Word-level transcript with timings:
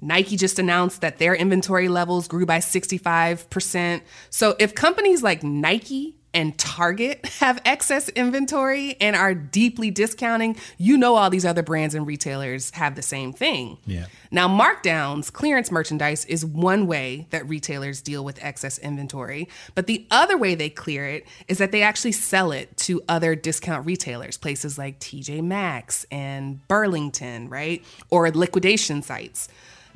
Nike 0.00 0.36
just 0.36 0.58
announced 0.58 1.00
that 1.02 1.18
their 1.18 1.34
inventory 1.34 1.88
levels 1.88 2.26
grew 2.26 2.46
by 2.46 2.58
65%. 2.58 4.00
So 4.30 4.56
if 4.58 4.74
companies 4.74 5.22
like 5.22 5.42
Nike 5.42 6.16
and 6.32 6.56
Target 6.58 7.26
have 7.40 7.60
excess 7.64 8.08
inventory 8.10 8.96
and 9.00 9.16
are 9.16 9.34
deeply 9.34 9.90
discounting, 9.90 10.56
you 10.78 10.96
know 10.96 11.16
all 11.16 11.30
these 11.30 11.44
other 11.44 11.62
brands 11.62 11.94
and 11.94 12.06
retailers 12.06 12.70
have 12.70 12.94
the 12.94 13.02
same 13.02 13.32
thing. 13.32 13.78
Yeah. 13.86 14.06
Now, 14.30 14.48
markdowns, 14.48 15.32
clearance 15.32 15.72
merchandise 15.72 16.24
is 16.26 16.44
one 16.44 16.86
way 16.86 17.26
that 17.30 17.48
retailers 17.48 18.00
deal 18.00 18.24
with 18.24 18.42
excess 18.42 18.78
inventory, 18.78 19.48
but 19.74 19.86
the 19.86 20.06
other 20.10 20.38
way 20.38 20.54
they 20.54 20.70
clear 20.70 21.04
it 21.06 21.26
is 21.48 21.58
that 21.58 21.72
they 21.72 21.82
actually 21.82 22.12
sell 22.12 22.52
it 22.52 22.76
to 22.78 23.02
other 23.08 23.34
discount 23.34 23.84
retailers, 23.86 24.36
places 24.36 24.78
like 24.78 25.00
TJ 25.00 25.42
Maxx 25.42 26.06
and 26.12 26.66
Burlington, 26.68 27.48
right? 27.48 27.84
Or 28.08 28.30
liquidation 28.30 29.02
sites. 29.02 29.48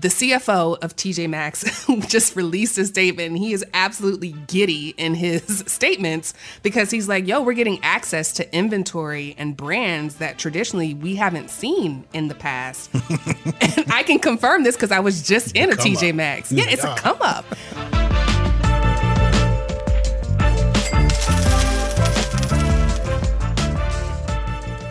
The 0.05 0.11
CFO 0.11 0.77
of 0.85 0.95
TJ 0.97 1.31
Maxx 1.31 1.87
just 2.09 2.37
released 2.37 2.77
a 2.77 2.85
statement 2.85 3.29
and 3.29 3.39
he 3.39 3.55
is 3.55 3.65
absolutely 3.73 4.35
giddy 4.49 4.91
in 4.99 5.15
his 5.15 5.65
statements 5.67 6.35
because 6.63 6.91
he's 6.91 7.09
like, 7.09 7.27
yo, 7.27 7.41
we're 7.41 7.55
getting 7.55 7.83
access 7.83 8.35
to 8.35 8.55
inventory 8.55 9.35
and 9.39 9.57
brands 9.57 10.17
that 10.17 10.37
traditionally 10.37 10.93
we 10.93 11.15
haven't 11.15 11.49
seen 11.49 12.05
in 12.13 12.29
the 12.29 12.35
past. 12.35 12.93
and 12.93 13.91
I 13.91 14.03
can 14.03 14.19
confirm 14.19 14.63
this 14.63 14.77
because 14.77 14.93
I 14.93 15.01
was 15.01 15.27
just 15.27 15.57
in 15.57 15.73
a 15.73 15.75
TJ 15.75 16.11
up. 16.11 16.17
Maxx. 16.17 16.53
Yeah, 16.53 16.65
it's 16.69 16.85
a 16.85 16.95
come 16.97 17.23
up. 17.23 17.47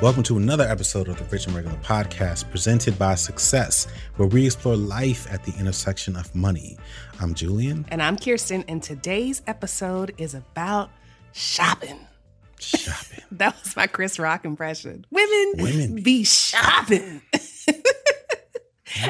Welcome 0.03 0.23
to 0.23 0.35
another 0.35 0.65
episode 0.65 1.07
of 1.07 1.17
the 1.17 1.23
Rich 1.23 1.47
and 1.47 1.55
Regular 1.55 1.77
podcast 1.77 2.51
presented 2.51 2.99
by 2.99 3.15
Success, 3.15 3.87
where 4.17 4.27
we 4.27 4.45
explore 4.47 4.75
life 4.75 5.31
at 5.31 5.45
the 5.45 5.53
intersection 5.57 6.17
of 6.17 6.35
money. 6.35 6.77
I'm 7.21 7.33
Julien. 7.33 7.85
And 7.87 8.01
I'm 8.01 8.17
Kiersten, 8.17 8.65
and 8.67 8.83
today's 8.83 9.41
episode 9.47 10.13
is 10.17 10.33
about 10.33 10.89
shopping. 11.31 11.97
Shopping. 12.59 13.23
That 13.31 13.55
was 13.63 13.77
my 13.77 13.87
Chris 13.87 14.19
Rock 14.19 14.43
impression. 14.43 15.05
Women, 15.09 15.53
Women 15.63 16.03
be 16.03 16.25
shopping. 16.25 17.21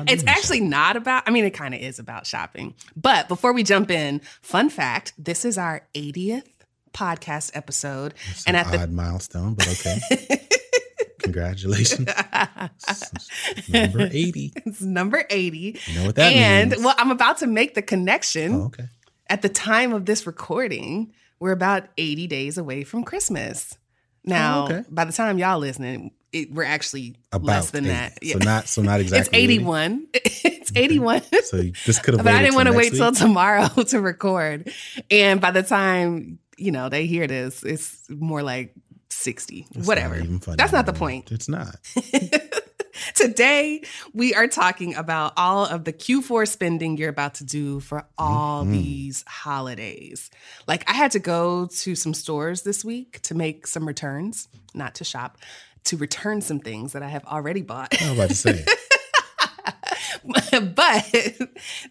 It's 0.07 0.23
actually 0.25 0.61
not 0.61 0.95
about, 0.95 1.23
I 1.25 1.31
mean, 1.31 1.43
it 1.43 1.51
kind 1.51 1.73
of 1.73 1.81
is 1.81 1.99
about 1.99 2.25
shopping. 2.25 2.73
But 2.95 3.27
before 3.27 3.51
we 3.51 3.63
jump 3.63 3.91
in, 3.91 4.21
fun 4.41 4.69
fact 4.69 5.11
this 5.17 5.43
is 5.43 5.57
our 5.57 5.85
80th 5.93 6.45
podcast 6.93 7.51
episode. 7.53 8.13
It's 8.29 8.45
and 8.45 8.55
an 8.55 8.65
at 8.65 8.71
the 8.71 8.81
odd 8.81 8.91
milestone, 8.91 9.55
but 9.55 9.67
okay. 9.67 10.39
Congratulations. 11.23 12.07
Number 13.69 14.09
80. 14.11 14.53
it's 14.65 14.81
number 14.81 15.25
80. 15.29 15.79
You 15.87 15.99
know 15.99 16.05
what 16.07 16.15
that 16.15 16.33
and 16.33 16.71
means. 16.71 16.83
well, 16.83 16.95
I'm 16.97 17.11
about 17.11 17.37
to 17.39 17.47
make 17.47 17.75
the 17.75 17.81
connection. 17.81 18.53
Oh, 18.55 18.65
okay. 18.65 18.85
At 19.29 19.41
the 19.41 19.49
time 19.49 19.93
of 19.93 20.05
this 20.05 20.27
recording, 20.27 21.13
we're 21.39 21.51
about 21.51 21.87
80 21.97 22.27
days 22.27 22.57
away 22.57 22.83
from 22.83 23.03
Christmas. 23.03 23.77
Now, 24.25 24.63
Oh, 24.63 24.65
okay. 24.65 24.83
by 24.89 25.05
the 25.05 25.11
time 25.13 25.37
y'all 25.37 25.59
listening, 25.59 26.11
it, 26.31 26.51
we're 26.51 26.63
actually 26.63 27.15
About 27.31 27.45
less 27.45 27.71
than 27.71 27.85
80. 27.85 27.93
that. 27.93 28.25
So 28.25 28.39
not 28.39 28.67
so 28.67 28.81
not 28.81 28.99
exactly. 29.01 29.39
it's 29.43 29.43
81. 29.43 30.07
it's 30.13 30.71
81. 30.75 31.21
So 31.43 31.57
you- 31.57 31.73
this 31.85 31.99
could 31.99 32.15
have 32.15 32.23
but 32.23 32.33
I 32.33 32.41
didn't 32.41 32.55
want 32.55 32.67
to 32.67 32.73
wait 32.73 32.93
next 32.93 32.97
till 32.97 33.11
tomorrow 33.13 33.67
to 33.67 34.01
record. 34.01 34.71
And 35.11 35.39
by 35.41 35.51
the 35.51 35.63
time, 35.63 36.39
you 36.57 36.71
know, 36.71 36.89
they 36.89 37.05
hear 37.05 37.27
this, 37.27 37.63
it's 37.63 37.97
more 38.09 38.43
like 38.43 38.73
60. 39.13 39.67
It's 39.75 39.87
Whatever. 39.87 40.21
not 40.21 40.57
That's 40.57 40.71
not 40.73 40.85
the 40.85 40.93
point. 40.93 41.31
It's 41.31 41.47
not. 41.49 41.75
Today, 43.15 43.81
we 44.13 44.35
are 44.35 44.47
talking 44.47 44.93
about 44.95 45.33
all 45.35 45.65
of 45.65 45.83
the 45.83 45.91
Q4 45.91 46.47
spending 46.47 46.95
you're 46.97 47.09
about 47.09 47.33
to 47.35 47.43
do 47.43 47.79
for 47.79 48.05
all 48.19 48.63
Mhm. 48.63 48.71
these 48.71 49.23
holidays. 49.27 50.29
Like, 50.67 50.87
I 50.89 50.93
had 50.93 51.11
to 51.11 51.19
go 51.19 51.65
to 51.65 51.95
some 51.95 52.13
stores 52.13 52.61
this 52.61 52.85
week 52.85 53.19
to 53.23 53.33
make 53.35 53.65
some 53.67 53.87
returns, 53.87 54.47
not 54.75 54.93
to 54.95 55.03
shop, 55.03 55.37
to 55.85 55.97
return 55.97 56.41
some 56.41 56.59
things 56.59 56.93
that 56.93 57.01
I 57.03 57.09
have 57.09 57.25
already 57.25 57.61
bought. 57.61 57.99
I 57.99 58.09
was 58.09 58.17
about 58.17 58.29
to 58.29 58.35
say. 58.35 58.65
but 60.75 61.05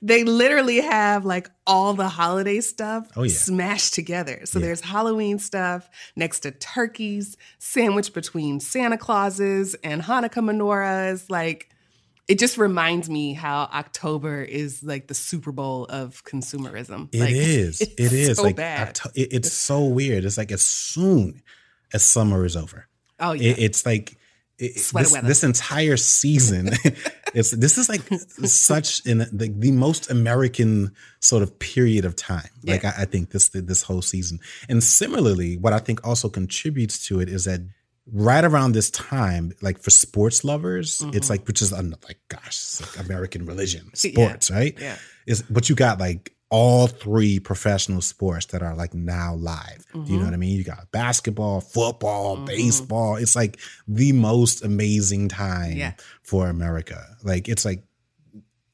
they 0.01 0.25
literally 0.25 0.81
have 0.81 1.25
like 1.25 1.51
all 1.67 1.95
the 1.95 2.09
holiday 2.09 2.61
stuff 2.61 3.09
Oh, 3.17 3.23
yeah. 3.23 3.33
smashed 3.35 3.95
together. 3.95 4.43
So 4.45 4.59
Yeah. 4.59 4.67
there's 4.67 4.81
Halloween 4.81 5.39
stuff 5.39 5.89
next 6.17 6.41
to 6.41 6.51
turkeys, 6.51 7.37
sandwiched 7.59 8.15
between 8.15 8.61
Santa 8.61 8.99
Clauses 8.99 9.75
and 9.85 10.03
Hanukkah 10.03 10.43
menorahs. 10.45 11.29
Like, 11.31 11.69
it 12.29 12.39
just 12.39 12.57
reminds 12.57 13.11
me 13.11 13.35
how 13.35 13.63
October 13.75 14.43
is 14.43 14.83
like 14.83 15.09
the 15.09 15.15
Super 15.15 15.53
Bowl 15.53 15.87
of 15.87 16.23
consumerism. 16.25 17.09
It 17.13 17.21
like, 17.21 17.31
is. 17.33 17.81
It 17.99 18.13
is. 18.13 18.37
so 18.37 18.45
like 18.45 18.57
bad. 18.57 18.89
Octo- 18.91 19.11
it- 19.15 19.33
it's 19.33 19.53
so 19.53 19.85
weird. 19.85 20.25
It's 20.25 20.39
like 20.39 20.53
as 20.53 20.63
soon 20.63 21.43
as 21.93 22.03
summer 22.03 22.45
is 22.45 22.57
over, 22.57 22.87
oh 23.21 23.33
yeah, 23.33 23.51
it, 23.51 23.59
it's 23.59 23.85
like 23.85 24.17
it, 24.59 24.75
this, 24.75 25.13
this 25.23 25.43
entire 25.45 25.97
season. 25.97 26.71
it's 27.35 27.51
this 27.51 27.79
is 27.79 27.89
like 27.89 28.03
such 28.45 29.05
in 29.07 29.19
the, 29.19 29.53
the 29.57 29.73
most 29.73 30.11
American 30.11 30.93
sort 31.21 31.43
of 31.43 31.59
period 31.59 32.05
of 32.05 32.15
time. 32.17 32.49
Like 32.65 32.83
Yeah. 32.83 32.95
I, 32.97 33.03
I 33.03 33.05
think 33.07 33.31
this 33.31 33.49
this 33.49 33.83
whole 33.83 34.03
season, 34.03 34.39
and 34.69 34.83
similarly, 34.83 35.57
what 35.57 35.73
I 35.73 35.79
think 35.79 36.07
also 36.07 36.29
contributes 36.29 37.07
to 37.07 37.21
it 37.21 37.29
is 37.29 37.45
that 37.45 37.61
right 38.13 38.45
around 38.45 38.73
this 38.73 38.91
time, 38.91 39.53
like 39.63 39.81
for 39.81 39.91
sports 39.91 40.45
lovers, 40.45 41.01
it's 41.13 41.27
Mhm. 41.27 41.31
like 41.31 41.47
which 41.47 41.63
is 41.63 41.73
like 41.73 42.19
gosh, 42.29 42.49
it's 42.49 42.81
like 42.81 43.05
American 43.07 43.47
religion, 43.47 43.91
Yeah. 44.05 44.13
sports, 44.13 44.51
right? 44.51 44.77
yeah. 44.81 44.97
is 45.27 45.43
but 45.43 45.69
you 45.69 45.75
got 45.75 45.99
like 46.01 46.33
all 46.55 46.87
three 46.87 47.41
professional 47.41 48.03
sports 48.03 48.45
that 48.47 48.63
are 48.63 48.75
like 48.77 48.93
now 48.93 49.35
live. 49.37 49.87
Do 49.95 50.05
you 50.13 50.19
know 50.19 50.27
what 50.27 50.35
I 50.35 50.37
mean? 50.37 50.55
You 50.59 50.65
got 50.65 50.91
basketball, 50.93 51.63
football, 51.63 52.37
Mhm. 52.37 52.47
baseball. 52.47 53.17
It's 53.17 53.35
like 53.35 53.59
the 53.89 54.13
most 54.13 54.63
amazing 54.63 55.29
time 55.31 55.73
Yeah. 55.79 55.95
for 56.23 56.49
America. 56.51 57.17
Like 57.23 57.49
it's 57.49 57.65
like 57.65 57.83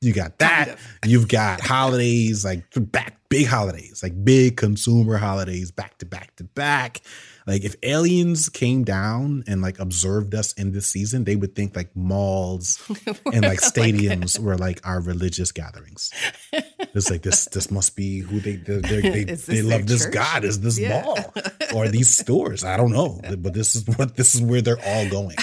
you 0.00 0.12
got 0.12 0.39
that. 0.41 0.77
You've 1.06 1.28
got 1.28 1.61
holidays 1.61 2.44
like 2.44 2.65
back 2.77 3.18
big 3.31 3.47
holidays, 3.47 4.03
like 4.03 4.25
big 4.25 4.56
consumer 4.56 5.19
holidays 5.19 5.71
back 5.71 5.99
to 5.99 6.06
back 6.06 6.34
to 6.37 6.44
back. 6.44 7.00
Like 7.47 7.65
if 7.65 7.77
aliens 7.83 8.50
came 8.50 8.84
down 8.84 9.43
and 9.47 9.62
like 9.62 9.78
observed 9.78 10.34
us 10.34 10.53
in 10.55 10.72
this 10.72 10.87
season, 10.87 11.25
they 11.25 11.34
would 11.37 11.55
think 11.55 11.75
like 11.75 11.94
malls 11.97 12.78
and 13.33 13.43
like 13.43 13.61
stadiums 13.61 14.39
were 14.39 14.56
like 14.59 14.87
our 14.87 15.00
religious 15.00 15.50
gatherings. 15.50 16.11
It's 16.53 17.11
like 17.11 17.22
this. 17.22 17.47
This 17.47 17.71
must 17.71 17.97
be 17.97 18.21
who 18.21 18.41
they 18.41 18.56
they 18.56 18.81
they, 18.81 19.25
they, 19.34 19.62
love. 19.62 19.87
This 19.87 20.05
church? 20.05 20.12
God 20.15 20.45
is 20.45 20.60
this 20.60 20.78
Yeah. 20.78 21.03
mall 21.03 21.19
or 21.75 21.89
these 21.89 22.15
stores. 22.16 22.65
I 22.65 22.77
don't 22.77 22.93
know, 22.93 23.19
but 23.39 23.55
this 23.55 23.75
is 23.75 23.87
what 23.97 24.16
this 24.16 24.34
is 24.34 24.43
where 24.43 24.60
they're 24.60 24.81
all 24.84 25.09
going. 25.09 25.37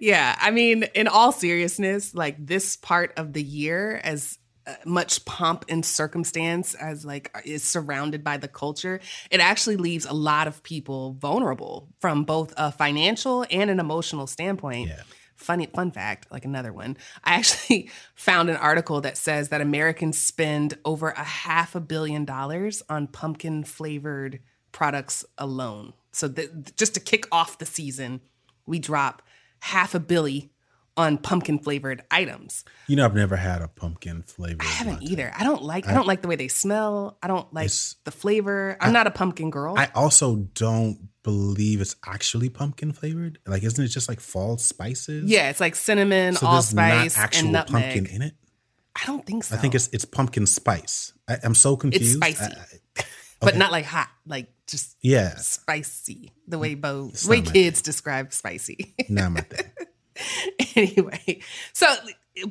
yeah, 0.00 0.36
I 0.40 0.50
mean, 0.52 0.84
in 0.94 1.06
all 1.08 1.32
seriousness, 1.32 2.14
like 2.14 2.36
this 2.44 2.76
part 2.76 3.12
of 3.18 3.32
the 3.34 3.42
year, 3.42 4.00
as 4.02 4.38
much 4.84 5.24
pomp 5.24 5.64
and 5.68 5.84
circumstance 5.84 6.74
as 6.74 7.04
like 7.04 7.30
uh, 7.34 7.40
is 7.44 7.62
surrounded 7.62 8.24
by 8.24 8.36
the 8.36 8.48
culture, 8.48 9.00
it 9.30 9.40
actually 9.40 9.76
leaves 9.76 10.06
a 10.06 10.12
lot 10.12 10.46
of 10.46 10.62
people 10.62 11.16
vulnerable 11.20 11.88
from 12.00 12.24
both 12.24 12.54
a 12.56 12.72
financial 12.72 13.44
and 13.50 13.70
an 13.70 13.80
emotional 13.80 14.26
standpoint. 14.26 14.88
Yeah. 14.88 15.02
Funny 15.36 15.66
fun 15.66 15.90
fact, 15.90 16.28
like 16.30 16.44
another 16.44 16.72
one. 16.72 16.96
I 17.24 17.34
actually 17.34 17.90
found 18.14 18.48
an 18.48 18.56
article 18.56 19.00
that 19.00 19.16
says 19.16 19.48
that 19.48 19.60
Americans 19.60 20.16
spend 20.16 20.78
over 20.84 21.10
a 21.10 21.24
half 21.24 21.74
a 21.74 21.80
billion 21.80 22.24
dollars 22.24 22.82
on 22.88 23.08
pumpkin 23.08 23.64
flavored 23.64 24.40
products 24.72 25.24
alone. 25.36 25.92
So 26.12 26.32
just 26.76 26.94
to 26.94 27.00
kick 27.00 27.26
off 27.32 27.58
the 27.58 27.66
season, 27.66 28.20
we 28.66 28.78
drop 28.78 29.22
half 29.60 29.94
a 29.94 30.00
billy 30.00 30.53
on 30.96 31.18
pumpkin 31.18 31.58
flavored 31.58 32.02
items. 32.10 32.64
You 32.86 32.96
know, 32.96 33.04
I've 33.04 33.14
never 33.14 33.36
had 33.36 33.62
a 33.62 33.68
pumpkin 33.68 34.22
flavor. 34.22 34.58
I 34.62 34.64
haven't 34.66 35.00
latte. 35.02 35.06
either. 35.06 35.32
I 35.36 35.42
don't 35.44 35.62
like 35.62 35.86
I, 35.88 35.90
I- 35.90 35.94
don't 35.94 36.06
like 36.06 36.22
the 36.22 36.28
way 36.28 36.36
they 36.36 36.48
smell. 36.48 37.18
I 37.22 37.26
don't 37.28 37.52
like 37.52 37.70
the 38.04 38.10
flavor. 38.10 38.76
I'm 38.80 38.90
I- 38.90 38.92
not 38.92 39.06
a 39.06 39.10
pumpkin 39.10 39.50
girl. 39.50 39.74
I 39.76 39.90
also 39.94 40.36
don't 40.54 41.08
believe 41.22 41.80
it's 41.80 41.96
actually 42.06 42.48
pumpkin 42.50 42.92
flavored. 42.92 43.38
Like, 43.46 43.62
isn't 43.64 43.82
it 43.82 43.88
just 43.88 44.08
like 44.08 44.20
fall 44.20 44.58
spices? 44.58 45.28
yeah, 45.30 45.50
it's 45.50 45.60
like 45.60 45.74
cinnamon, 45.74 46.34
So 46.34 46.46
allspice, 46.46 47.18
and 47.18 47.50
nutmeg. 47.52 47.82
pumpkin 47.82 48.06
in 48.06 48.22
it. 48.22 48.34
I 48.94 49.06
don't 49.06 49.26
think 49.26 49.42
so. 49.44 49.56
I 49.56 49.58
think 49.58 49.74
it's 49.74 49.88
it's 49.92 50.04
pumpkin 50.04 50.46
spice. 50.46 51.12
I, 51.28 51.38
I'm 51.42 51.54
so 51.56 51.76
confused. 51.76 52.04
It's 52.22 52.36
spicy. 52.38 52.54
I- 52.54 53.04
but 53.40 53.50
okay. 53.50 53.58
not 53.58 53.72
like 53.72 53.84
hot, 53.84 54.08
like 54.26 54.48
just 54.68 54.96
yeah, 55.02 55.34
spicy. 55.36 56.32
The 56.48 56.58
way 56.58 56.74
Bo, 56.76 57.08
It's 57.10 57.24
the 57.24 57.30
way 57.30 57.40
kids 57.42 57.82
describe 57.82 58.32
spicy. 58.32 58.94
not 59.10 59.32
my 59.32 59.40
thing. 59.40 59.70
anyway, 60.76 61.40
so 61.72 61.94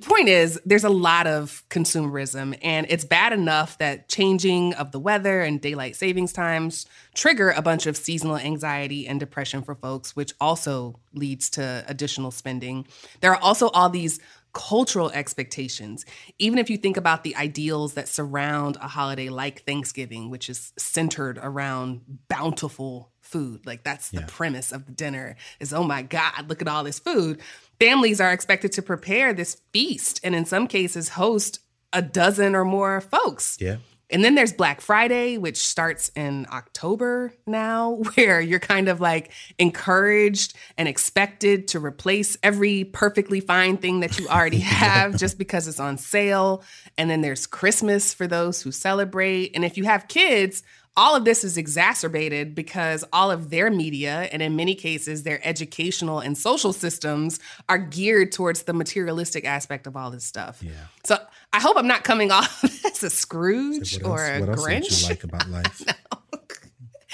point 0.01 0.30
is, 0.30 0.60
there's 0.65 0.83
a 0.83 0.89
lot 0.89 1.27
of 1.27 1.63
consumerism, 1.69 2.57
and 2.62 2.86
it's 2.89 3.04
bad 3.04 3.33
enough 3.33 3.77
that 3.80 4.07
changing 4.07 4.74
of 4.75 4.92
the 4.92 5.00
weather 5.00 5.42
and 5.42 5.60
daylight 5.60 5.95
savings 5.95 6.31
times 6.31 6.86
trigger 7.15 7.51
a 7.51 7.62
bunch 7.62 7.86
of 7.86 7.98
seasonal 7.98 8.38
anxiety 8.38 9.07
and 9.07 9.19
depression 9.19 9.62
for 9.62 9.75
folks, 9.75 10.15
which 10.15 10.33
also 10.39 11.00
leads 11.13 11.50
to 11.51 11.83
additional 11.88 12.31
spending. 12.31 12.88
There 13.19 13.31
are 13.31 13.42
also 13.42 13.69
all 13.69 13.89
these 13.89 14.19
cultural 14.54 15.09
expectations. 15.12 16.06
Even 16.39 16.59
if 16.59 16.69
you 16.69 16.77
think 16.77 16.95
about 16.95 17.24
the 17.24 17.36
ideals 17.36 17.95
that 17.95 18.07
surround 18.07 18.77
a 18.77 18.88
holiday 18.88 19.30
like 19.30 19.63
Thanksgiving, 19.66 20.30
which 20.30 20.50
is 20.50 20.71
centered 20.77 21.39
around 21.42 22.01
bountiful 22.30 23.09
food. 23.33 23.65
Like 23.65 23.83
that's 23.83 24.12
the 24.12 24.19
yeah. 24.21 24.27
premise 24.27 24.71
of 24.71 24.85
the 24.85 24.91
dinner 24.91 25.35
is 25.59 25.74
oh 25.74 25.83
my 25.83 26.03
god, 26.03 26.47
look 26.47 26.62
at 26.62 26.68
all 26.68 26.83
this 26.83 27.00
food. 27.00 27.41
Families 27.80 28.21
are 28.21 28.31
expected 28.31 28.71
to 28.74 28.83
prepare 28.83 29.33
this 29.33 29.57
feast 29.74 30.21
and 30.24 30.35
in 30.35 30.45
some 30.45 30.68
cases 30.68 31.09
host 31.09 31.59
a 31.91 32.01
dozen 32.01 32.56
or 32.56 32.63
more 32.63 33.01
folks. 33.01 33.57
Yeah. 33.59 33.77
And 34.09 34.24
then 34.24 34.35
there's 34.35 34.53
Black 34.53 34.80
Friday, 34.80 35.39
which 35.39 35.57
starts 35.57 36.09
in 36.15 36.45
October 36.53 37.33
now, 37.47 37.94
where 38.13 38.39
you're 38.39 38.59
kind 38.59 38.88
of 38.88 39.01
like 39.01 39.31
encouraged 39.57 40.56
and 40.77 40.88
expected 40.88 41.68
to 41.69 41.80
replace 41.80 42.38
every 42.44 42.83
perfectly 42.83 43.39
fine 43.39 43.77
thing 43.77 44.01
that 44.01 44.19
you 44.19 44.27
already 44.27 44.59
have 44.59 45.18
just 45.18 45.39
because 45.39 45.68
it's 45.68 45.80
on 45.80 45.97
sale. 45.97 46.63
And 46.95 47.09
then 47.09 47.21
there's 47.21 47.47
Christmas 47.47 48.13
for 48.13 48.27
those 48.27 48.62
who 48.62 48.71
celebrate. 48.71 49.56
And 49.56 49.65
if 49.65 49.77
you 49.77 49.85
have 49.85 50.07
kids, 50.07 50.62
all 50.95 51.16
of 51.16 51.25
this 51.25 51.44
is 51.44 51.57
exacerbated 51.57 52.54
because 52.54 53.04
all 53.12 53.31
of 53.31 53.50
their 53.50 53.72
media, 53.72 54.30
and 54.31 54.42
in 54.42 54.56
many 54.56 54.75
cases, 54.75 55.24
their 55.24 55.40
educational 55.48 56.19
and 56.19 56.38
social 56.38 56.72
systems, 56.72 57.40
are 57.68 57.80
geared 57.80 58.31
towards 58.31 58.63
the 58.63 58.74
materialistic 58.74 59.45
aspect 59.45 59.88
of 59.88 59.95
all 59.98 60.12
this 60.12 60.24
stuff. 60.24 60.62
Yeah. 60.62 60.72
So 61.04 61.18
I 61.51 61.60
hope 61.60 61.78
I'm 61.78 61.88
not 61.88 62.04
coming 62.04 62.31
off 62.31 62.63
as 62.86 63.04
a 63.04 63.10
Scrooge 63.10 64.00
so 64.01 64.07
or 64.07 64.25
a 64.25 64.40
what 64.40 64.50
Grinch. 64.50 64.84
Else 64.84 65.01
you 65.04 65.10
like 65.10 65.24
about 65.24 65.50
life? 65.50 65.84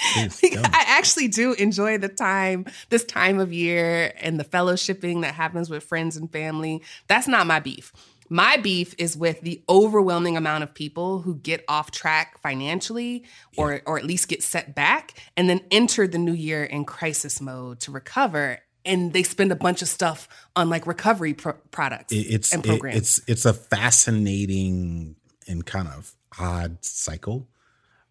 I 0.02 0.84
actually 0.86 1.28
do 1.28 1.52
enjoy 1.54 1.98
the 1.98 2.08
time, 2.08 2.66
this 2.88 3.04
time 3.04 3.38
of 3.38 3.52
year, 3.52 4.12
and 4.18 4.40
the 4.40 4.44
fellowshipping 4.44 5.22
that 5.22 5.34
happens 5.34 5.68
with 5.70 5.84
friends 5.84 6.16
and 6.16 6.30
family. 6.30 6.82
That's 7.06 7.28
not 7.28 7.46
my 7.46 7.60
beef. 7.60 7.92
My 8.32 8.56
beef 8.56 8.94
is 8.96 9.16
with 9.16 9.40
the 9.40 9.62
overwhelming 9.68 10.36
amount 10.36 10.62
of 10.62 10.72
people 10.72 11.20
who 11.20 11.34
get 11.34 11.64
off 11.66 11.90
track 11.90 12.40
financially 12.40 13.24
or, 13.56 13.74
yeah. 13.74 13.80
or 13.86 13.98
at 13.98 14.04
least 14.04 14.28
get 14.28 14.42
set 14.42 14.74
back 14.74 15.20
and 15.36 15.50
then 15.50 15.60
enter 15.72 16.06
the 16.06 16.18
new 16.18 16.32
year 16.32 16.62
in 16.62 16.84
crisis 16.84 17.40
mode 17.40 17.80
to 17.80 17.90
recover 17.90 18.60
and 18.84 19.12
they 19.12 19.22
spend 19.22 19.52
a 19.52 19.56
bunch 19.56 19.82
of 19.82 19.88
stuff 19.88 20.28
on 20.56 20.70
like 20.70 20.86
recovery 20.86 21.34
pro- 21.34 21.58
products 21.70 22.12
it's, 22.12 22.52
and 22.54 22.64
programs. 22.64 22.96
It, 22.96 22.98
it's 22.98 23.20
it's 23.26 23.44
a 23.44 23.52
fascinating 23.52 25.16
and 25.46 25.66
kind 25.66 25.88
of 25.88 26.14
odd 26.38 26.84
cycle, 26.84 27.48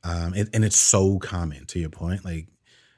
um, 0.04 0.33
and, 0.33 0.50
and, 0.54 0.66
it's 0.66 0.77
so 0.77 1.18
common. 1.19 1.66
To 1.68 1.80
your 1.80 1.89
point, 1.89 2.24
like 2.24 2.48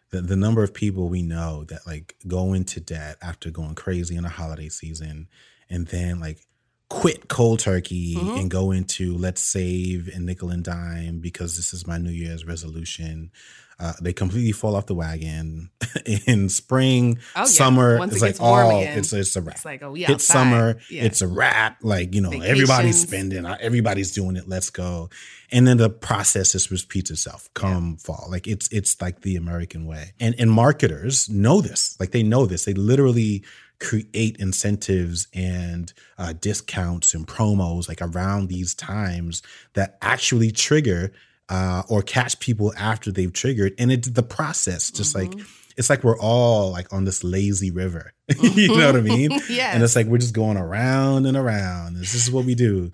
the 0.10 0.22
the 0.22 0.36
number 0.36 0.64
of 0.64 0.74
people 0.74 1.08
we 1.08 1.22
know 1.22 1.64
that 1.66 1.88
like 1.88 2.16
go 2.28 2.54
into 2.54 2.82
debt 2.82 3.18
after 3.22 3.50
going 3.52 3.76
crazy 3.76 4.16
in 4.16 4.26
a 4.26 4.30
holiday 4.30 4.70
season, 4.70 5.28
and 5.70 5.88
then 5.88 6.20
like 6.20 6.46
quit 6.92 7.30
cold 7.30 7.58
turkey 7.60 8.16
mm-hmm. 8.16 8.38
and 8.38 8.52
go 8.52 8.72
into 8.72 9.16
let's 9.16 9.42
save 9.42 10.10
and 10.14 10.26
nickel 10.26 10.50
and 10.50 10.62
dime 10.62 11.20
because 11.20 11.56
this 11.56 11.74
is 11.74 11.88
my 11.88 11.98
New 11.98 12.12
Year's 12.12 12.46
resolution. 12.46 13.32
Uh, 13.80 13.94
they 14.02 14.12
completely 14.12 14.52
fall 14.52 14.76
off 14.76 14.88
the 14.88 14.94
wagon 14.94 15.72
in 16.28 16.50
spring, 16.50 17.18
oh, 17.38 17.40
yeah. 17.40 17.46
summer. 17.46 17.98
Once 17.98 18.12
it's 18.12 18.22
it 18.22 18.26
like 18.26 18.36
oh, 18.42 18.80
again, 18.82 19.00
it's 19.00 19.14
it's 19.14 19.38
a 19.38 19.42
wrap. 19.42 19.56
It's 19.56 19.66
like 19.66 19.82
oh 19.82 19.96
yeah, 19.96 20.12
it's 20.12 20.26
summer. 20.26 20.80
Yeah. 20.90 21.06
It's 21.06 21.22
a 21.22 21.28
wrap. 21.30 21.78
Like 21.82 22.14
you 22.14 22.20
know, 22.20 22.30
Vacations. 22.30 22.52
everybody's 22.52 23.02
spending, 23.02 23.46
uh, 23.46 23.58
everybody's 23.62 24.12
doing 24.12 24.36
it. 24.36 24.50
Let's 24.50 24.70
go, 24.70 25.10
and 25.50 25.66
then 25.66 25.78
the 25.78 25.90
process 25.90 26.52
just 26.52 26.70
repeats 26.72 27.10
itself. 27.10 27.50
Come 27.54 27.98
yeah. 27.98 28.04
fall, 28.06 28.28
like 28.30 28.48
it's 28.48 28.68
it's 28.68 29.02
like 29.02 29.22
the 29.22 29.38
American 29.38 29.88
way. 29.88 30.12
And 30.20 30.36
and 30.38 30.52
marketers 30.52 31.30
know 31.30 31.62
this. 31.62 31.96
Like 32.02 32.12
they 32.12 32.22
know 32.22 32.46
this. 32.46 32.66
They 32.66 32.74
literally 32.74 33.44
create 33.82 34.38
incentives 34.38 35.28
and 35.34 35.92
uh, 36.18 36.34
discounts 36.40 37.14
and 37.14 37.28
promos 37.28 37.90
like 37.90 38.02
around 38.02 38.48
these 38.48 38.74
times 38.76 39.42
that 39.74 39.98
actually 40.02 40.52
trigger 40.52 41.12
uh, 41.50 41.84
or 41.90 42.02
catch 42.02 42.40
people 42.40 42.72
after 42.78 43.12
they've 43.12 43.34
triggered. 43.34 43.74
And 43.78 43.92
it's 43.92 44.10
the 44.10 44.24
process 44.24 44.92
just 44.92 45.16
mm-hmm. 45.16 45.38
like 45.38 45.48
it's 45.78 45.90
like 45.90 46.04
we're 46.04 46.20
all 46.20 46.72
like 46.72 46.94
on 46.94 47.06
this 47.06 47.24
lazy 47.24 47.72
river. 47.72 48.14
You 48.42 48.78
know 48.78 48.86
what 48.86 48.96
i 48.96 49.02
mean? 49.02 49.32
Yeah 49.50 49.72
and 49.74 49.84
it's 49.84 49.96
like 49.96 50.06
we're 50.06 50.18
just 50.18 50.34
going 50.34 50.58
around 50.58 51.26
and 51.26 51.36
around. 51.36 51.96
This 51.96 52.14
is 52.14 52.32
what 52.32 52.46
we 52.46 52.56
do. 52.56 52.92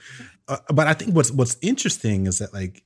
Uh, 0.48 0.58
but 0.74 0.88
i 0.88 0.94
think 0.94 1.14
what's 1.14 1.30
what's 1.30 1.58
interesting 1.62 2.26
is 2.26 2.40
that 2.40 2.54
like 2.54 2.84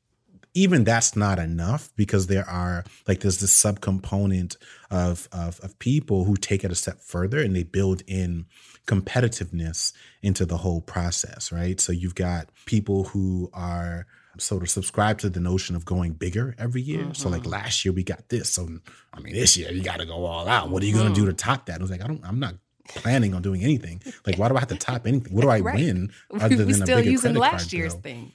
even 0.54 0.84
that's 0.84 1.16
not 1.16 1.40
enough 1.40 1.90
because 1.96 2.28
there 2.28 2.48
are 2.48 2.84
like 3.08 3.22
there's 3.22 3.40
this 3.40 3.54
subcomponent 3.54 4.58
of, 4.90 5.28
of 5.32 5.60
of 5.62 5.78
people 5.80 6.26
who 6.26 6.36
take 6.36 6.64
it 6.64 6.72
a 6.72 6.76
step 6.76 7.00
further 7.00 7.40
and 7.40 7.56
they 7.56 7.64
build 7.64 8.04
in 8.08 8.46
competitiveness 8.86 9.94
into 10.22 10.46
the 10.46 10.58
whole 10.58 10.82
process, 10.82 11.52
right? 11.52 11.80
So 11.80 11.92
you've 11.92 12.16
got 12.16 12.50
people 12.66 13.06
who 13.06 13.50
are 13.54 14.06
sort 14.38 14.64
of 14.64 14.70
subscribe 14.70 15.20
to 15.20 15.30
the 15.30 15.40
notion 15.40 15.76
of 15.76 15.86
going 15.86 16.14
bigger 16.14 16.56
every 16.58 16.82
year. 16.82 17.04
Mm-hmm. 17.04 17.14
So 17.14 17.30
like 17.30 17.42
mm-hmm. 17.42 17.52
last 17.52 17.86
year 17.86 17.94
we 17.94 18.04
got 18.04 18.30
this. 18.30 18.50
So 18.50 18.68
I 19.14 19.20
mean 19.22 19.34
this 19.34 19.56
year 19.56 19.72
you 19.72 19.82
got 19.82 20.00
to 20.00 20.06
go 20.06 20.26
all 20.26 20.48
out. 20.48 20.70
What 20.70 20.84
are 20.84 20.86
you 20.86 20.94
going 20.94 21.08
to 21.08 21.14
do 21.14 21.22
mm-hmm. 21.22 21.30
to 21.30 21.36
top 21.36 21.68
that? 21.68 21.80
I 21.80 21.82
was 21.82 21.92
like 21.92 22.02
I 22.02 22.08
don't 22.08 22.26
I'm 22.26 22.40
not 22.40 22.56
planning 22.90 23.34
on 23.34 23.42
doing 23.42 23.64
anything. 23.64 24.02
Like 24.26 24.38
why 24.38 24.50
do 24.50 24.58
I 24.58 24.60
have 24.60 24.70
to 24.70 24.76
top 24.76 25.08
anything? 25.08 25.34
What 25.34 25.44
do 25.44 25.50
I 25.50 25.60
right. 25.62 25.76
win 25.76 26.12
other 26.34 26.56
than 26.56 26.68
we 26.68 26.74
still 26.74 26.98
a 26.98 27.02
bigger 27.02 27.12
using 27.12 27.36
last 27.36 27.72
year's 27.72 27.94
bill? 27.94 28.02
thing 28.02 28.32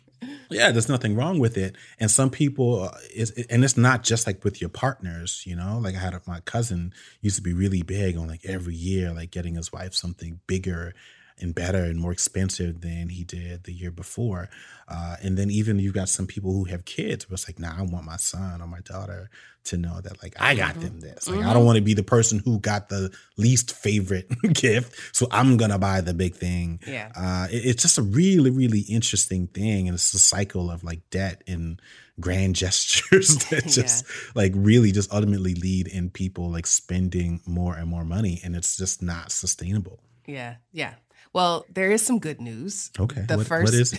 yeah 0.50 0.70
there's 0.70 0.88
nothing 0.88 1.14
wrong 1.14 1.38
with 1.38 1.56
it. 1.56 1.76
And 1.98 2.10
some 2.10 2.30
people 2.30 2.84
uh, 2.84 2.98
is 3.14 3.30
and 3.50 3.64
it's 3.64 3.76
not 3.76 4.02
just 4.02 4.26
like 4.26 4.44
with 4.44 4.60
your 4.60 4.70
partners 4.70 5.42
you 5.46 5.56
know? 5.56 5.78
Like 5.82 5.94
i 5.94 5.98
had 5.98 6.14
a, 6.14 6.22
my 6.26 6.40
cousin 6.40 6.92
used 7.20 7.36
to 7.36 7.42
be 7.42 7.52
really 7.52 7.82
big 7.82 8.16
on 8.16 8.28
like 8.28 8.44
every 8.44 8.74
year 8.74 9.12
like 9.12 9.30
getting 9.30 9.54
his 9.54 9.72
wife 9.72 9.94
something 9.94 10.40
bigger 10.46 10.94
and 11.38 11.54
better 11.54 11.84
and 11.84 11.98
more 11.98 12.12
expensive 12.12 12.80
than 12.80 13.08
he 13.08 13.24
did 13.24 13.64
the 13.64 13.72
year 13.72 13.90
before. 13.90 14.48
Uh, 14.88 15.16
and 15.22 15.36
then 15.36 15.50
even 15.50 15.78
you've 15.78 15.94
got 15.94 16.08
some 16.08 16.26
people 16.26 16.52
who 16.52 16.64
have 16.64 16.84
kids, 16.84 17.24
but 17.24 17.34
it's 17.34 17.48
like, 17.48 17.58
nah, 17.58 17.76
I 17.76 17.82
want 17.82 18.04
my 18.04 18.16
son 18.16 18.62
or 18.62 18.66
my 18.66 18.80
daughter 18.80 19.30
to 19.66 19.76
know 19.76 20.00
that 20.00 20.22
like 20.22 20.34
I 20.40 20.54
got 20.54 20.72
mm-hmm. 20.72 20.80
them 20.80 21.00
this. 21.00 21.28
Like 21.28 21.40
mm-hmm. 21.40 21.48
I 21.48 21.52
don't 21.52 21.64
want 21.64 21.76
to 21.76 21.82
be 21.82 21.94
the 21.94 22.02
person 22.02 22.40
who 22.44 22.58
got 22.58 22.88
the 22.88 23.12
least 23.36 23.72
favorite 23.72 24.30
gift, 24.54 25.14
so 25.14 25.26
I'm 25.30 25.56
gonna 25.56 25.78
buy 25.78 26.00
the 26.00 26.14
big 26.14 26.34
thing. 26.34 26.80
Yeah, 26.86 27.10
uh, 27.14 27.48
it, 27.50 27.66
it's 27.66 27.82
just 27.82 27.98
a 27.98 28.02
really 28.02 28.50
really 28.50 28.80
interesting 28.80 29.46
thing, 29.48 29.88
and 29.88 29.94
it's 29.94 30.14
a 30.14 30.18
cycle 30.18 30.70
of 30.70 30.84
like 30.84 31.00
debt 31.10 31.42
and 31.46 31.80
grand 32.18 32.54
gestures 32.56 33.36
that 33.50 33.64
just 33.66 34.04
yeah. 34.06 34.32
like 34.34 34.52
really 34.54 34.92
just 34.92 35.12
ultimately 35.12 35.54
lead 35.54 35.88
in 35.88 36.10
people 36.10 36.50
like 36.50 36.66
spending 36.66 37.40
more 37.46 37.74
and 37.74 37.88
more 37.88 38.04
money, 38.04 38.40
and 38.44 38.56
it's 38.56 38.76
just 38.76 39.02
not 39.02 39.30
sustainable. 39.30 40.00
Yeah, 40.26 40.56
yeah. 40.72 40.94
Well, 41.36 41.66
there 41.68 41.90
is 41.90 42.00
some 42.00 42.18
good 42.18 42.40
news. 42.40 42.90
Okay. 42.98 43.20
The 43.20 43.36
what, 43.36 43.46
first, 43.46 43.70
what 43.70 43.78
is? 43.78 43.92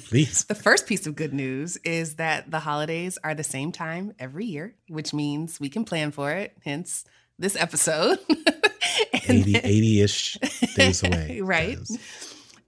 Please. 0.08 0.44
the 0.44 0.54
first 0.54 0.86
piece 0.86 1.08
of 1.08 1.16
good 1.16 1.34
news 1.34 1.76
is 1.78 2.14
that 2.16 2.52
the 2.52 2.60
holidays 2.60 3.18
are 3.24 3.34
the 3.34 3.42
same 3.42 3.72
time 3.72 4.14
every 4.20 4.44
year, 4.44 4.76
which 4.88 5.12
means 5.12 5.58
we 5.58 5.68
can 5.68 5.84
plan 5.84 6.12
for 6.12 6.30
it. 6.30 6.56
Hence 6.64 7.04
this 7.36 7.56
episode. 7.56 8.20
80 9.28 9.54
80-ish 9.54 10.34
days 10.76 11.02
away. 11.02 11.40
right. 11.40 11.78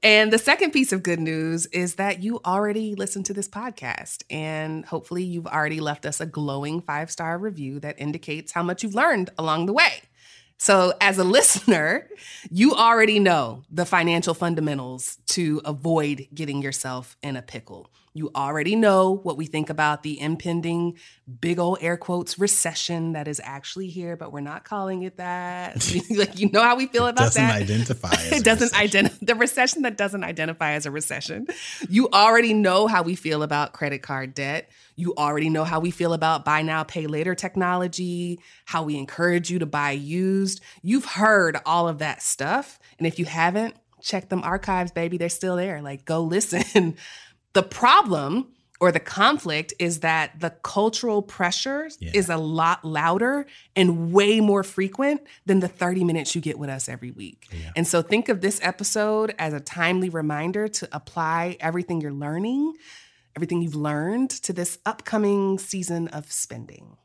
And 0.03 0.33
the 0.33 0.39
second 0.39 0.73
piece 0.73 0.93
of 0.93 1.05
good 1.05 1.21
news 1.21 1.67
is 1.67 1.95
that 1.95 2.21
you 2.21 2.41
already 2.45 2.97
listened 2.97 3.27
to 3.27 3.33
this 3.33 3.47
podcast. 3.47 4.25
And 4.29 4.85
hopefully, 4.85 5.23
you've 5.23 5.47
already 5.47 5.79
left 5.79 6.05
us 6.05 6.21
a 6.21 6.27
glowing 6.27 6.81
five 6.81 7.13
star 7.13 7.39
review 7.39 7.79
that 7.79 8.01
indicates 8.01 8.51
how 8.51 8.65
much 8.65 8.83
you've 8.83 8.97
learned 8.97 9.31
along 9.39 9.67
the 9.67 9.73
way. 9.73 10.03
So, 10.59 10.95
as 11.01 11.19
a 11.19 11.25
listener, 11.25 12.09
you 12.51 12.75
already 12.75 13.19
know 13.19 13.63
the 13.71 13.85
financial 13.85 14.35
fundamentals 14.35 15.19
to 15.29 15.61
avoid 15.65 16.29
getting 16.35 16.63
yourself 16.63 17.17
in 17.23 17.37
a 17.37 17.43
pickle. 17.43 17.91
You 18.17 18.31
already 18.35 18.77
know 18.77 19.13
what 19.13 19.37
we 19.37 19.45
think 19.45 19.69
about 19.69 20.03
the 20.03 20.19
impending 20.19 20.97
big 21.41 21.59
old 21.59 21.79
air 21.83 21.99
quotes 21.99 22.39
recession 22.39 23.13
that 23.13 23.29
is 23.29 23.43
actually 23.45 23.89
here, 23.89 24.17
but 24.17 24.33
we're 24.33 24.41
not 24.41 24.65
calling 24.65 25.03
it 25.03 25.19
that. 25.19 25.87
like 26.17 26.39
you 26.39 26.51
know 26.51 26.63
how 26.63 26.77
we 26.77 26.87
feel 26.87 27.07
it 27.07 27.11
about 27.11 27.25
doesn't 27.25 27.43
that. 27.43 27.61
Identify 27.61 28.15
it 28.33 28.43
doesn't 28.43 28.75
identify 28.75 29.19
the 29.21 29.35
recession 29.35 29.83
that 29.83 29.99
doesn't 29.99 30.25
identify 30.25 30.73
as 30.73 30.87
a 30.87 30.91
recession. 30.91 31.47
You 31.91 32.09
already 32.09 32.55
know 32.55 32.87
how 32.87 33.03
we 33.03 33.17
feel 33.17 33.43
about 33.43 33.75
credit 33.75 34.01
card 34.01 34.33
debt. 34.33 34.71
You 34.97 35.15
already 35.19 35.51
know 35.51 35.65
how 35.65 35.81
we 35.81 35.91
feel 35.91 36.15
about 36.15 36.47
buy 36.47 36.63
now, 36.63 36.85
pay 36.85 37.07
later 37.07 37.35
technology, 37.35 38.41
how 38.65 38.83
we 38.83 38.97
encourage 38.97 39.51
you 39.51 39.59
to 39.59 39.67
buy 39.67 39.91
used. 39.91 40.63
You've 40.81 41.05
heard 41.05 41.59
all 41.67 41.87
of 41.87 41.99
that 41.99 42.23
stuff. 42.23 42.79
And 42.97 43.07
if 43.07 43.19
you 43.19 43.27
haven't, 43.27 43.77
check 44.01 44.29
them 44.29 44.43
archives, 44.43 44.93
baby. 44.93 45.19
They're 45.19 45.29
still 45.29 45.57
there. 45.57 45.83
Like, 45.83 46.05
go 46.05 46.23
listen. 46.23 46.97
The 47.57 47.63
problem 47.63 48.53
or 48.79 48.93
the 48.93 49.01
conflict 49.01 49.73
is 49.79 50.01
that 50.01 50.39
the 50.39 50.51
cultural 50.51 51.23
pressure 51.23 51.89
yeah. 51.99 52.11
is 52.13 52.29
a 52.29 52.37
lot 52.37 52.85
louder 52.85 53.47
and 53.75 54.13
way 54.13 54.41
more 54.41 54.63
frequent 54.63 55.23
than 55.47 55.61
the 55.61 55.69
30 55.69 56.05
minutes 56.05 56.35
you 56.35 56.43
get 56.43 56.59
with 56.59 56.69
us 56.69 56.89
every 56.89 57.11
week. 57.11 57.49
Yeah. 57.51 57.71
And 57.75 57.87
so 57.87 58.03
think 58.03 58.29
of 58.29 58.43
this 58.43 58.61
episode 58.63 59.35
as 59.39 59.55
a 59.55 59.61
timely 59.61 60.11
reminder 60.11 60.69
to 60.69 60.89
apply 60.93 61.57
everything 61.59 62.03
you're 62.03 62.13
learning 62.13 62.75
everything 63.37 63.61
you've 63.61 63.77
learned 63.77 64.31
to 64.31 64.53
this 64.53 64.79
upcoming 64.87 65.59
season 65.59 66.09
of 66.09 66.33
spending? 66.33 66.97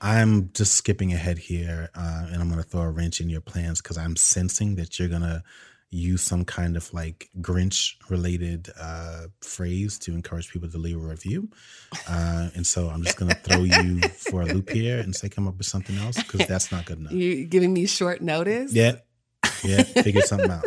I'm 0.00 0.50
just 0.52 0.74
skipping 0.74 1.12
ahead 1.12 1.38
here, 1.38 1.90
uh, 1.94 2.26
and 2.30 2.40
I'm 2.40 2.48
going 2.48 2.62
to 2.62 2.68
throw 2.68 2.82
a 2.82 2.90
wrench 2.90 3.20
in 3.20 3.28
your 3.28 3.40
plans 3.40 3.80
because 3.80 3.96
I'm 3.96 4.16
sensing 4.16 4.76
that 4.76 4.98
you're 4.98 5.08
going 5.08 5.22
to 5.22 5.42
use 5.90 6.22
some 6.22 6.44
kind 6.44 6.76
of 6.76 6.92
like 6.92 7.30
Grinch 7.40 7.94
related 8.10 8.68
uh, 8.78 9.26
phrase 9.40 9.98
to 10.00 10.12
encourage 10.12 10.52
people 10.52 10.68
to 10.68 10.78
leave 10.78 10.96
a 10.96 11.06
review. 11.06 11.48
Uh, 12.08 12.50
and 12.54 12.66
so 12.66 12.88
I'm 12.88 13.02
just 13.02 13.16
going 13.16 13.30
to 13.30 13.36
throw 13.36 13.62
you 13.62 14.00
for 14.30 14.42
a 14.42 14.46
loop 14.46 14.70
here 14.70 14.98
and 14.98 15.14
say 15.14 15.28
come 15.28 15.48
up 15.48 15.56
with 15.56 15.66
something 15.66 15.96
else 15.98 16.22
because 16.22 16.46
that's 16.46 16.70
not 16.70 16.84
good 16.84 16.98
enough. 16.98 17.12
You're 17.12 17.46
giving 17.46 17.72
me 17.72 17.86
short 17.86 18.20
notice? 18.20 18.72
Yeah. 18.72 18.96
Yeah. 19.64 19.82
Figure 19.82 20.22
something 20.22 20.50
out. 20.50 20.66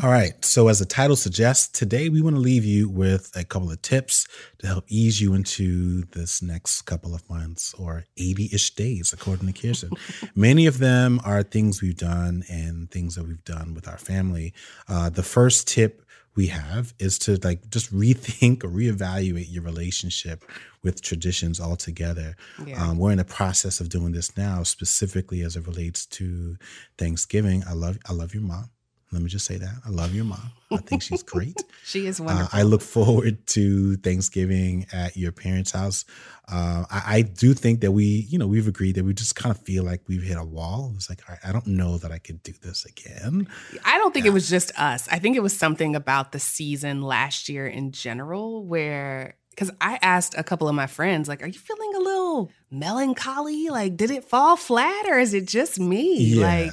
All 0.00 0.10
right. 0.10 0.42
So, 0.42 0.68
as 0.68 0.78
the 0.78 0.86
title 0.86 1.16
suggests, 1.16 1.68
today 1.68 2.08
we 2.08 2.22
want 2.22 2.34
to 2.34 2.40
leave 2.40 2.64
you 2.64 2.88
with 2.88 3.30
a 3.36 3.44
couple 3.44 3.70
of 3.70 3.82
tips 3.82 4.26
to 4.60 4.66
help 4.66 4.86
ease 4.88 5.20
you 5.20 5.34
into 5.34 6.04
this 6.12 6.40
next 6.40 6.82
couple 6.82 7.14
of 7.14 7.28
months 7.28 7.74
or 7.74 8.06
80 8.16 8.48
ish 8.54 8.74
days, 8.74 9.12
according 9.12 9.52
to 9.52 9.52
Kiersten. 9.52 9.94
Many 10.34 10.64
of 10.64 10.78
them 10.78 11.20
are 11.26 11.42
things 11.42 11.82
we've 11.82 11.94
done 11.94 12.42
and 12.48 12.90
things 12.90 13.16
that 13.16 13.26
we've 13.26 13.44
done 13.44 13.74
with 13.74 13.86
our 13.86 13.98
family. 13.98 14.54
Uh, 14.88 15.10
the 15.10 15.22
first 15.22 15.68
tip 15.68 16.02
we 16.34 16.46
have 16.46 16.94
is 16.98 17.18
to 17.18 17.38
like 17.44 17.68
just 17.68 17.92
rethink 17.92 18.64
or 18.64 18.68
reevaluate 18.70 19.52
your 19.52 19.62
relationship 19.62 20.42
with 20.82 21.02
traditions 21.02 21.60
altogether. 21.60 22.34
Yeah. 22.64 22.82
Um, 22.82 22.96
we're 22.96 23.12
in 23.12 23.18
the 23.18 23.26
process 23.26 23.78
of 23.78 23.90
doing 23.90 24.12
this 24.12 24.38
now, 24.38 24.62
specifically 24.62 25.42
as 25.42 25.54
it 25.54 25.66
relates 25.66 26.06
to 26.06 26.56
Thanksgiving. 26.96 27.62
I 27.68 27.74
love 27.74 27.98
I 28.08 28.14
love 28.14 28.32
your 28.32 28.42
mom. 28.42 28.70
Let 29.12 29.20
me 29.20 29.28
just 29.28 29.44
say 29.44 29.58
that. 29.58 29.74
I 29.84 29.90
love 29.90 30.14
your 30.14 30.24
mom. 30.24 30.52
I 30.70 30.78
think 30.78 31.02
she's 31.02 31.22
great. 31.34 31.62
she 31.84 32.06
is 32.06 32.18
wonderful. 32.18 32.58
Uh, 32.58 32.60
I 32.60 32.62
look 32.62 32.80
forward 32.80 33.46
to 33.48 33.96
Thanksgiving 33.96 34.86
at 34.90 35.18
your 35.18 35.32
parents' 35.32 35.72
house. 35.72 36.06
Uh, 36.50 36.84
I, 36.90 37.02
I, 37.06 37.22
do 37.22 37.52
think 37.52 37.82
that 37.82 37.92
we, 37.92 38.04
you 38.04 38.38
know, 38.38 38.46
we've 38.46 38.66
agreed 38.66 38.96
that 38.96 39.04
we 39.04 39.12
just 39.12 39.36
kind 39.36 39.54
of 39.54 39.62
feel 39.62 39.84
like 39.84 40.00
we've 40.08 40.22
hit 40.22 40.38
a 40.38 40.44
wall. 40.44 40.92
It's 40.96 41.10
like, 41.10 41.20
I, 41.28 41.50
I 41.50 41.52
don't 41.52 41.66
know 41.66 41.98
that 41.98 42.10
I 42.10 42.18
could 42.18 42.42
do 42.42 42.52
this 42.62 42.84
again. 42.84 43.48
I 43.84 43.98
don't 43.98 44.12
think 44.14 44.24
yeah. 44.24 44.30
it 44.30 44.34
was 44.34 44.48
just 44.48 44.72
us. 44.78 45.06
I 45.10 45.18
think 45.18 45.36
it 45.36 45.42
was 45.42 45.56
something 45.56 45.94
about 45.94 46.32
the 46.32 46.40
season 46.40 47.02
last 47.02 47.48
year 47.48 47.66
in 47.66 47.92
general 47.92 48.64
where 48.64 49.36
because 49.50 49.70
I 49.82 49.98
asked 50.00 50.34
a 50.36 50.42
couple 50.42 50.66
of 50.66 50.74
my 50.74 50.86
friends, 50.86 51.28
like, 51.28 51.42
are 51.42 51.46
you 51.46 51.58
feeling 51.58 51.92
a 51.94 51.98
little 51.98 52.50
melancholy? 52.70 53.68
Like, 53.68 53.98
did 53.98 54.10
it 54.10 54.24
fall 54.24 54.56
flat 54.56 55.06
or 55.06 55.18
is 55.18 55.34
it 55.34 55.46
just 55.46 55.78
me? 55.78 56.16
Yeah. 56.18 56.46
Like, 56.46 56.72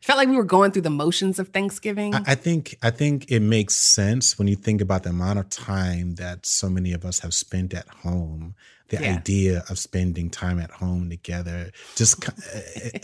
felt 0.00 0.18
like 0.18 0.28
we 0.28 0.36
were 0.36 0.44
going 0.44 0.72
through 0.72 0.82
the 0.82 0.90
motions 0.90 1.38
of 1.38 1.48
Thanksgiving. 1.48 2.14
I, 2.14 2.22
I 2.28 2.34
think 2.34 2.76
I 2.82 2.90
think 2.90 3.30
it 3.30 3.40
makes 3.40 3.76
sense 3.76 4.38
when 4.38 4.48
you 4.48 4.56
think 4.56 4.80
about 4.80 5.02
the 5.02 5.10
amount 5.10 5.38
of 5.38 5.48
time 5.50 6.14
that 6.16 6.46
so 6.46 6.68
many 6.68 6.92
of 6.92 7.04
us 7.04 7.20
have 7.20 7.34
spent 7.34 7.74
at 7.74 7.88
home. 7.88 8.54
The 8.88 9.00
yeah. 9.00 9.14
idea 9.14 9.62
of 9.70 9.78
spending 9.78 10.30
time 10.30 10.58
at 10.58 10.72
home 10.72 11.10
together 11.10 11.70
just 11.94 12.28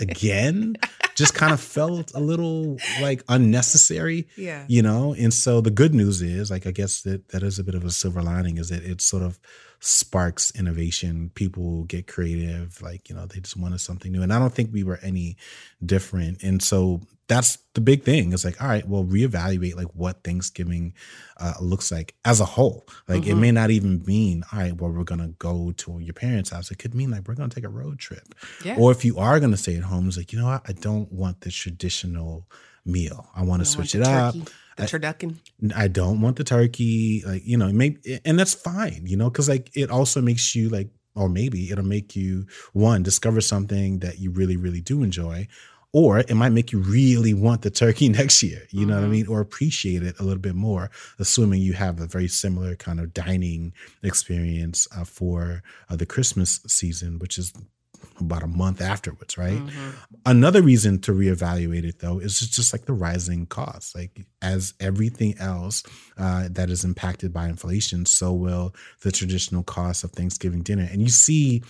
again 0.00 0.74
just 1.14 1.34
kind 1.34 1.52
of 1.52 1.60
felt 1.60 2.12
a 2.12 2.18
little 2.18 2.78
like 3.00 3.22
unnecessary. 3.28 4.26
Yeah. 4.36 4.64
You 4.68 4.82
know, 4.82 5.14
and 5.14 5.32
so 5.32 5.60
the 5.60 5.70
good 5.70 5.94
news 5.94 6.22
is 6.22 6.50
like 6.50 6.66
I 6.66 6.72
guess 6.72 7.02
that 7.02 7.28
that 7.28 7.42
is 7.44 7.58
a 7.58 7.64
bit 7.64 7.76
of 7.76 7.84
a 7.84 7.90
silver 7.90 8.20
lining 8.20 8.58
is 8.58 8.68
that 8.70 8.82
it's 8.82 9.06
sort 9.06 9.22
of 9.22 9.38
sparks 9.80 10.52
innovation. 10.58 11.30
People 11.34 11.84
get 11.84 12.06
creative, 12.06 12.80
like, 12.82 13.08
you 13.08 13.14
know, 13.14 13.26
they 13.26 13.40
just 13.40 13.56
wanted 13.56 13.80
something 13.80 14.12
new. 14.12 14.22
And 14.22 14.32
I 14.32 14.38
don't 14.38 14.52
think 14.52 14.72
we 14.72 14.82
were 14.84 14.98
any 15.02 15.36
different. 15.84 16.42
And 16.42 16.62
so 16.62 17.00
that's 17.28 17.58
the 17.74 17.80
big 17.80 18.04
thing. 18.04 18.32
It's 18.32 18.44
like, 18.44 18.62
all 18.62 18.68
right, 18.68 18.86
well, 18.86 19.04
reevaluate 19.04 19.76
like 19.76 19.88
what 19.94 20.22
Thanksgiving 20.22 20.94
uh, 21.38 21.54
looks 21.60 21.90
like 21.90 22.14
as 22.24 22.40
a 22.40 22.44
whole. 22.44 22.86
Like 23.08 23.22
mm-hmm. 23.22 23.32
it 23.32 23.34
may 23.36 23.50
not 23.50 23.70
even 23.70 24.04
mean, 24.04 24.44
all 24.52 24.60
right, 24.60 24.80
well, 24.80 24.92
we're 24.92 25.04
gonna 25.04 25.34
go 25.38 25.72
to 25.72 25.98
your 25.98 26.14
parents' 26.14 26.50
house. 26.50 26.70
It 26.70 26.78
could 26.78 26.94
mean 26.94 27.10
like 27.10 27.26
we're 27.26 27.34
gonna 27.34 27.48
take 27.48 27.64
a 27.64 27.68
road 27.68 27.98
trip. 27.98 28.34
Yeah. 28.64 28.76
Or 28.78 28.92
if 28.92 29.04
you 29.04 29.18
are 29.18 29.40
gonna 29.40 29.56
stay 29.56 29.76
at 29.76 29.82
home, 29.82 30.06
it's 30.06 30.16
like, 30.16 30.32
you 30.32 30.38
know 30.38 30.46
what, 30.46 30.62
I 30.68 30.72
don't 30.72 31.10
want 31.10 31.40
the 31.40 31.50
traditional 31.50 32.46
meal. 32.84 33.28
I 33.34 33.42
want 33.42 33.60
to 33.62 33.66
switch 33.66 33.94
it 33.94 34.02
up. 34.02 34.34
The 34.76 34.84
turducken. 34.84 35.38
I, 35.74 35.84
I 35.84 35.88
don't 35.88 36.20
want 36.20 36.36
the 36.36 36.44
turkey. 36.44 37.22
Like, 37.26 37.42
you 37.44 37.56
know, 37.56 37.72
maybe 37.72 38.20
and 38.24 38.38
that's 38.38 38.54
fine, 38.54 39.02
you 39.04 39.16
know, 39.16 39.30
because 39.30 39.48
like 39.48 39.70
it 39.74 39.90
also 39.90 40.20
makes 40.20 40.54
you 40.54 40.68
like 40.68 40.88
or 41.16 41.28
maybe 41.28 41.70
it'll 41.70 41.84
make 41.84 42.14
you 42.14 42.46
one 42.72 43.02
discover 43.02 43.40
something 43.40 43.98
that 44.00 44.18
you 44.20 44.30
really 44.30 44.56
really 44.56 44.80
do 44.80 45.02
enjoy 45.02 45.48
or 45.92 46.18
it 46.18 46.34
might 46.34 46.52
make 46.52 46.72
you 46.72 46.78
really 46.78 47.32
want 47.32 47.62
the 47.62 47.70
turkey 47.70 48.08
next 48.20 48.42
year 48.42 48.62
you 48.70 48.84
know 48.84 48.92
mm-hmm. 48.92 48.94
what 48.94 48.98
i 48.98 49.02
mm-hmm. 49.02 49.12
mean 49.12 49.26
or 49.26 49.40
appreciate 49.40 50.02
it 50.02 50.14
a 50.20 50.22
little 50.22 50.40
bit 50.40 50.54
more 50.54 50.90
assuming 51.18 51.60
you 51.60 51.72
have 51.72 52.00
a 52.00 52.06
very 52.06 52.28
similar 52.28 52.76
kind 52.76 53.00
of 53.00 53.14
dining 53.14 53.72
experience 54.02 54.86
uh, 54.96 55.04
for 55.04 55.62
uh, 55.88 55.96
the 55.96 56.06
christmas 56.06 56.60
season 56.66 57.18
which 57.18 57.38
is 57.38 57.52
about 58.20 58.42
a 58.42 58.46
month 58.46 58.80
afterwards, 58.80 59.36
right? 59.36 59.58
Mm-hmm. 59.58 59.90
Another 60.24 60.62
reason 60.62 61.00
to 61.02 61.12
reevaluate 61.12 61.84
it 61.84 62.00
though 62.00 62.18
is 62.18 62.38
just, 62.38 62.54
just 62.54 62.72
like 62.72 62.86
the 62.86 62.92
rising 62.92 63.46
costs. 63.46 63.94
Like 63.94 64.26
as 64.42 64.74
everything 64.80 65.36
else 65.38 65.82
uh, 66.16 66.48
that 66.50 66.70
is 66.70 66.84
impacted 66.84 67.32
by 67.32 67.48
inflation, 67.48 68.06
so 68.06 68.32
will 68.32 68.74
the 69.02 69.12
traditional 69.12 69.62
cost 69.62 70.04
of 70.04 70.12
Thanksgiving 70.12 70.62
dinner. 70.62 70.88
And 70.90 71.02
you 71.02 71.08
see 71.08 71.62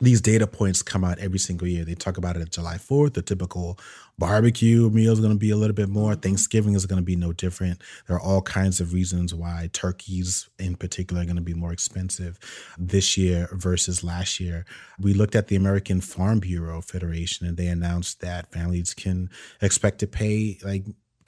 these 0.00 0.20
data 0.20 0.46
points 0.46 0.82
come 0.82 1.04
out 1.04 1.18
every 1.18 1.38
single 1.38 1.68
year. 1.68 1.84
They 1.84 1.94
talk 1.94 2.16
about 2.16 2.36
it 2.36 2.42
at 2.42 2.50
July 2.50 2.76
4th. 2.76 3.14
The 3.14 3.22
typical 3.22 3.78
barbecue 4.18 4.90
meal 4.90 5.12
is 5.12 5.20
going 5.20 5.32
to 5.32 5.38
be 5.38 5.50
a 5.50 5.56
little 5.56 5.74
bit 5.74 5.88
more. 5.88 6.12
Mm-hmm. 6.12 6.20
Thanksgiving 6.20 6.74
is 6.74 6.86
going 6.86 6.98
to 6.98 7.04
be 7.04 7.16
no 7.16 7.32
different. 7.32 7.80
There 8.06 8.16
are 8.16 8.20
all 8.20 8.42
kinds 8.42 8.80
of 8.80 8.92
reasons 8.92 9.34
why 9.34 9.68
turkeys, 9.72 10.48
in 10.58 10.76
particular, 10.76 11.22
are 11.22 11.24
going 11.24 11.36
to 11.36 11.42
be 11.42 11.54
more 11.54 11.72
expensive 11.72 12.38
this 12.78 13.16
year 13.16 13.48
versus 13.52 14.02
last 14.02 14.40
year. 14.40 14.64
We 14.98 15.14
looked 15.14 15.34
at 15.34 15.48
the 15.48 15.56
American 15.56 16.00
Farm 16.00 16.40
Bureau 16.40 16.80
Federation, 16.80 17.46
and 17.46 17.56
they 17.56 17.66
announced 17.66 18.20
that 18.20 18.52
families 18.52 18.94
can 18.94 19.30
expect 19.60 19.98
to 20.00 20.06
pay 20.06 20.58
like 20.64 20.84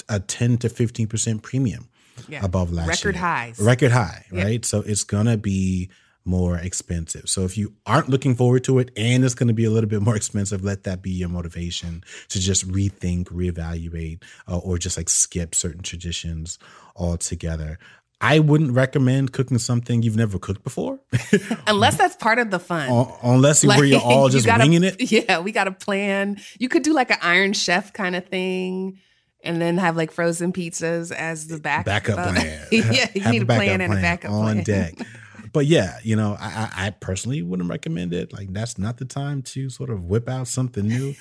a 0.09 0.21
10 0.21 0.59
to 0.59 0.69
15% 0.69 1.43
premium 1.43 1.89
yeah. 2.29 2.45
above 2.45 2.73
last 2.73 2.87
year. 2.87 2.93
Record 2.93 3.15
year. 3.15 3.23
highs. 3.23 3.61
Record 3.61 3.93
high, 3.93 4.25
right? 4.31 4.65
So 4.65 4.81
it's 4.81 5.05
going 5.05 5.27
to 5.27 5.37
be 5.37 5.91
more 6.25 6.57
expensive. 6.57 7.29
So 7.29 7.45
if 7.45 7.57
you 7.59 7.75
aren't 7.87 8.09
looking 8.09 8.35
forward 8.35 8.65
to 8.65 8.79
it 8.79 8.91
and 8.97 9.25
it's 9.25 9.35
going 9.35 9.49
to 9.49 9.55
be 9.55 9.65
a 9.65 9.71
little 9.71 9.89
bit 9.89 10.03
more 10.03 10.17
expensive, 10.17 10.63
let 10.63 10.85
that 10.85 11.03
be 11.03 11.11
your 11.11 11.29
motivation 11.29 12.05
to 12.29 12.41
just 12.41 12.69
rethink, 12.69 13.25
reevaluate, 13.27 14.23
uh, 14.49 14.59
or 14.59 14.79
just 14.79 14.97
like 14.97 15.09
skip 15.09 15.55
certain 15.55 15.83
traditions 15.83 16.59
altogether. 16.97 17.79
I 18.21 18.39
wouldn't 18.39 18.73
recommend 18.73 19.33
cooking 19.33 19.59
something 19.59 20.05
you've 20.05 20.17
never 20.17 20.39
cooked 20.39 20.63
before, 20.63 21.01
unless 21.67 21.99
that's 21.99 22.15
part 22.15 22.39
of 22.39 22.53
the 22.53 22.61
fun. 22.61 22.89
Uh, 22.89 23.13
unless 23.25 23.65
like, 23.65 23.79
where 23.79 23.85
you're 23.85 24.01
all 24.01 24.29
just 24.31 24.47
you 24.47 24.53
gotta, 24.53 24.63
winging 24.63 24.85
it. 24.85 25.01
Yeah, 25.11 25.41
we 25.41 25.51
got 25.51 25.67
a 25.67 25.73
plan. 25.73 26.41
You 26.61 26.69
could 26.69 26.85
do 26.85 26.95
like 26.95 27.11
an 27.11 27.19
Iron 27.21 27.53
Chef 27.53 27.93
kind 27.93 28.15
of 28.15 28.25
thing 28.27 29.01
and 29.43 29.61
then 29.61 29.77
have 29.79 29.97
like 29.97 30.13
frozen 30.13 30.53
pizzas 30.53 31.11
as 31.11 31.49
the 31.49 31.59
back, 31.59 31.85
backup 31.85 32.15
plan. 32.15 32.65
yeah, 32.71 33.09
you 33.13 33.23
have 33.23 33.33
need 33.33 33.43
a, 33.43 33.47
plan, 33.47 33.59
plan 33.59 33.81
and 33.81 33.93
a 33.93 33.97
backup 33.97 34.31
plan. 34.31 34.59
on 34.59 34.65
plan. 34.65 34.95
deck. 34.95 35.07
But 35.53 35.67
yeah, 35.67 35.99
you 36.03 36.17
know, 36.17 36.37
I, 36.41 36.71
I 36.75 36.91
personally 36.91 37.43
wouldn't 37.43 37.69
recommend 37.69 38.13
it. 38.13 38.33
Like 38.33 38.53
that's 38.53 38.79
not 38.79 38.97
the 38.97 39.05
time 39.05 39.43
to 39.43 39.69
sort 39.71 39.91
of 39.91 40.05
whip 40.05 40.29
out 40.29 40.49
something 40.49 40.87
new 40.87 41.15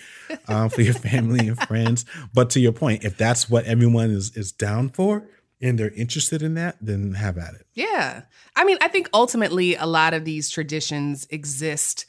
um, 0.48 0.70
for 0.72 0.82
your 0.82 0.94
family 0.94 1.48
and 1.48 1.60
friends. 1.60 2.06
But 2.34 2.50
to 2.52 2.60
your 2.60 2.72
point, 2.72 3.04
if 3.04 3.18
that's 3.18 3.50
what 3.50 3.66
everyone 3.66 4.12
is 4.12 4.36
is 4.36 4.52
down 4.52 4.90
for 4.90 5.28
and 5.62 5.78
they're 5.78 5.92
interested 5.92 6.42
in 6.42 6.56
that, 6.56 6.78
then 6.82 7.14
have 7.14 7.38
at 7.38 7.54
it. 7.54 7.68
Yeah, 7.74 8.24
I 8.56 8.64
mean, 8.64 8.78
I 8.82 8.88
think 8.88 9.10
ultimately 9.14 9.76
a 9.76 9.86
lot 9.86 10.14
of 10.14 10.26
these 10.26 10.50
traditions 10.50 11.28
exist 11.30 12.06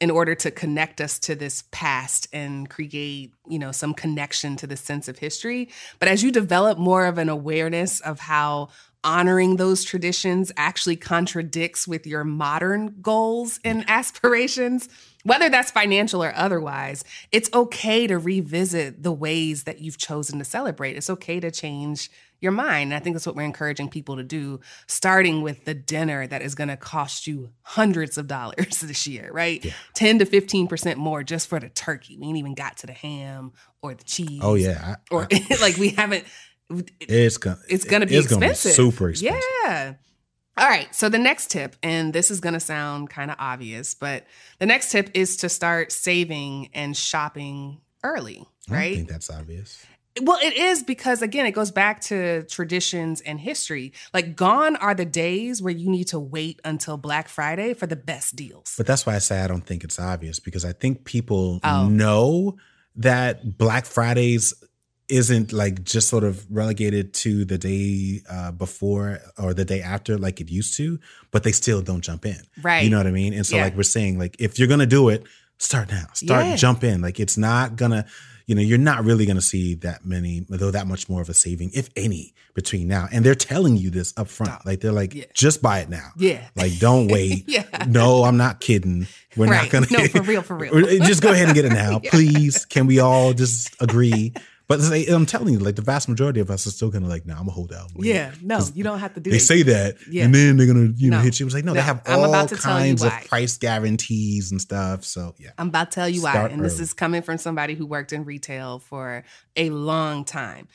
in 0.00 0.10
order 0.10 0.34
to 0.34 0.50
connect 0.50 1.00
us 1.00 1.18
to 1.18 1.34
this 1.34 1.64
past 1.70 2.28
and 2.32 2.68
create, 2.68 3.32
you 3.48 3.58
know, 3.58 3.72
some 3.72 3.94
connection 3.94 4.56
to 4.56 4.66
the 4.66 4.76
sense 4.76 5.08
of 5.08 5.18
history. 5.18 5.70
But 5.98 6.08
as 6.08 6.22
you 6.22 6.30
develop 6.30 6.78
more 6.78 7.06
of 7.06 7.16
an 7.16 7.30
awareness 7.30 8.00
of 8.00 8.20
how 8.20 8.68
honoring 9.06 9.56
those 9.56 9.84
traditions 9.84 10.50
actually 10.56 10.96
contradicts 10.96 11.86
with 11.86 12.06
your 12.06 12.24
modern 12.24 12.96
goals 13.00 13.60
and 13.64 13.84
aspirations, 13.88 14.88
whether 15.22 15.48
that's 15.48 15.70
financial 15.70 16.22
or 16.22 16.34
otherwise, 16.34 17.04
it's 17.30 17.48
okay 17.54 18.08
to 18.08 18.18
revisit 18.18 19.04
the 19.04 19.12
ways 19.12 19.62
that 19.62 19.80
you've 19.80 19.96
chosen 19.96 20.40
to 20.40 20.44
celebrate. 20.44 20.96
It's 20.96 21.08
okay 21.08 21.38
to 21.38 21.52
change 21.52 22.10
your 22.40 22.52
mind. 22.52 22.92
And 22.92 22.94
I 22.94 22.98
think 22.98 23.14
that's 23.14 23.26
what 23.26 23.36
we're 23.36 23.42
encouraging 23.42 23.88
people 23.88 24.16
to 24.16 24.24
do, 24.24 24.60
starting 24.88 25.40
with 25.40 25.64
the 25.64 25.74
dinner 25.74 26.26
that 26.26 26.42
is 26.42 26.54
going 26.54 26.68
to 26.68 26.76
cost 26.76 27.26
you 27.26 27.50
hundreds 27.62 28.18
of 28.18 28.26
dollars 28.26 28.80
this 28.82 29.06
year, 29.06 29.30
right? 29.32 29.64
Yeah. 29.64 29.72
10 29.94 30.18
to 30.18 30.26
15% 30.26 30.96
more 30.96 31.22
just 31.22 31.48
for 31.48 31.60
the 31.60 31.68
turkey. 31.68 32.18
We 32.18 32.26
ain't 32.26 32.38
even 32.38 32.54
got 32.54 32.76
to 32.78 32.86
the 32.88 32.92
ham 32.92 33.52
or 33.82 33.94
the 33.94 34.02
oh, 34.02 34.06
cheese. 34.06 34.40
Oh, 34.42 34.54
yeah. 34.54 34.96
I, 34.96 35.14
or 35.14 35.28
I, 35.32 35.56
like 35.60 35.76
we 35.76 35.90
haven't 35.90 36.24
it's 37.00 37.38
gonna 37.38 37.58
it's 37.68 37.84
gonna 37.84 38.06
be 38.06 38.16
it's 38.16 38.26
expensive. 38.26 38.76
Gonna 38.76 38.88
be 38.88 38.92
super 38.92 39.10
expensive. 39.10 39.42
Yeah. 39.64 39.94
All 40.58 40.68
right. 40.68 40.92
So 40.94 41.08
the 41.08 41.18
next 41.18 41.50
tip, 41.50 41.76
and 41.82 42.12
this 42.12 42.30
is 42.30 42.40
gonna 42.40 42.60
sound 42.60 43.10
kind 43.10 43.30
of 43.30 43.36
obvious, 43.38 43.94
but 43.94 44.26
the 44.58 44.66
next 44.66 44.90
tip 44.90 45.10
is 45.14 45.36
to 45.38 45.48
start 45.48 45.92
saving 45.92 46.70
and 46.72 46.96
shopping 46.96 47.80
early. 48.02 48.44
Right. 48.68 48.92
I 48.92 48.94
think 48.96 49.08
that's 49.08 49.30
obvious. 49.30 49.84
Well, 50.22 50.38
it 50.42 50.56
is 50.56 50.82
because 50.82 51.20
again, 51.20 51.44
it 51.46 51.52
goes 51.52 51.70
back 51.70 52.00
to 52.02 52.44
traditions 52.44 53.20
and 53.20 53.38
history. 53.38 53.92
Like, 54.14 54.34
gone 54.34 54.76
are 54.76 54.94
the 54.94 55.04
days 55.04 55.60
where 55.60 55.72
you 55.72 55.90
need 55.90 56.08
to 56.08 56.18
wait 56.18 56.58
until 56.64 56.96
Black 56.96 57.28
Friday 57.28 57.74
for 57.74 57.86
the 57.86 57.96
best 57.96 58.34
deals. 58.34 58.74
But 58.78 58.86
that's 58.86 59.04
why 59.04 59.14
I 59.14 59.18
say 59.18 59.40
I 59.40 59.46
don't 59.46 59.66
think 59.66 59.84
it's 59.84 59.98
obvious 59.98 60.40
because 60.40 60.64
I 60.64 60.72
think 60.72 61.04
people 61.04 61.60
oh. 61.62 61.88
know 61.88 62.56
that 62.96 63.58
Black 63.58 63.84
Fridays 63.84 64.54
isn't 65.08 65.52
like 65.52 65.84
just 65.84 66.08
sort 66.08 66.24
of 66.24 66.44
relegated 66.50 67.14
to 67.14 67.44
the 67.44 67.58
day 67.58 68.22
uh, 68.30 68.50
before 68.52 69.18
or 69.38 69.54
the 69.54 69.64
day 69.64 69.80
after 69.80 70.18
like 70.18 70.40
it 70.40 70.50
used 70.50 70.74
to, 70.76 70.98
but 71.30 71.42
they 71.42 71.52
still 71.52 71.82
don't 71.82 72.00
jump 72.02 72.26
in. 72.26 72.40
Right. 72.62 72.82
You 72.84 72.90
know 72.90 72.98
what 72.98 73.06
I 73.06 73.12
mean? 73.12 73.32
And 73.32 73.46
so 73.46 73.56
Yeah. 73.56 73.64
like 73.64 73.76
we're 73.76 73.82
saying, 73.84 74.18
like 74.18 74.36
if 74.38 74.58
you're 74.58 74.68
gonna 74.68 74.86
do 74.86 75.08
it, 75.08 75.24
start 75.58 75.90
now. 75.90 76.06
Start 76.14 76.44
Yeah. 76.46 76.56
jump 76.56 76.82
in. 76.84 77.00
Like 77.00 77.20
it's 77.20 77.36
not 77.38 77.76
gonna, 77.76 78.04
you 78.46 78.54
know, 78.54 78.62
you're 78.62 78.78
not 78.78 79.04
really 79.04 79.26
gonna 79.26 79.40
see 79.40 79.74
that 79.76 80.04
many, 80.04 80.44
though 80.48 80.70
that 80.70 80.86
much 80.86 81.08
more 81.08 81.20
of 81.22 81.28
a 81.28 81.34
saving, 81.34 81.70
if 81.74 81.88
any, 81.96 82.34
between 82.54 82.88
now. 82.88 83.08
And 83.12 83.24
they're 83.24 83.34
telling 83.34 83.76
you 83.76 83.90
this 83.90 84.12
up 84.16 84.28
front. 84.28 84.64
Like 84.66 84.80
they're 84.80 84.92
like, 84.92 85.14
Yeah. 85.14 85.24
just 85.34 85.62
buy 85.62 85.80
it 85.80 85.88
now. 85.88 86.10
Yeah. 86.16 86.42
Like 86.56 86.78
don't 86.78 87.06
wait. 87.12 87.44
Yeah. 87.46 87.64
No, 87.88 88.24
I'm 88.24 88.36
not 88.36 88.60
kidding. 88.60 89.06
We're 89.36 89.46
Right. 89.46 89.62
not 89.62 89.70
gonna 89.70 89.86
No, 89.90 90.08
for 90.08 90.22
real, 90.22 90.42
for 90.42 90.56
real. 90.56 90.98
Just 91.06 91.22
go 91.22 91.30
ahead 91.32 91.46
and 91.46 91.54
get 91.54 91.64
it 91.64 91.72
now, 91.72 91.98
please. 92.04 92.64
Can 92.64 92.86
we 92.86 92.98
all 92.98 93.32
just 93.34 93.70
agree? 93.80 94.32
But 94.68 94.78
they- 94.78 95.06
I'm 95.06 95.26
telling 95.26 95.52
you, 95.52 95.60
like 95.60 95.76
the 95.76 95.82
vast 95.82 96.08
majority 96.08 96.40
of 96.40 96.50
us 96.50 96.66
are 96.66 96.70
still 96.70 96.90
gonna 96.90 97.06
like, 97.08 97.24
nah, 97.24 97.34
I'm 97.34 97.40
gonna 97.40 97.52
hold 97.52 97.72
out. 97.72 97.90
Yeah, 97.96 98.32
no, 98.42 98.60
you 98.74 98.82
don't 98.82 98.98
have 98.98 99.14
to 99.14 99.20
do 99.20 99.30
They 99.30 99.36
that. 99.38 99.42
say 99.44 99.62
that, 99.62 99.96
Yeah. 100.10 100.24
and 100.24 100.34
then 100.34 100.56
they're 100.56 100.66
gonna, 100.66 100.92
you 100.96 101.10
know, 101.10 101.18
No. 101.18 101.22
hit 101.22 101.38
you. 101.38 101.46
It's 101.46 101.54
like, 101.54 101.64
no, 101.64 101.72
they 101.72 101.78
No. 101.78 101.84
have 101.84 102.02
I'm 102.04 102.18
all 102.18 102.24
about 102.24 102.48
to 102.48 102.56
tell 102.56 102.80
you 102.80 102.96
kinds 102.96 103.04
of 103.04 103.12
price 103.28 103.56
guarantees 103.58 104.50
and 104.50 104.60
stuff. 104.60 105.04
So 105.04 105.34
yeah, 105.38 105.50
I'm 105.58 105.68
about 105.68 105.92
to 105.92 105.94
tell 105.94 106.08
you 106.08 106.22
why. 106.22 106.32
Start 106.32 106.52
And 106.52 106.64
this 106.64 106.80
is 106.80 106.92
coming 106.92 107.22
from 107.22 107.38
somebody 107.38 107.74
who 107.74 107.86
worked 107.86 108.12
in 108.12 108.24
retail 108.24 108.80
for 108.80 109.22
a 109.56 109.70
long 109.70 110.24
time. 110.24 110.66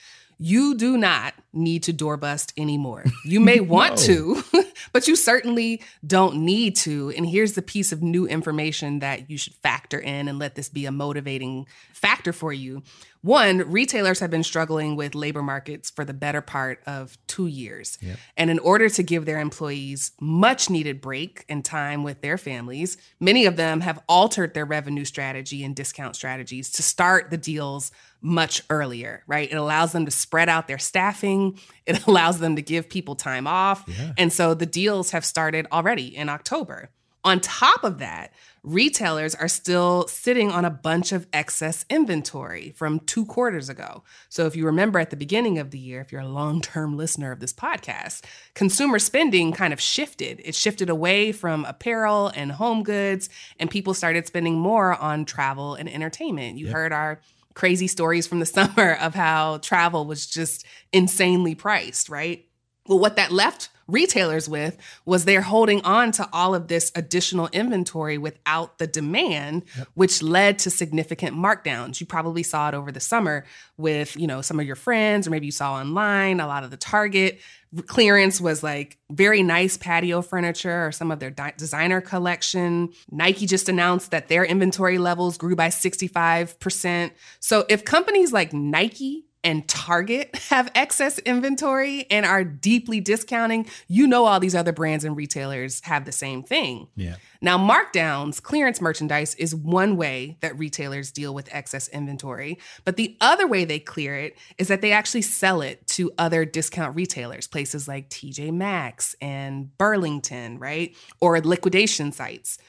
You 0.43 0.73
do 0.73 0.97
not 0.97 1.35
need 1.53 1.83
to 1.83 1.93
door 1.93 2.17
bust 2.17 2.51
anymore. 2.57 3.03
You 3.25 3.39
may 3.39 3.59
want 3.75 3.99
to, 3.99 4.41
but 4.91 5.07
you 5.07 5.15
certainly 5.15 5.81
don't 6.07 6.37
need 6.37 6.75
to. 6.77 7.13
And 7.15 7.27
here's 7.27 7.53
the 7.53 7.61
piece 7.61 7.91
of 7.91 8.01
new 8.01 8.25
information 8.25 8.99
that 8.99 9.29
you 9.29 9.37
should 9.37 9.53
factor 9.55 9.99
in 9.99 10.27
and 10.27 10.39
let 10.39 10.55
this 10.55 10.67
be 10.67 10.87
a 10.87 10.91
motivating 10.91 11.67
factor 11.93 12.33
for 12.33 12.51
you. 12.51 12.81
One, 13.23 13.59
retailers 13.71 14.19
have 14.19 14.31
been 14.31 14.43
struggling 14.43 14.95
with 14.95 15.13
labor 15.13 15.43
markets 15.43 15.91
for 15.91 16.03
the 16.03 16.13
better 16.13 16.41
part 16.41 16.81
of 16.87 17.17
two 17.27 17.45
years. 17.45 17.99
And 18.35 18.49
in 18.49 18.57
order 18.59 18.89
to 18.89 19.03
give 19.03 19.25
their 19.25 19.39
employees 19.39 20.11
much 20.19 20.71
needed 20.71 21.01
break 21.01 21.45
and 21.47 21.63
time 21.63 22.03
with 22.03 22.21
their 22.21 22.39
families, 22.39 22.97
many 23.19 23.45
of 23.45 23.57
them 23.57 23.81
have 23.81 24.01
altered 24.09 24.55
their 24.55 24.65
revenue 24.65 25.05
strategy 25.05 25.63
and 25.63 25.75
discount 25.75 26.15
strategies 26.15 26.71
to 26.71 26.83
start 26.83 27.29
the 27.29 27.37
deals 27.37 27.91
much 28.21 28.63
earlier, 28.71 29.23
right? 29.27 29.51
It 29.51 29.55
allows 29.55 29.91
them 29.91 30.05
to 30.05 30.11
spread 30.11 30.49
out 30.49 30.67
their 30.67 30.79
staffing, 30.79 31.59
it 31.85 32.07
allows 32.07 32.39
them 32.39 32.55
to 32.55 32.61
give 32.61 32.89
people 32.89 33.15
time 33.15 33.45
off. 33.45 33.87
And 34.17 34.33
so 34.33 34.55
the 34.55 34.65
deals 34.65 35.11
have 35.11 35.25
started 35.25 35.67
already 35.71 36.15
in 36.15 36.27
October. 36.27 36.89
On 37.23 37.39
top 37.39 37.83
of 37.83 37.99
that, 37.99 38.33
retailers 38.63 39.33
are 39.35 39.47
still 39.47 40.07
sitting 40.07 40.51
on 40.51 40.65
a 40.65 40.69
bunch 40.69 41.11
of 41.11 41.27
excess 41.33 41.85
inventory 41.89 42.73
from 42.75 42.99
two 42.99 43.25
quarters 43.25 43.69
ago. 43.69 44.03
So, 44.29 44.45
if 44.45 44.55
you 44.55 44.65
remember 44.65 44.99
at 44.99 45.09
the 45.09 45.15
beginning 45.15 45.57
of 45.57 45.71
the 45.71 45.79
year, 45.79 46.01
if 46.01 46.11
you're 46.11 46.21
a 46.21 46.27
long 46.27 46.61
term 46.61 46.97
listener 46.97 47.31
of 47.31 47.39
this 47.39 47.53
podcast, 47.53 48.23
consumer 48.53 48.99
spending 48.99 49.51
kind 49.51 49.73
of 49.73 49.81
shifted. 49.81 50.41
It 50.43 50.55
shifted 50.55 50.89
away 50.89 51.31
from 51.31 51.65
apparel 51.65 52.31
and 52.35 52.51
home 52.51 52.83
goods, 52.83 53.29
and 53.59 53.69
people 53.69 53.93
started 53.93 54.27
spending 54.27 54.55
more 54.55 54.93
on 54.95 55.25
travel 55.25 55.75
and 55.75 55.89
entertainment. 55.89 56.57
You 56.57 56.67
heard 56.67 56.91
our 56.91 57.19
crazy 57.53 57.87
stories 57.87 58.27
from 58.27 58.39
the 58.39 58.45
summer 58.57 58.93
of 58.93 59.15
how 59.15 59.57
travel 59.57 60.05
was 60.05 60.27
just 60.27 60.65
insanely 60.93 61.55
priced, 61.55 62.09
right? 62.09 62.45
Well, 62.87 62.99
what 62.99 63.15
that 63.17 63.31
left 63.31 63.69
retailers 63.91 64.47
with 64.49 64.77
was 65.05 65.25
they're 65.25 65.41
holding 65.41 65.81
on 65.81 66.11
to 66.13 66.27
all 66.31 66.55
of 66.55 66.67
this 66.67 66.91
additional 66.95 67.49
inventory 67.51 68.17
without 68.17 68.77
the 68.77 68.87
demand, 68.87 69.63
which 69.93 70.21
led 70.21 70.59
to 70.59 70.69
significant 70.69 71.35
markdowns. 71.35 71.99
You 71.99 72.05
probably 72.05 72.43
saw 72.43 72.69
it 72.69 72.73
over 72.73 72.91
the 72.91 72.99
summer 72.99 73.45
with, 73.77 74.15
you 74.17 74.27
know, 74.27 74.41
some 74.41 74.59
of 74.59 74.65
your 74.65 74.75
friends, 74.75 75.27
or 75.27 75.31
maybe 75.31 75.45
you 75.45 75.51
saw 75.51 75.73
online 75.73 76.39
a 76.39 76.47
lot 76.47 76.63
of 76.63 76.71
the 76.71 76.77
Target 76.77 77.39
clearance 77.87 78.41
was 78.41 78.63
like 78.63 78.97
very 79.09 79.43
nice 79.43 79.77
patio 79.77 80.21
furniture 80.21 80.85
or 80.87 80.91
some 80.91 81.09
of 81.09 81.19
their 81.19 81.29
di- 81.29 81.53
designer 81.57 82.01
collection. 82.01 82.89
Nike 83.09 83.45
just 83.45 83.69
announced 83.69 84.11
that 84.11 84.27
their 84.27 84.43
inventory 84.43 84.97
levels 84.97 85.37
grew 85.37 85.55
by 85.55 85.69
65%. 85.69 87.11
So 87.39 87.65
if 87.69 87.85
companies 87.85 88.33
like 88.33 88.51
Nike 88.51 89.25
and 89.43 89.67
Target 89.67 90.35
have 90.49 90.71
excess 90.75 91.19
inventory 91.19 92.05
and 92.09 92.25
are 92.25 92.43
deeply 92.43 92.99
discounting, 92.99 93.67
you 93.87 94.07
know 94.07 94.25
all 94.25 94.39
these 94.39 94.55
other 94.55 94.71
brands 94.71 95.05
and 95.05 95.15
retailers 95.15 95.81
have 95.83 96.05
the 96.05 96.11
same 96.11 96.43
thing. 96.43 96.87
yeah. 96.95 97.15
Now, 97.43 97.57
markdowns, 97.57 98.39
clearance 98.39 98.79
merchandise 98.81 99.33
is 99.33 99.55
one 99.55 99.97
way 99.97 100.37
that 100.41 100.59
retailers 100.59 101.11
deal 101.11 101.33
with 101.33 101.49
excess 101.51 101.87
inventory. 101.87 102.59
But 102.85 102.97
the 102.97 103.17
other 103.19 103.47
way 103.47 103.65
they 103.65 103.79
clear 103.79 104.15
it 104.15 104.37
is 104.59 104.67
that 104.67 104.81
they 104.81 104.91
actually 104.91 105.23
sell 105.23 105.61
it 105.61 105.87
to 105.87 106.11
other 106.19 106.45
discount 106.45 106.95
retailers, 106.95 107.47
places 107.47 107.87
like 107.87 108.09
TJ 108.11 108.51
Maxx 108.53 109.15
and 109.21 109.75
Burlington, 109.79 110.59
right? 110.59 110.95
Or 111.19 111.41
liquidation 111.41 112.11
sites. 112.11 112.59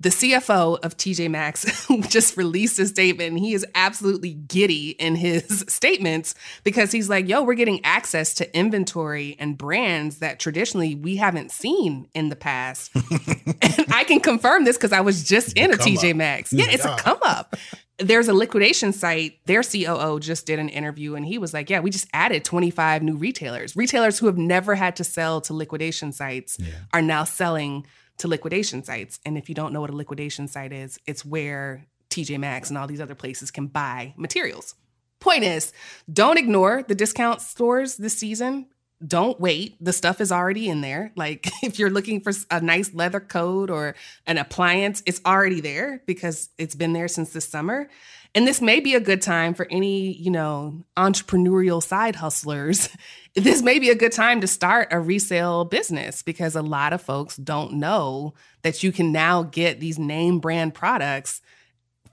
The 0.00 0.08
CFO 0.08 0.78
of 0.82 0.96
TJ 0.96 1.30
Maxx 1.30 1.86
just 2.08 2.38
released 2.38 2.78
a 2.78 2.86
statement 2.86 3.30
and 3.30 3.38
he 3.38 3.52
is 3.52 3.66
absolutely 3.74 4.32
giddy 4.32 4.90
in 4.92 5.14
his 5.14 5.64
statements 5.68 6.34
because 6.64 6.90
he's 6.90 7.10
like, 7.10 7.28
yo, 7.28 7.42
we're 7.42 7.54
getting 7.54 7.84
access 7.84 8.32
to 8.34 8.56
inventory 8.56 9.36
and 9.38 9.58
brands 9.58 10.18
that 10.18 10.40
traditionally 10.40 10.94
we 10.94 11.16
haven't 11.16 11.50
seen 11.50 12.08
in 12.14 12.30
the 12.30 12.36
past. 12.36 12.90
and 12.94 13.86
I 13.92 14.04
can 14.04 14.20
confirm 14.20 14.64
this 14.64 14.78
because 14.78 14.92
I 14.92 15.02
was 15.02 15.22
just 15.22 15.52
in 15.54 15.70
a 15.70 15.76
TJ 15.76 16.12
up. 16.12 16.16
Maxx. 16.16 16.52
Yeah, 16.52 16.66
it's 16.68 16.86
a 16.86 16.96
come 16.96 17.18
up. 17.22 17.56
There's 17.98 18.28
a 18.28 18.32
liquidation 18.32 18.94
site. 18.94 19.44
Their 19.44 19.62
COO 19.62 20.18
just 20.18 20.46
did 20.46 20.58
an 20.58 20.70
interview 20.70 21.14
and 21.14 21.26
he 21.26 21.36
was 21.36 21.52
like, 21.52 21.68
Yeah, 21.68 21.80
we 21.80 21.90
just 21.90 22.08
added 22.14 22.42
25 22.42 23.02
new 23.02 23.16
retailers. 23.16 23.76
Retailers 23.76 24.18
who 24.18 24.26
have 24.26 24.38
never 24.38 24.74
had 24.74 24.96
to 24.96 25.04
sell 25.04 25.42
to 25.42 25.52
liquidation 25.52 26.12
sites 26.12 26.56
are 26.94 27.02
now 27.02 27.24
selling 27.24 27.84
to 28.20 28.28
liquidation 28.28 28.84
sites. 28.84 29.18
And 29.24 29.36
if 29.36 29.48
you 29.48 29.54
don't 29.54 29.72
know 29.72 29.80
what 29.80 29.90
a 29.90 29.96
liquidation 29.96 30.46
site 30.46 30.72
is, 30.72 30.98
it's 31.06 31.24
where 31.24 31.86
TJ 32.10 32.38
Maxx 32.38 32.68
and 32.68 32.76
all 32.78 32.86
these 32.86 33.00
other 33.00 33.14
places 33.14 33.50
can 33.50 33.66
buy 33.66 34.14
materials. 34.16 34.74
Point 35.20 35.44
is, 35.44 35.72
don't 36.12 36.38
ignore 36.38 36.82
the 36.86 36.94
discount 36.94 37.40
stores 37.40 37.96
this 37.96 38.16
season. 38.16 38.66
Don't 39.06 39.40
wait. 39.40 39.82
The 39.82 39.94
stuff 39.94 40.20
is 40.20 40.30
already 40.30 40.68
in 40.68 40.82
there. 40.82 41.12
Like 41.16 41.48
if 41.62 41.78
you're 41.78 41.90
looking 41.90 42.20
for 42.20 42.32
a 42.50 42.60
nice 42.60 42.92
leather 42.92 43.20
coat 43.20 43.70
or 43.70 43.94
an 44.26 44.36
appliance, 44.36 45.02
it's 45.06 45.20
already 45.24 45.60
there 45.60 46.02
because 46.06 46.50
it's 46.58 46.74
been 46.74 46.92
there 46.92 47.08
since 47.08 47.32
the 47.32 47.40
summer. 47.40 47.88
And 48.34 48.46
this 48.46 48.60
may 48.60 48.80
be 48.80 48.94
a 48.94 49.00
good 49.00 49.22
time 49.22 49.54
for 49.54 49.66
any, 49.70 50.12
you 50.12 50.30
know, 50.30 50.84
entrepreneurial 50.96 51.82
side 51.82 52.16
hustlers. 52.16 52.88
This 53.36 53.62
may 53.62 53.78
be 53.78 53.90
a 53.90 53.94
good 53.94 54.10
time 54.10 54.40
to 54.40 54.48
start 54.48 54.88
a 54.90 54.98
resale 54.98 55.64
business 55.64 56.20
because 56.20 56.56
a 56.56 56.62
lot 56.62 56.92
of 56.92 57.00
folks 57.00 57.36
don't 57.36 57.74
know 57.74 58.34
that 58.62 58.82
you 58.82 58.90
can 58.90 59.12
now 59.12 59.44
get 59.44 59.78
these 59.78 60.00
name 60.00 60.40
brand 60.40 60.74
products 60.74 61.40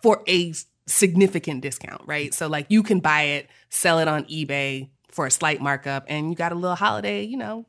for 0.04 0.22
a 0.28 0.54
significant 0.86 1.62
discount, 1.62 2.04
right? 2.06 2.36
So 2.36 2.46
like 2.48 2.68
you 2.70 2.84
can 2.84 3.00
buy 3.00 3.24
it, 3.24 3.50
sell 3.70 3.98
it 3.98 4.08
on 4.08 4.26
eBay 4.26 4.90
for 5.10 5.26
a 5.26 5.32
slight 5.32 5.60
markup, 5.60 6.06
and 6.08 6.30
you 6.30 6.36
got 6.36 6.52
a 6.52 6.56
little 6.56 6.76
holiday, 6.76 7.24
you 7.24 7.38
know, 7.38 7.66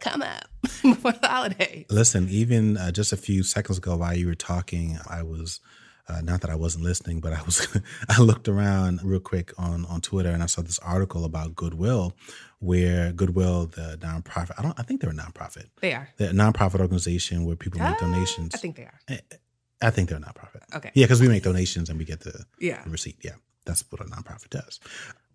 come 0.00 0.20
up 0.20 0.44
for 0.66 1.12
the 1.12 1.28
holiday. 1.28 1.86
Listen, 1.88 2.28
even 2.28 2.76
uh, 2.76 2.90
just 2.90 3.14
a 3.14 3.16
few 3.16 3.42
seconds 3.42 3.78
ago 3.78 3.96
while 3.96 4.14
you 4.14 4.26
were 4.26 4.34
talking, 4.34 4.98
I 5.08 5.22
was 5.22 5.60
uh, 6.08 6.20
not 6.20 6.40
that 6.42 6.50
I 6.50 6.54
wasn't 6.54 6.84
listening, 6.84 7.20
but 7.20 7.32
I 7.32 7.42
was 7.42 7.66
I 8.08 8.20
looked 8.20 8.48
around 8.48 9.00
real 9.02 9.20
quick 9.20 9.52
on 9.58 9.86
on 9.86 10.00
Twitter 10.00 10.30
and 10.30 10.42
I 10.42 10.46
saw 10.46 10.62
this 10.62 10.78
article 10.80 11.24
about 11.24 11.54
Goodwill, 11.54 12.14
where 12.60 13.12
Goodwill, 13.12 13.66
the 13.66 13.98
nonprofit, 14.00 14.52
I 14.58 14.62
don't, 14.62 14.78
I 14.78 14.82
think 14.82 15.00
they're 15.00 15.10
a 15.10 15.14
nonprofit, 15.14 15.66
They 15.80 15.92
are. 15.94 16.08
they're 16.16 16.30
a 16.30 16.32
nonprofit 16.34 16.80
organization 16.80 17.44
where 17.44 17.56
people 17.56 17.80
make 17.80 17.94
Ah, 17.96 18.06
donations. 18.06 18.54
I 18.54 18.58
think 18.58 18.76
they 18.76 18.84
are. 18.84 19.00
I 19.82 19.90
think 19.90 20.08
they're 20.08 20.18
a 20.18 20.20
nonprofit. 20.20 20.62
Okay. 20.76 20.90
Yeah, 20.94 21.04
because 21.06 21.20
we 21.20 21.28
make 21.28 21.42
donations 21.42 21.90
and 21.90 21.98
we 21.98 22.04
get 22.04 22.20
the 22.20 22.44
Yeah. 22.60 22.82
receipt. 22.86 23.16
Yeah, 23.22 23.36
that's 23.66 23.84
what 23.90 24.00
a 24.00 24.04
nonprofit 24.04 24.50
does. 24.50 24.80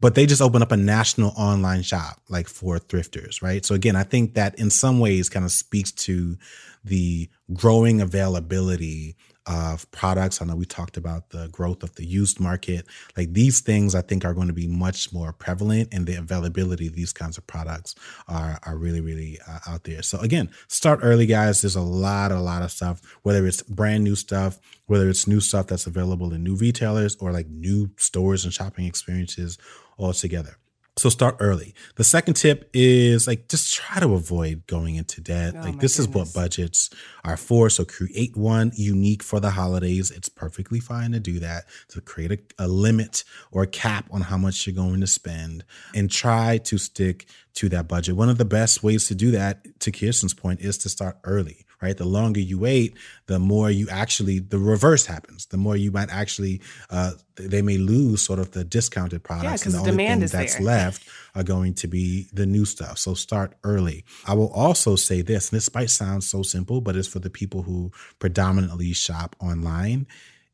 But 0.02 0.16
they 0.16 0.26
just 0.26 0.42
opened 0.42 0.64
up 0.64 0.72
a 0.72 0.78
national 0.78 1.34
online 1.36 1.82
shop 1.84 2.22
like 2.30 2.48
for 2.48 2.80
thrifters, 2.80 3.42
right? 3.42 3.66
So 3.66 3.76
again, 3.76 3.96
I 3.98 4.04
think 4.04 4.36
that 4.36 4.58
in 4.58 4.70
some 4.70 5.00
ways 5.00 5.30
kind 5.30 5.46
of 5.46 5.52
speaks 5.52 5.92
to 6.08 6.38
the 6.86 7.30
growing 7.54 8.00
availability 8.02 9.18
of 9.50 9.90
products. 9.90 10.42
I 10.42 10.46
know 10.46 10.56
we 10.56 10.66
talked 10.66 10.96
about 10.96 11.32
the 11.32 11.48
growth 11.48 11.82
of 11.82 11.96
the 11.96 12.06
used 12.06 12.40
market. 12.40 12.86
Like 13.18 13.34
these 13.34 13.62
things, 13.62 13.96
I 13.96 14.02
think 14.02 14.24
are 14.24 14.36
going 14.36 14.48
to 14.48 14.54
be 14.54 14.68
much 14.68 15.12
more 15.12 15.34
prevalent, 15.34 15.90
and 15.92 16.06
the 16.06 16.16
availability 16.16 16.86
of 16.88 16.94
these 16.94 17.12
kinds 17.12 17.38
of 17.38 17.48
products 17.48 17.96
are 18.28 18.60
are 18.64 18.78
really 18.78 19.02
really 19.02 19.40
uh, 19.48 19.60
out 19.68 19.84
there. 19.84 20.04
So 20.04 20.20
again, 20.20 20.52
start 20.68 21.00
early, 21.02 21.26
guys. 21.26 21.62
There's 21.62 21.76
a 21.76 21.82
lot 21.82 22.32
a 22.32 22.40
lot 22.40 22.62
of 22.62 22.72
stuff, 22.72 23.02
whether 23.24 23.46
it's 23.48 23.64
brand 23.64 24.04
new 24.04 24.16
stuff, 24.16 24.60
whether 24.86 25.10
it's 25.10 25.28
new 25.28 25.40
stuff 25.40 25.68
that's 25.68 25.88
available 25.88 26.32
in 26.32 26.44
new 26.44 26.56
retailers 26.56 27.16
or 27.16 27.32
like 27.32 27.48
new 27.48 27.90
stores 27.98 28.46
and 28.46 28.54
shopping 28.54 28.86
experiences 28.86 29.58
altogether. 29.98 30.58
So 31.00 31.08
start 31.08 31.38
early. 31.40 31.74
The 31.96 32.04
second 32.04 32.34
tip 32.34 32.70
is 32.74 33.26
like 33.26 33.48
just 33.48 33.74
try 33.74 34.02
to 34.02 34.14
avoid 34.14 34.68
going 34.68 34.96
into 34.96 35.22
debt. 35.22 35.56
Oh, 35.56 35.62
like 35.62 35.80
this 35.80 35.98
is 35.98 36.10
what 36.10 36.34
budgets 36.34 36.90
are 37.24 37.38
for. 37.38 37.70
So 37.70 37.86
create 37.86 38.36
one 38.36 38.74
unique 38.76 39.24
for 39.24 39.40
the 39.40 39.52
holidays. 39.52 40.12
It's 40.12 40.28
perfectly 40.28 40.82
fine 40.82 41.14
to 41.14 41.20
do 41.22 41.40
that. 41.40 41.66
To 41.90 42.02
create 42.02 42.32
a, 42.34 42.66
a 42.66 42.68
limit 42.68 43.24
or 43.52 43.64
a 43.64 43.68
cap 43.68 44.10
on 44.12 44.22
how 44.22 44.38
much 44.38 44.68
you're 44.68 44.76
going 44.76 45.00
to 45.00 45.08
spend 45.08 45.64
and 45.96 46.12
try 46.12 46.58
to 46.66 46.78
stick 46.78 47.28
to 47.56 47.70
that 47.70 47.88
budget. 47.88 48.18
One 48.18 48.30
of 48.30 48.38
the 48.38 48.44
best 48.44 48.84
ways 48.84 49.08
to 49.08 49.16
do 49.16 49.32
that, 49.32 49.80
to 49.80 49.92
Kiersten's 49.92 50.34
point, 50.34 50.60
is 50.60 50.78
to 50.80 50.90
start 50.90 51.18
early 51.24 51.66
right? 51.82 51.98
The 51.98 52.06
longer 52.06 52.40
you 52.40 52.60
wait, 52.60 52.96
the 53.28 53.40
more 53.40 53.70
you 53.72 53.88
actually, 53.90 54.40
the 54.40 54.60
reverse 54.60 55.06
happens. 55.06 55.46
The 55.48 55.58
more 55.58 55.76
you 55.78 55.92
might 55.92 56.10
actually, 56.10 56.62
uh, 56.90 57.12
they 57.36 57.62
may 57.62 57.78
lose 57.78 58.22
sort 58.22 58.40
of 58.40 58.52
the 58.52 58.64
discounted 58.64 59.24
products. 59.24 59.64
'cause 59.64 59.74
and 59.74 59.82
the 59.86 59.86
the 59.86 59.92
only 59.92 60.04
thing 60.06 60.20
that's 60.32 60.56
there. 60.56 60.64
left 60.66 61.04
are 61.36 61.44
going 61.44 61.74
to 61.76 61.88
be 61.88 62.28
the 62.34 62.46
new 62.46 62.66
stuff. 62.66 62.98
So 62.98 63.14
start 63.14 63.56
early. 63.64 64.04
I 64.26 64.34
will 64.34 64.50
also 64.52 64.96
say 64.96 65.22
this, 65.22 65.50
and 65.50 65.58
this 65.58 65.74
might 65.74 65.90
sound 65.90 66.24
so 66.24 66.44
simple, 66.44 66.82
but 66.82 66.96
it's 66.96 67.08
for 67.08 67.20
the 67.20 67.30
people 67.30 67.64
who 67.64 67.92
predominantly 68.20 68.94
shop 68.94 69.36
online, 69.40 70.08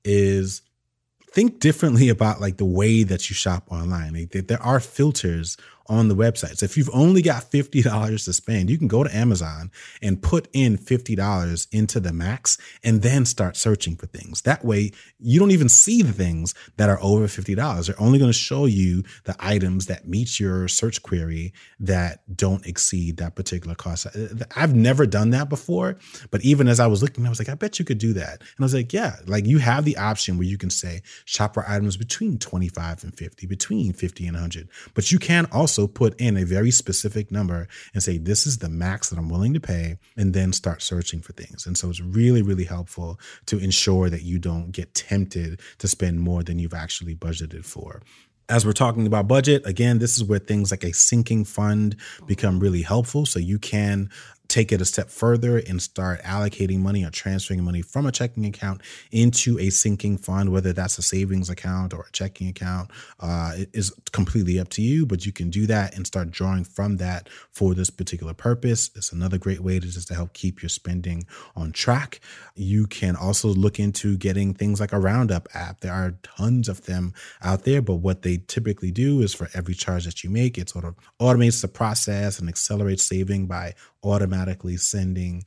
is 0.04 0.62
think 1.32 1.60
differently 1.60 2.08
about 2.10 2.40
like 2.40 2.58
the 2.58 2.66
way 2.66 3.04
that 3.04 3.30
you 3.30 3.34
shop 3.36 3.66
online. 3.70 4.14
Like, 4.14 4.48
there 4.48 4.62
are 4.62 4.80
filters 4.80 5.58
on 5.88 6.08
the 6.08 6.16
websites. 6.16 6.64
If 6.64 6.78
you've 6.78 6.90
only 6.94 7.22
got 7.22 7.52
$50 7.52 8.26
to 8.26 8.34
spend, 8.34 8.70
you 8.70 8.78
can 8.78 8.88
go 8.88 9.04
to 9.04 9.16
Amazon 9.16 9.72
and 10.02 10.22
put 10.22 10.48
in 10.54 10.78
$50 10.78 11.68
into 11.72 12.00
the 12.00 12.14
max 12.14 12.58
and 12.84 13.02
then 13.02 13.26
start 13.26 13.56
searching 13.56 13.96
for 13.96 14.08
things. 14.08 14.42
That 14.42 14.66
way, 14.66 14.92
you 15.20 15.40
don't 15.40 15.52
even 15.52 15.70
see 15.70 16.02
the 16.02 16.14
things 16.14 16.56
that 16.78 16.90
are 16.90 17.00
over 17.02 17.26
$50. 17.26 17.86
They're 17.86 18.02
only 18.02 18.20
going 18.20 18.30
to 18.30 18.38
show 18.38 18.66
you 18.66 19.04
the 19.26 19.36
items 19.40 19.86
that 19.88 20.08
meet 20.08 20.40
your 20.40 20.68
search 20.68 21.04
query 21.04 21.54
that 21.80 22.22
don't 22.36 22.66
exceed 22.66 23.18
that 23.18 23.36
particular 23.36 23.76
cost. 23.76 24.08
Uh, 24.08 24.46
I've 24.56 24.76
never 24.76 25.06
done 25.06 25.32
that 25.32 25.50
before, 25.50 25.98
but 26.32 26.42
even 26.44 26.68
as 26.68 26.80
I 26.80 26.88
was 26.88 27.02
looking, 27.02 27.26
I 27.26 27.30
was 27.30 27.40
like, 27.40 27.50
I 27.50 27.56
bet 27.56 27.80
you 27.80 27.86
could 27.86 27.98
do 27.98 28.14
that. 28.14 28.40
And 28.40 28.60
I 28.60 28.64
was 28.64 28.74
like, 28.74 28.94
yeah, 28.94 29.18
like 29.26 29.46
you 29.46 29.60
have 29.60 29.86
the 29.86 29.98
option 29.98 30.38
where 30.38 30.48
you 30.48 30.58
can 30.58 30.70
say 30.70 31.02
shop 31.26 31.54
for 31.54 31.68
items 31.68 31.98
between 31.98 32.38
25 32.38 33.04
and 33.04 33.16
50, 33.16 33.48
between 33.48 33.94
50 33.94 34.28
and 34.28 34.36
100. 34.36 34.70
But 34.94 35.12
you 35.12 35.20
can 35.20 35.48
also 35.52 35.75
put 35.88 36.20
in 36.20 36.38
a 36.38 36.46
very 36.46 36.72
specific 36.72 37.32
number 37.32 37.68
and 37.94 38.02
say, 38.02 38.18
this 38.18 38.48
is 38.48 38.58
the 38.58 38.70
max 38.70 39.10
that 39.10 39.20
I'm 39.20 39.30
willing 39.30 39.54
to 39.54 39.60
pay, 39.60 39.98
and 40.18 40.34
then 40.34 40.54
start 40.54 40.82
searching 40.82 41.22
for 41.22 41.34
things. 41.34 41.66
And 41.66 41.78
so 41.78 41.90
it's 41.90 42.02
really, 42.02 42.42
really 42.42 42.64
helpful 42.64 43.20
to 43.48 43.58
ensure 43.58 44.10
that 44.10 44.24
you 44.24 44.40
don't 44.40 44.72
get 44.72 44.94
tempted 44.94 45.60
to 45.80 45.88
spend 45.88 46.20
more 46.20 46.44
than 46.44 46.60
you've 46.60 46.74
actually 46.74 47.16
budgeted 47.16 47.66
for. 47.66 48.02
As 48.48 48.64
we're 48.64 48.74
talking 48.74 49.08
about 49.08 49.28
budget, 49.28 49.66
again, 49.66 49.98
this 49.98 50.18
is 50.18 50.24
where 50.24 50.40
things 50.40 50.70
like 50.70 50.84
a 50.84 50.94
sinking 50.94 51.46
fund 51.46 51.96
become 52.28 52.60
really 52.60 52.84
helpful. 52.84 53.26
So 53.26 53.40
you 53.40 53.58
can 53.58 54.10
take 54.48 54.72
it 54.72 54.82
a 54.82 54.86
step 54.86 55.10
further 55.10 55.58
and 55.58 55.82
start 55.82 56.22
allocating 56.24 56.80
money 56.80 57.04
or 57.04 57.10
transferring 57.10 57.64
money 57.64 57.82
from 57.82 58.06
a 58.06 58.12
checking 58.12 58.46
account 58.46 58.82
into 59.12 59.58
a 59.60 59.70
sinking 59.70 60.18
fund, 60.18 60.52
whether 60.52 60.74
that's 60.74 60.98
a 60.98 61.02
savings 61.02 61.50
account 61.50 61.94
or 61.94 62.02
a 62.02 62.12
checking 62.12 62.48
account. 62.48 62.90
Uh, 63.20 63.54
is 63.74 63.94
completely 64.12 64.60
up 64.60 64.70
to 64.70 64.82
you, 64.82 65.06
but 65.06 65.26
you 65.26 65.32
can 65.32 65.50
do 65.50 65.66
that 65.66 65.96
and 65.96 66.06
start 66.06 66.32
drawing 66.32 66.64
from 66.64 66.98
that 66.98 67.30
for 67.52 67.74
this 67.74 67.90
particular 67.90 68.34
purpose. 68.34 68.92
It's 68.96 69.12
another 69.12 69.38
great 69.38 69.62
way 69.62 69.80
to 69.80 69.88
just 69.88 70.08
to 70.10 70.16
help 70.16 70.34
keep 70.34 70.62
your 70.62 70.70
spending 70.70 71.26
on 71.56 71.72
track. 71.72 72.20
You 72.56 72.88
can 72.88 73.16
also 73.16 73.50
look 73.50 73.80
into 73.80 74.18
getting 74.18 74.54
things 74.54 74.80
like 74.80 74.94
a 74.94 75.00
Roundup 75.00 75.48
app. 75.54 75.82
There 75.82 75.94
are 75.94 76.18
tons 76.24 76.70
of 76.70 76.86
them 76.86 77.14
out 77.42 77.64
there, 77.64 77.82
but 77.82 77.96
what 77.96 78.22
they 78.22 78.42
typically 78.48 78.92
do 78.92 79.22
is 79.22 79.34
for 79.34 79.50
every 79.54 79.74
charge 79.74 80.06
that 80.06 80.24
you 80.24 80.30
make, 80.30 80.58
it 80.58 80.70
sort 80.70 80.86
of 80.86 80.96
automates 81.20 81.62
the 81.62 81.68
process 81.68 82.40
and 82.40 82.50
accelerates 82.50 83.06
saving 83.06 83.48
by 83.48 83.74
automatically 84.04 84.35
sending 84.78 85.44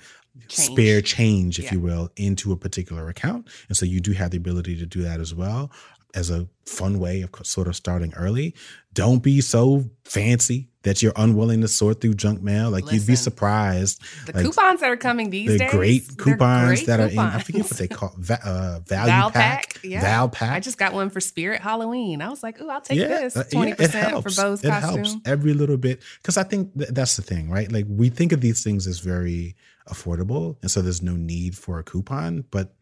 Change. 0.48 0.70
spare 0.72 1.00
change, 1.02 1.58
if 1.58 1.64
Yeah. 1.66 1.74
you 1.74 1.80
will, 1.80 2.10
into 2.16 2.52
a 2.52 2.56
particular 2.56 3.08
account. 3.08 3.48
And 3.68 3.76
so 3.76 3.84
you 3.84 4.00
do 4.00 4.12
have 4.12 4.30
the 4.30 4.36
ability 4.36 4.76
to 4.78 4.86
do 4.86 5.02
that 5.02 5.20
as 5.20 5.34
well 5.34 5.70
as 6.14 6.30
a 6.30 6.48
fun 6.66 6.98
way 6.98 7.22
of 7.22 7.30
sort 7.44 7.68
of 7.68 7.76
starting 7.76 8.12
early. 8.14 8.54
Don't 8.94 9.22
be 9.22 9.40
so 9.40 9.84
fancy 10.04 10.68
that 10.82 11.02
you're 11.02 11.12
unwilling 11.16 11.60
to 11.60 11.68
sort 11.68 12.00
through 12.00 12.14
junk 12.14 12.42
mail. 12.42 12.70
Like 12.70 12.90
you'd 12.90 13.06
be 13.06 13.14
surprised. 13.14 14.00
The 14.26 14.32
like, 14.32 14.44
coupons 14.44 14.80
that 14.80 14.90
are 14.90 14.96
coming 14.96 15.30
these 15.30 15.50
the 15.50 15.58
days. 15.58 15.70
great 15.70 16.16
coupons 16.16 16.66
great 16.66 16.86
that 16.86 17.00
are 17.00 17.08
in, 17.08 17.18
I 17.18 17.38
forget 17.40 17.62
what 17.62 17.76
they 17.76 17.88
call 17.88 18.14
uh, 18.42 18.80
value 18.86 19.12
Valpak, 19.12 19.32
pack, 19.32 19.80
yeah. 19.84 20.02
Valpak. 20.02 20.50
I 20.50 20.60
just 20.60 20.78
got 20.78 20.94
one 20.94 21.10
for 21.10 21.20
Spirit 21.20 21.60
Halloween. 21.60 22.22
I 22.22 22.28
was 22.30 22.42
like, 22.42 22.60
ooh, 22.60 22.70
I'll 22.70 22.80
take 22.80 22.98
this. 22.98 23.36
uh, 23.36 23.44
yeah, 23.46 23.50
twenty 23.50 23.74
percent 23.74 24.08
helps. 24.08 24.34
for 24.34 24.42
Bo's 24.42 24.64
It 24.64 24.68
costume. 24.70 25.04
helps 25.04 25.16
every 25.26 25.52
little 25.54 25.76
bit 25.76 26.02
because 26.22 26.36
I 26.38 26.42
think 26.42 26.76
th- 26.76 26.90
that's 26.90 27.16
the 27.16 27.22
thing, 27.22 27.50
right? 27.50 27.70
Like 27.70 27.86
we 27.88 28.08
think 28.08 28.32
of 28.32 28.40
these 28.40 28.64
things 28.64 28.86
as 28.86 29.00
very 29.00 29.56
affordable, 29.88 30.56
and 30.62 30.70
so 30.70 30.80
there's 30.80 31.02
no 31.02 31.16
need 31.16 31.56
for 31.56 31.78
a 31.78 31.84
coupon, 31.84 32.44
but 32.50 32.74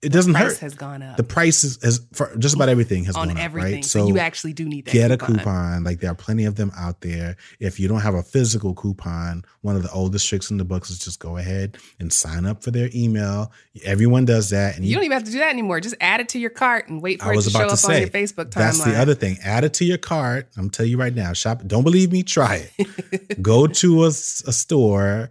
it 0.00 0.12
doesn't 0.12 0.32
Price 0.34 0.52
hurt. 0.52 0.58
has 0.58 0.74
gone 0.74 1.02
up 1.02 1.16
the 1.16 1.24
price 1.24 1.64
is, 1.64 1.78
is 1.82 2.00
for 2.12 2.34
just 2.36 2.54
about 2.54 2.68
everything 2.68 3.04
has 3.04 3.16
on 3.16 3.28
gone 3.28 3.38
up, 3.38 3.54
right? 3.54 3.84
So, 3.84 4.06
you 4.06 4.18
actually 4.18 4.52
do 4.52 4.64
need 4.64 4.84
that. 4.84 4.92
get 4.92 5.10
coupon. 5.10 5.34
a 5.34 5.38
coupon. 5.38 5.84
Like 5.84 5.98
there 6.00 6.12
are 6.12 6.14
plenty 6.14 6.44
of 6.44 6.54
them 6.54 6.70
out 6.76 7.00
there. 7.00 7.36
If 7.58 7.80
you 7.80 7.88
don't 7.88 8.00
have 8.00 8.14
a 8.14 8.22
physical 8.22 8.74
coupon, 8.74 9.44
one 9.62 9.74
of 9.74 9.82
the 9.82 9.90
oldest 9.90 10.28
tricks 10.28 10.50
in 10.50 10.56
the 10.56 10.64
books 10.64 10.90
is 10.90 10.98
just 11.00 11.18
go 11.18 11.36
ahead 11.36 11.78
and 11.98 12.12
sign 12.12 12.46
up 12.46 12.62
for 12.62 12.70
their 12.70 12.90
email. 12.94 13.50
Everyone 13.84 14.24
does 14.24 14.50
that, 14.50 14.76
and 14.76 14.84
You 14.84 14.94
don't 14.94 15.04
even 15.04 15.16
have 15.16 15.24
to 15.24 15.32
do 15.32 15.38
that 15.38 15.50
anymore. 15.50 15.80
Just 15.80 15.96
add 16.00 16.20
it 16.20 16.28
to 16.30 16.38
your 16.38 16.50
cart 16.50 16.88
and 16.88 17.02
wait 17.02 17.20
for 17.20 17.30
I 17.30 17.34
it 17.34 17.42
to 17.42 17.50
show 17.50 17.66
to 17.66 17.72
up 17.72 17.78
say 17.78 17.94
on 17.96 18.00
your 18.02 18.10
Facebook 18.10 18.46
timeline. 18.46 18.54
that's 18.54 18.84
the 18.84 18.96
other 18.96 19.14
thing. 19.14 19.38
Add 19.42 19.64
it 19.64 19.74
to 19.74 19.84
your 19.84 19.98
cart. 19.98 20.48
I'm 20.56 20.70
telling 20.70 20.92
you 20.92 20.98
right 20.98 21.14
now. 21.14 21.32
Shop. 21.32 21.62
Don't 21.66 21.82
believe 21.84 22.12
me? 22.12 22.22
Try 22.22 22.68
it. 22.78 23.42
Go 23.42 23.66
to 23.66 24.04
a 24.04 24.12
store, 24.12 25.30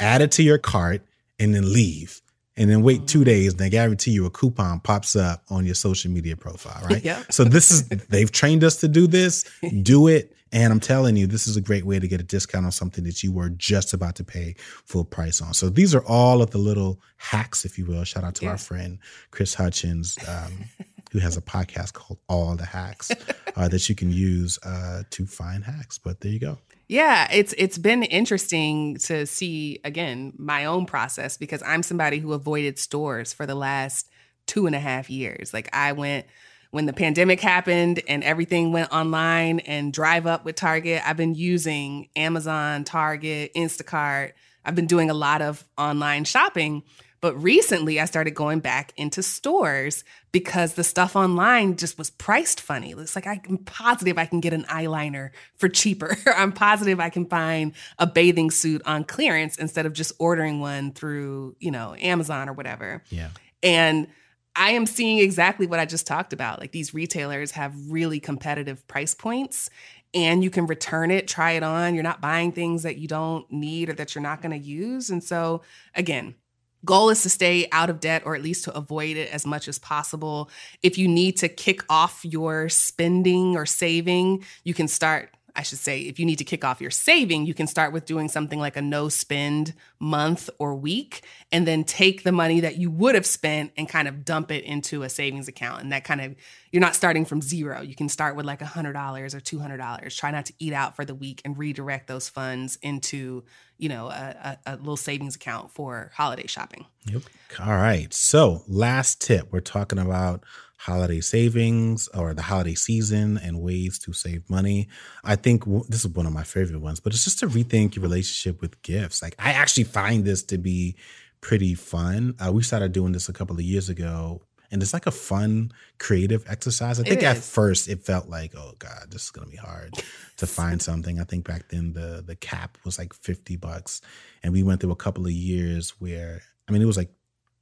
add 0.00 0.22
it 0.22 0.32
to 0.32 0.42
your 0.42 0.58
cart, 0.58 1.02
and 1.38 1.54
then 1.54 1.72
leave. 1.72 2.22
And 2.58 2.68
then 2.68 2.82
wait 2.82 2.98
Mm-hmm. 2.98 3.06
two 3.06 3.24
days, 3.24 3.52
and 3.54 3.62
I 3.62 3.68
guarantee 3.68 4.10
you 4.10 4.26
a 4.26 4.30
coupon 4.30 4.80
pops 4.80 5.14
up 5.16 5.44
on 5.48 5.64
your 5.64 5.74
social 5.76 6.10
media 6.10 6.36
profile, 6.36 6.82
right? 6.84 7.02
Yep. 7.04 7.32
So 7.32 7.44
this 7.44 7.70
is 7.70 7.88
they've 7.88 8.30
trained 8.30 8.64
us 8.64 8.76
to 8.80 8.88
do 8.88 9.06
this. 9.06 9.44
Do 9.82 10.08
it. 10.08 10.34
And 10.50 10.72
I'm 10.72 10.80
telling 10.80 11.14
you, 11.16 11.26
this 11.26 11.46
is 11.46 11.56
a 11.58 11.60
great 11.60 11.84
way 11.84 11.98
to 11.98 12.08
get 12.08 12.20
a 12.20 12.24
discount 12.24 12.64
on 12.64 12.72
something 12.72 13.04
that 13.04 13.22
you 13.22 13.30
were 13.32 13.50
just 13.50 13.92
about 13.92 14.16
to 14.16 14.24
pay 14.24 14.54
full 14.58 15.04
price 15.04 15.42
on. 15.42 15.52
So 15.52 15.68
these 15.68 15.94
are 15.94 16.02
all 16.06 16.40
of 16.40 16.50
the 16.52 16.58
little 16.58 17.00
hacks, 17.18 17.66
if 17.66 17.78
you 17.78 17.84
will. 17.84 18.02
Shout 18.04 18.24
out 18.24 18.34
to 18.36 18.46
our 18.46 18.56
friend 18.56 18.98
Chris 19.30 19.52
Hutchins, 19.54 20.16
um, 20.26 20.64
who 21.12 21.18
has 21.18 21.36
a 21.36 21.42
podcast 21.42 21.92
called 21.92 22.18
All 22.30 22.56
the 22.56 22.64
Hacks 22.64 23.10
uh, 23.56 23.68
that 23.68 23.88
you 23.90 23.94
can 23.94 24.10
use 24.10 24.58
uh, 24.64 25.02
to 25.10 25.26
find 25.26 25.64
hacks. 25.64 25.98
But 25.98 26.20
there 26.22 26.32
you 26.32 26.40
go. 26.40 26.58
Yeah, 26.88 27.28
it's 27.30 27.54
it's 27.58 27.76
been 27.76 28.02
interesting 28.02 28.96
to 29.04 29.26
see 29.26 29.78
again 29.84 30.32
my 30.38 30.64
own 30.64 30.86
process 30.86 31.36
because 31.36 31.62
I'm 31.62 31.82
somebody 31.82 32.18
who 32.18 32.32
avoided 32.32 32.78
stores 32.78 33.34
for 33.34 33.44
the 33.44 33.54
last 33.54 34.08
two 34.46 34.66
and 34.66 34.74
a 34.74 34.80
half 34.80 35.10
years. 35.10 35.52
Like 35.52 35.68
I 35.74 35.92
went 35.92 36.26
when 36.70 36.86
the 36.86 36.94
pandemic 36.94 37.40
happened 37.40 38.02
and 38.08 38.24
everything 38.24 38.72
went 38.72 38.90
online 38.90 39.60
and 39.60 39.92
drive 39.92 40.26
up 40.26 40.46
with 40.46 40.56
Target. 40.56 41.02
I've 41.06 41.16
been 41.18 41.34
using 41.34 42.08
Amazon, 42.16 42.84
Target, 42.84 43.52
Instacart. 43.54 44.32
I've 44.64 44.74
been 44.74 44.86
doing 44.86 45.10
a 45.10 45.14
lot 45.14 45.42
of 45.42 45.64
online 45.76 46.24
shopping. 46.24 46.84
But 47.20 47.40
recently, 47.42 47.98
I 47.98 48.04
started 48.04 48.32
going 48.32 48.60
back 48.60 48.92
into 48.96 49.22
stores 49.22 50.04
because 50.30 50.74
the 50.74 50.84
stuff 50.84 51.16
online 51.16 51.76
just 51.76 51.98
was 51.98 52.10
priced 52.10 52.60
funny. 52.60 52.92
It's 52.92 53.16
like 53.16 53.26
I'm 53.26 53.58
positive 53.58 54.18
I 54.18 54.26
can 54.26 54.40
get 54.40 54.52
an 54.52 54.64
eyeliner 54.64 55.30
for 55.56 55.68
cheaper. 55.68 56.16
I'm 56.26 56.52
positive 56.52 57.00
I 57.00 57.10
can 57.10 57.26
find 57.26 57.72
a 57.98 58.06
bathing 58.06 58.50
suit 58.50 58.82
on 58.86 59.04
clearance 59.04 59.56
instead 59.56 59.86
of 59.86 59.92
just 59.92 60.12
ordering 60.18 60.60
one 60.60 60.92
through, 60.92 61.56
you 61.58 61.70
know, 61.70 61.94
Amazon 61.98 62.48
or 62.48 62.52
whatever. 62.52 63.02
Yeah. 63.08 63.30
And 63.62 64.06
I 64.54 64.70
am 64.70 64.86
seeing 64.86 65.18
exactly 65.18 65.66
what 65.66 65.78
I 65.78 65.86
just 65.86 66.06
talked 66.06 66.32
about. 66.32 66.60
Like 66.60 66.72
these 66.72 66.92
retailers 66.92 67.52
have 67.52 67.74
really 67.90 68.20
competitive 68.20 68.86
price 68.88 69.14
points 69.14 69.70
and 70.14 70.42
you 70.42 70.50
can 70.50 70.66
return 70.66 71.10
it, 71.10 71.28
try 71.28 71.52
it 71.52 71.62
on. 71.62 71.94
You're 71.94 72.02
not 72.02 72.20
buying 72.20 72.52
things 72.52 72.82
that 72.82 72.96
you 72.96 73.08
don't 73.08 73.50
need 73.52 73.88
or 73.88 73.92
that 73.94 74.14
you're 74.14 74.22
not 74.22 74.42
going 74.42 74.58
to 74.58 74.66
use. 74.66 75.10
And 75.10 75.22
so, 75.22 75.62
again, 75.94 76.34
goal 76.84 77.10
is 77.10 77.22
to 77.22 77.28
stay 77.28 77.68
out 77.72 77.90
of 77.90 78.00
debt 78.00 78.22
or 78.24 78.34
at 78.34 78.42
least 78.42 78.64
to 78.64 78.76
avoid 78.76 79.16
it 79.16 79.32
as 79.32 79.46
much 79.46 79.68
as 79.68 79.78
possible. 79.78 80.50
If 80.82 80.98
you 80.98 81.08
need 81.08 81.36
to 81.38 81.48
kick 81.48 81.82
off 81.88 82.24
your 82.24 82.68
spending 82.68 83.56
or 83.56 83.66
saving, 83.66 84.44
you 84.64 84.74
can 84.74 84.88
start 84.88 85.30
I 85.58 85.62
should 85.62 85.78
say, 85.78 86.02
if 86.02 86.20
you 86.20 86.24
need 86.24 86.38
to 86.38 86.44
kick 86.44 86.64
off 86.64 86.80
your 86.80 86.92
saving, 86.92 87.44
you 87.44 87.52
can 87.52 87.66
start 87.66 87.92
with 87.92 88.04
doing 88.04 88.28
something 88.28 88.60
like 88.60 88.76
a 88.76 88.82
no 88.82 89.08
spend 89.08 89.74
month 89.98 90.48
or 90.60 90.76
week, 90.76 91.24
and 91.50 91.66
then 91.66 91.82
take 91.82 92.22
the 92.22 92.30
money 92.30 92.60
that 92.60 92.76
you 92.76 92.92
would 92.92 93.16
have 93.16 93.26
spent 93.26 93.72
and 93.76 93.88
kind 93.88 94.06
of 94.06 94.24
dump 94.24 94.52
it 94.52 94.62
into 94.62 95.02
a 95.02 95.08
savings 95.08 95.48
account. 95.48 95.82
And 95.82 95.90
that 95.90 96.04
kind 96.04 96.20
of, 96.20 96.36
you're 96.70 96.80
not 96.80 96.94
starting 96.94 97.24
from 97.24 97.42
zero. 97.42 97.82
You 97.82 97.96
can 97.96 98.08
start 98.08 98.36
with 98.36 98.46
like 98.46 98.60
$100 98.60 99.34
or 99.34 99.40
$200. 99.40 100.16
Try 100.16 100.30
not 100.30 100.46
to 100.46 100.52
eat 100.60 100.72
out 100.72 100.94
for 100.94 101.04
the 101.04 101.14
week 101.14 101.42
and 101.44 101.58
redirect 101.58 102.06
those 102.06 102.28
funds 102.28 102.78
into 102.80 103.42
you 103.78 103.88
know, 103.88 104.08
a, 104.08 104.58
a, 104.66 104.74
a 104.74 104.76
little 104.76 104.96
savings 104.96 105.36
account 105.36 105.70
for 105.70 106.10
holiday 106.14 106.46
shopping. 106.46 106.84
Yep. 107.06 107.22
All 107.60 107.76
right. 107.76 108.12
So, 108.12 108.64
last 108.66 109.20
tip 109.20 109.52
we're 109.52 109.60
talking 109.60 109.98
about 109.98 110.44
holiday 110.78 111.20
savings 111.20 112.08
or 112.14 112.32
the 112.34 112.42
holiday 112.42 112.74
season 112.74 113.36
and 113.36 113.60
ways 113.60 113.98
to 113.98 114.12
save 114.12 114.48
money. 114.48 114.88
I 115.24 115.36
think 115.36 115.64
w- 115.64 115.84
this 115.88 116.04
is 116.04 116.08
one 116.08 116.26
of 116.26 116.32
my 116.32 116.44
favorite 116.44 116.80
ones, 116.80 117.00
but 117.00 117.12
it's 117.12 117.24
just 117.24 117.40
to 117.40 117.48
rethink 117.48 117.96
your 117.96 118.04
relationship 118.04 118.60
with 118.60 118.80
gifts. 118.82 119.20
Like, 119.20 119.34
I 119.38 119.52
actually 119.52 119.84
find 119.84 120.24
this 120.24 120.42
to 120.44 120.58
be 120.58 120.96
pretty 121.40 121.74
fun. 121.74 122.34
Uh, 122.38 122.52
we 122.52 122.62
started 122.62 122.92
doing 122.92 123.12
this 123.12 123.28
a 123.28 123.32
couple 123.32 123.56
of 123.56 123.62
years 123.62 123.88
ago 123.88 124.40
and 124.70 124.82
it's 124.82 124.92
like 124.92 125.06
a 125.06 125.10
fun 125.10 125.72
creative 125.98 126.44
exercise. 126.48 127.00
I 127.00 127.02
think 127.02 127.22
at 127.22 127.38
first 127.38 127.88
it 127.88 128.04
felt 128.04 128.28
like, 128.28 128.54
oh 128.54 128.74
god, 128.78 129.06
this 129.10 129.24
is 129.24 129.30
gonna 129.30 129.46
be 129.46 129.56
hard 129.56 129.94
to 130.36 130.46
find 130.46 130.80
something. 130.80 131.20
I 131.20 131.24
think 131.24 131.46
back 131.46 131.68
then 131.68 131.92
the 131.92 132.22
the 132.26 132.36
cap 132.36 132.76
was 132.84 132.98
like 132.98 133.14
fifty 133.14 133.56
bucks, 133.56 134.00
and 134.42 134.52
we 134.52 134.62
went 134.62 134.80
through 134.80 134.92
a 134.92 134.96
couple 134.96 135.24
of 135.24 135.32
years 135.32 135.90
where 135.98 136.42
I 136.68 136.72
mean 136.72 136.82
it 136.82 136.86
was 136.86 136.96
like 136.96 137.10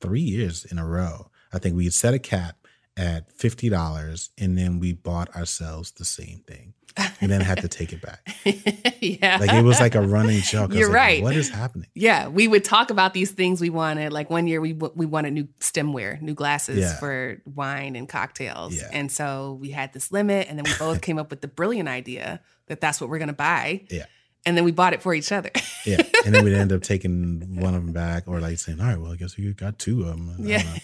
three 0.00 0.20
years 0.20 0.64
in 0.64 0.78
a 0.78 0.86
row. 0.86 1.30
I 1.52 1.58
think 1.58 1.76
we 1.76 1.84
had 1.84 1.94
set 1.94 2.14
a 2.14 2.18
cap 2.18 2.65
at 2.96 3.30
fifty 3.32 3.68
dollars, 3.68 4.30
and 4.38 4.56
then 4.56 4.78
we 4.78 4.92
bought 4.92 5.34
ourselves 5.36 5.90
the 5.92 6.04
same 6.04 6.42
thing 6.46 6.74
and 7.20 7.30
then 7.30 7.40
had 7.40 7.60
to 7.60 7.68
take 7.68 7.92
it 7.92 8.00
back. 8.00 8.26
yeah. 9.00 9.38
Like 9.38 9.52
it 9.52 9.62
was 9.64 9.80
like 9.80 9.94
a 9.94 10.00
running 10.00 10.40
joke. 10.40 10.72
You're 10.72 10.88
like, 10.88 10.94
right. 10.94 11.22
What 11.22 11.36
is 11.36 11.50
happening? 11.50 11.88
Yeah. 11.94 12.28
We 12.28 12.48
would 12.48 12.64
talk 12.64 12.90
about 12.90 13.12
these 13.14 13.30
things 13.30 13.60
we 13.60 13.70
wanted. 13.70 14.12
Like 14.12 14.30
one 14.30 14.46
year 14.46 14.60
we 14.60 14.72
we 14.72 15.06
wanted 15.06 15.32
new 15.34 15.48
stemware, 15.60 16.20
new 16.20 16.34
glasses 16.34 16.78
Yeah. 16.78 16.96
for 16.98 17.42
wine 17.44 17.96
and 17.96 18.08
cocktails. 18.08 18.74
Yeah. 18.74 18.88
And 18.92 19.10
so 19.12 19.58
we 19.60 19.70
had 19.70 19.92
this 19.92 20.10
limit 20.10 20.46
and 20.48 20.58
then 20.58 20.64
we 20.64 20.72
both 20.78 21.00
came 21.02 21.18
up 21.18 21.30
with 21.30 21.40
the 21.40 21.48
brilliant 21.48 21.88
idea 21.88 22.40
that 22.68 22.80
that's 22.80 23.00
what 23.00 23.10
we're 23.10 23.18
going 23.18 23.28
to 23.28 23.34
buy. 23.34 23.84
Yeah. 23.90 24.06
And 24.46 24.56
then 24.56 24.64
we 24.64 24.70
bought 24.70 24.92
it 24.92 25.02
for 25.02 25.12
each 25.12 25.32
other. 25.32 25.50
Yeah. 25.84 26.02
And 26.26 26.34
then 26.34 26.44
we'd 26.44 26.54
end 26.54 26.72
up 26.72 26.82
taking 26.82 27.60
one 27.60 27.76
of 27.76 27.84
them 27.84 27.92
back 27.92 28.24
or 28.26 28.40
like 28.40 28.58
saying, 28.58 28.80
all 28.80 28.86
right, 28.88 29.00
well, 29.00 29.12
I 29.12 29.16
guess 29.16 29.36
we 29.36 29.52
got 29.52 29.78
two 29.78 30.00
of 30.02 30.16
them. 30.16 30.30
I 30.30 30.42
Yeah. 30.42 30.78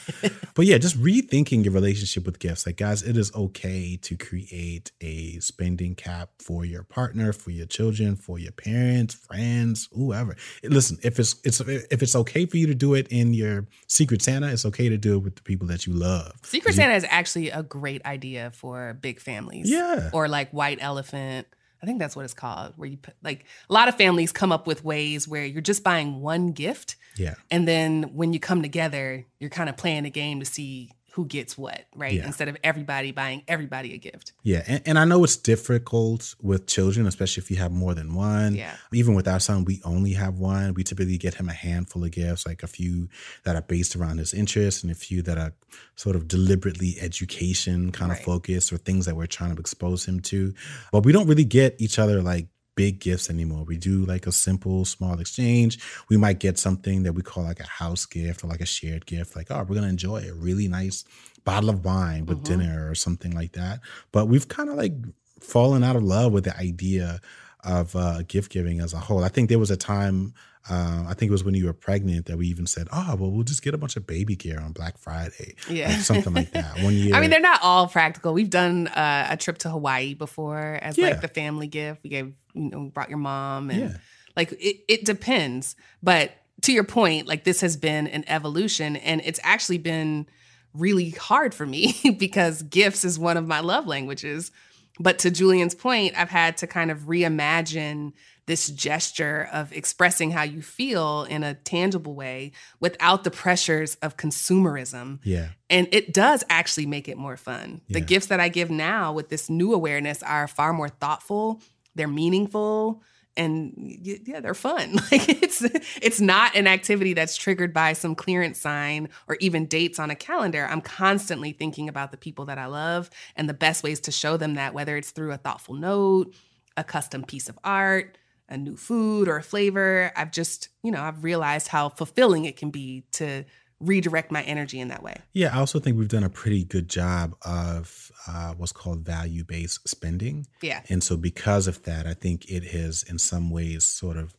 But 0.54 0.66
yeah, 0.66 0.78
just 0.78 0.96
rethinking 1.02 1.64
your 1.64 1.72
relationship 1.72 2.24
with 2.26 2.38
gifts. 2.38 2.64
Like, 2.64 2.76
guys, 2.76 3.02
it 3.02 3.16
is 3.16 3.34
okay 3.34 3.96
to 3.96 4.16
create 4.16 4.92
a 5.00 5.40
spending 5.40 5.96
cap 5.96 6.30
for 6.38 6.64
your 6.64 6.84
partner, 6.84 7.32
for 7.32 7.50
your 7.50 7.66
children, 7.66 8.14
for 8.14 8.38
your 8.38 8.52
parents, 8.52 9.14
friends, 9.14 9.88
whoever. 9.92 10.36
Listen, 10.62 10.98
if 11.02 11.18
it's 11.18 11.34
it's 11.42 11.60
if 11.60 12.02
it's 12.02 12.14
okay 12.14 12.46
for 12.46 12.56
you 12.56 12.68
to 12.68 12.74
do 12.74 12.94
it 12.94 13.08
in 13.08 13.34
your 13.34 13.66
Secret 13.88 14.22
Santa, 14.22 14.52
it's 14.52 14.66
okay 14.66 14.88
to 14.88 14.98
do 14.98 15.16
it 15.16 15.24
with 15.24 15.36
the 15.36 15.42
people 15.42 15.66
that 15.68 15.86
you 15.86 15.92
love. 15.92 16.32
Secret 16.44 16.74
Santa 16.74 16.94
is 16.94 17.06
actually 17.08 17.50
a 17.50 17.62
great 17.62 18.04
idea 18.04 18.52
for 18.52 18.94
big 19.00 19.18
families. 19.20 19.70
Yeah. 19.70 20.10
Or 20.12 20.28
like 20.28 20.50
White 20.50 20.78
Elephant. 20.80 21.48
I 21.82 21.86
think 21.86 21.98
that's 21.98 22.14
what 22.14 22.24
it's 22.24 22.34
called, 22.34 22.74
where 22.76 22.88
you 22.88 22.96
put 22.96 23.14
like 23.22 23.44
a 23.68 23.72
lot 23.72 23.88
of 23.88 23.96
families 23.96 24.30
come 24.30 24.52
up 24.52 24.66
with 24.66 24.84
ways 24.84 25.26
where 25.26 25.44
you're 25.44 25.60
just 25.60 25.82
buying 25.82 26.20
one 26.20 26.52
gift. 26.52 26.96
Yeah. 27.16 27.34
And 27.50 27.66
then 27.66 28.14
when 28.14 28.32
you 28.32 28.38
come 28.38 28.62
together, 28.62 29.26
you're 29.40 29.50
kind 29.50 29.68
of 29.68 29.76
playing 29.76 30.06
a 30.06 30.10
game 30.10 30.38
to 30.40 30.46
see 30.46 30.92
who 31.12 31.26
gets 31.26 31.58
what, 31.58 31.84
right? 31.94 32.14
Yeah. 32.14 32.26
Instead 32.26 32.48
of 32.48 32.56
everybody 32.64 33.12
buying 33.12 33.42
everybody 33.46 33.92
a 33.92 33.98
gift. 33.98 34.32
Yeah, 34.42 34.62
and, 34.66 34.82
and 34.86 34.98
I 34.98 35.04
know 35.04 35.22
it's 35.24 35.36
difficult 35.36 36.34
with 36.40 36.66
children, 36.66 37.06
especially 37.06 37.42
if 37.42 37.50
you 37.50 37.58
have 37.58 37.70
more 37.70 37.94
than 37.94 38.14
one. 38.14 38.54
Yeah. 38.54 38.74
Even 38.94 39.14
with 39.14 39.28
our 39.28 39.38
son, 39.38 39.64
we 39.66 39.82
only 39.84 40.14
have 40.14 40.38
one. 40.38 40.72
We 40.72 40.84
typically 40.84 41.18
get 41.18 41.34
him 41.34 41.50
a 41.50 41.52
handful 41.52 42.02
of 42.02 42.12
gifts, 42.12 42.46
like 42.46 42.62
a 42.62 42.66
few 42.66 43.08
that 43.44 43.56
are 43.56 43.62
based 43.62 43.94
around 43.94 44.18
his 44.18 44.32
interests 44.32 44.82
and 44.82 44.90
a 44.90 44.94
few 44.94 45.20
that 45.22 45.36
are 45.36 45.52
sort 45.96 46.16
of 46.16 46.28
deliberately 46.28 46.96
education 47.00 47.92
kind 47.92 48.10
of 48.10 48.16
Right. 48.18 48.24
focused 48.24 48.72
or 48.72 48.78
things 48.78 49.04
that 49.06 49.14
we're 49.16 49.26
trying 49.26 49.54
to 49.54 49.60
expose 49.60 50.06
him 50.06 50.20
to. 50.20 50.54
But 50.92 51.04
we 51.04 51.12
don't 51.12 51.26
really 51.26 51.44
get 51.44 51.76
each 51.78 51.98
other 51.98 52.22
like 52.22 52.46
big 52.74 53.00
gifts 53.00 53.28
anymore. 53.30 53.64
We 53.64 53.76
do 53.76 54.04
like 54.04 54.26
a 54.26 54.32
simple 54.32 54.84
small 54.84 55.20
exchange. 55.20 55.78
We 56.08 56.16
might 56.16 56.38
get 56.38 56.58
something 56.58 57.02
that 57.02 57.12
we 57.12 57.22
call 57.22 57.44
like 57.44 57.60
a 57.60 57.66
house 57.66 58.06
gift 58.06 58.42
or 58.44 58.48
like 58.48 58.60
a 58.60 58.66
shared 58.66 59.06
gift, 59.06 59.36
like, 59.36 59.50
oh, 59.50 59.64
we're 59.68 59.74
gonna 59.74 59.88
enjoy 59.88 60.18
a 60.28 60.34
really 60.34 60.68
nice 60.68 61.04
bottle 61.44 61.70
of 61.70 61.84
wine 61.84 62.26
with 62.26 62.38
Mhm. 62.40 62.44
dinner 62.44 62.90
or 62.90 62.94
something 62.94 63.32
like 63.32 63.52
that. 63.52 63.80
But 64.12 64.26
we've 64.26 64.48
kind 64.48 64.70
of 64.70 64.76
like 64.76 64.94
fallen 65.40 65.82
out 65.82 65.96
of 65.96 66.02
love 66.02 66.32
with 66.32 66.44
the 66.44 66.56
idea 66.56 67.20
of 67.64 67.94
uh, 67.96 68.22
gift 68.22 68.50
giving 68.50 68.80
as 68.80 68.92
a 68.92 68.98
whole. 68.98 69.22
I 69.24 69.28
think 69.28 69.48
there 69.48 69.58
was 69.58 69.70
a 69.70 69.76
time, 69.76 70.34
uh, 70.68 71.04
I 71.08 71.14
think 71.14 71.28
it 71.28 71.32
was 71.32 71.44
when 71.44 71.54
you 71.54 71.66
were 71.66 71.72
pregnant, 71.72 72.26
that 72.26 72.36
we 72.36 72.46
even 72.48 72.66
said, 72.66 72.88
"Oh, 72.92 73.16
well, 73.18 73.30
we'll 73.30 73.44
just 73.44 73.62
get 73.62 73.72
a 73.74 73.78
bunch 73.78 73.96
of 73.96 74.06
baby 74.06 74.34
gear 74.36 74.60
on 74.60 74.72
Black 74.72 74.98
Friday, 74.98 75.54
Yeah. 75.68 75.88
like 75.88 75.98
something 76.00 76.34
like 76.34 76.50
that." 76.52 76.82
One 76.82 76.94
year, 76.96 77.14
I 77.14 77.20
mean, 77.20 77.30
they're 77.30 77.40
not 77.40 77.60
all 77.62 77.86
practical. 77.86 78.32
We've 78.34 78.50
done 78.50 78.88
uh, 78.88 79.28
a 79.30 79.36
trip 79.36 79.58
to 79.58 79.70
Hawaii 79.70 80.14
before 80.14 80.78
as 80.82 80.98
Yeah. 80.98 81.08
like 81.08 81.20
the 81.20 81.28
family 81.28 81.66
gift. 81.68 82.02
We 82.02 82.10
gave, 82.10 82.32
you 82.54 82.70
know, 82.70 82.84
brought 82.92 83.08
your 83.08 83.18
mom 83.18 83.70
and 83.70 83.80
Yeah. 83.80 83.96
like 84.36 84.52
it, 84.52 84.84
it 84.88 85.04
depends. 85.04 85.76
But 86.02 86.32
to 86.62 86.72
your 86.72 86.84
point, 86.84 87.26
like 87.26 87.44
this 87.44 87.60
has 87.60 87.76
been 87.76 88.06
an 88.08 88.24
evolution 88.28 88.96
and 88.96 89.20
it's 89.24 89.40
actually 89.42 89.78
been 89.78 90.26
really 90.74 91.10
hard 91.10 91.54
for 91.54 91.66
me 91.66 91.94
because 92.18 92.62
gifts 92.62 93.04
is 93.04 93.18
one 93.18 93.36
of 93.36 93.46
my 93.46 93.60
love 93.60 93.86
languages. 93.86 94.50
But 94.98 95.18
to 95.20 95.30
Julien's 95.30 95.74
point, 95.74 96.14
I've 96.16 96.30
had 96.30 96.58
to 96.58 96.66
kind 96.66 96.90
of 96.90 97.00
reimagine 97.00 98.12
this 98.46 98.68
gesture 98.68 99.48
of 99.52 99.72
expressing 99.72 100.32
how 100.32 100.42
you 100.42 100.60
feel 100.62 101.24
in 101.24 101.44
a 101.44 101.54
tangible 101.54 102.14
way 102.14 102.52
without 102.80 103.24
the 103.24 103.30
pressures 103.30 103.94
of 103.96 104.16
consumerism. 104.16 105.20
yeah, 105.22 105.48
And 105.70 105.88
it 105.92 106.12
does 106.12 106.42
actually 106.50 106.86
make 106.86 107.08
it 107.08 107.16
more 107.16 107.36
fun. 107.36 107.82
The 107.88 108.00
gifts 108.00 108.26
that 108.26 108.40
I 108.40 108.48
give 108.48 108.70
now 108.70 109.12
with 109.12 109.28
this 109.28 109.48
new 109.48 109.72
awareness 109.72 110.22
are 110.22 110.48
far 110.48 110.72
more 110.72 110.88
thoughtful, 110.88 111.62
they're 111.94 112.08
meaningful, 112.08 113.02
and 113.36 113.72
yeah, 113.76 114.40
they're 114.40 114.54
fun. 114.54 114.98
Like 115.12 115.28
it's 115.28 115.62
it's 116.00 116.20
not 116.20 116.54
an 116.54 116.66
activity 116.66 117.12
that's 117.12 117.36
triggered 117.36 117.72
by 117.74 117.92
some 117.92 118.14
clearance 118.14 118.58
sign 118.58 119.08
or 119.28 119.36
even 119.40 119.66
dates 119.66 119.98
on 119.98 120.10
a 120.10 120.14
calendar. 120.14 120.66
I'm 120.70 120.80
constantly 120.80 121.52
thinking 121.52 121.88
about 121.88 122.12
the 122.12 122.16
people 122.16 122.46
that 122.46 122.58
I 122.58 122.66
love 122.66 123.10
and 123.36 123.48
the 123.48 123.54
best 123.54 123.82
ways 123.82 124.00
to 124.00 124.12
show 124.12 124.36
them 124.36 124.54
that 124.54 124.74
whether 124.74 124.96
it's 124.96 125.10
through 125.10 125.32
a 125.32 125.36
thoughtful 125.36 125.74
note, 125.74 126.34
a 126.76 126.84
custom 126.84 127.24
piece 127.24 127.48
of 127.48 127.58
art, 127.64 128.16
a 128.48 128.56
new 128.56 128.76
food 128.76 129.28
or 129.28 129.36
a 129.36 129.42
flavor. 129.42 130.12
I've 130.16 130.30
just, 130.30 130.68
you 130.82 130.90
know, 130.90 131.02
I've 131.02 131.24
realized 131.24 131.68
how 131.68 131.88
fulfilling 131.88 132.44
it 132.44 132.56
can 132.56 132.70
be 132.70 133.04
to 133.12 133.44
redirect 133.82 134.30
my 134.30 134.42
energy 134.42 134.80
in 134.80 134.88
that 134.88 135.02
way. 135.02 135.16
yeah. 135.32 135.54
I 135.54 135.58
also 135.58 135.78
think 135.80 135.98
we've 135.98 136.08
done 136.08 136.24
a 136.24 136.30
pretty 136.30 136.64
good 136.64 136.88
job 136.88 137.34
of 137.42 138.10
uh, 138.26 138.54
what's 138.54 138.72
called 138.72 139.00
value 139.00 139.44
based 139.44 139.88
spending. 139.88 140.46
Yeah. 140.62 140.82
And 140.88 141.02
so, 141.02 141.16
because 141.16 141.66
of 141.66 141.82
that, 141.82 142.06
I 142.06 142.14
think 142.14 142.48
it 142.50 142.64
has, 142.64 143.02
in 143.02 143.18
some 143.18 143.50
ways, 143.50 143.84
sort 143.84 144.16
of 144.16 144.34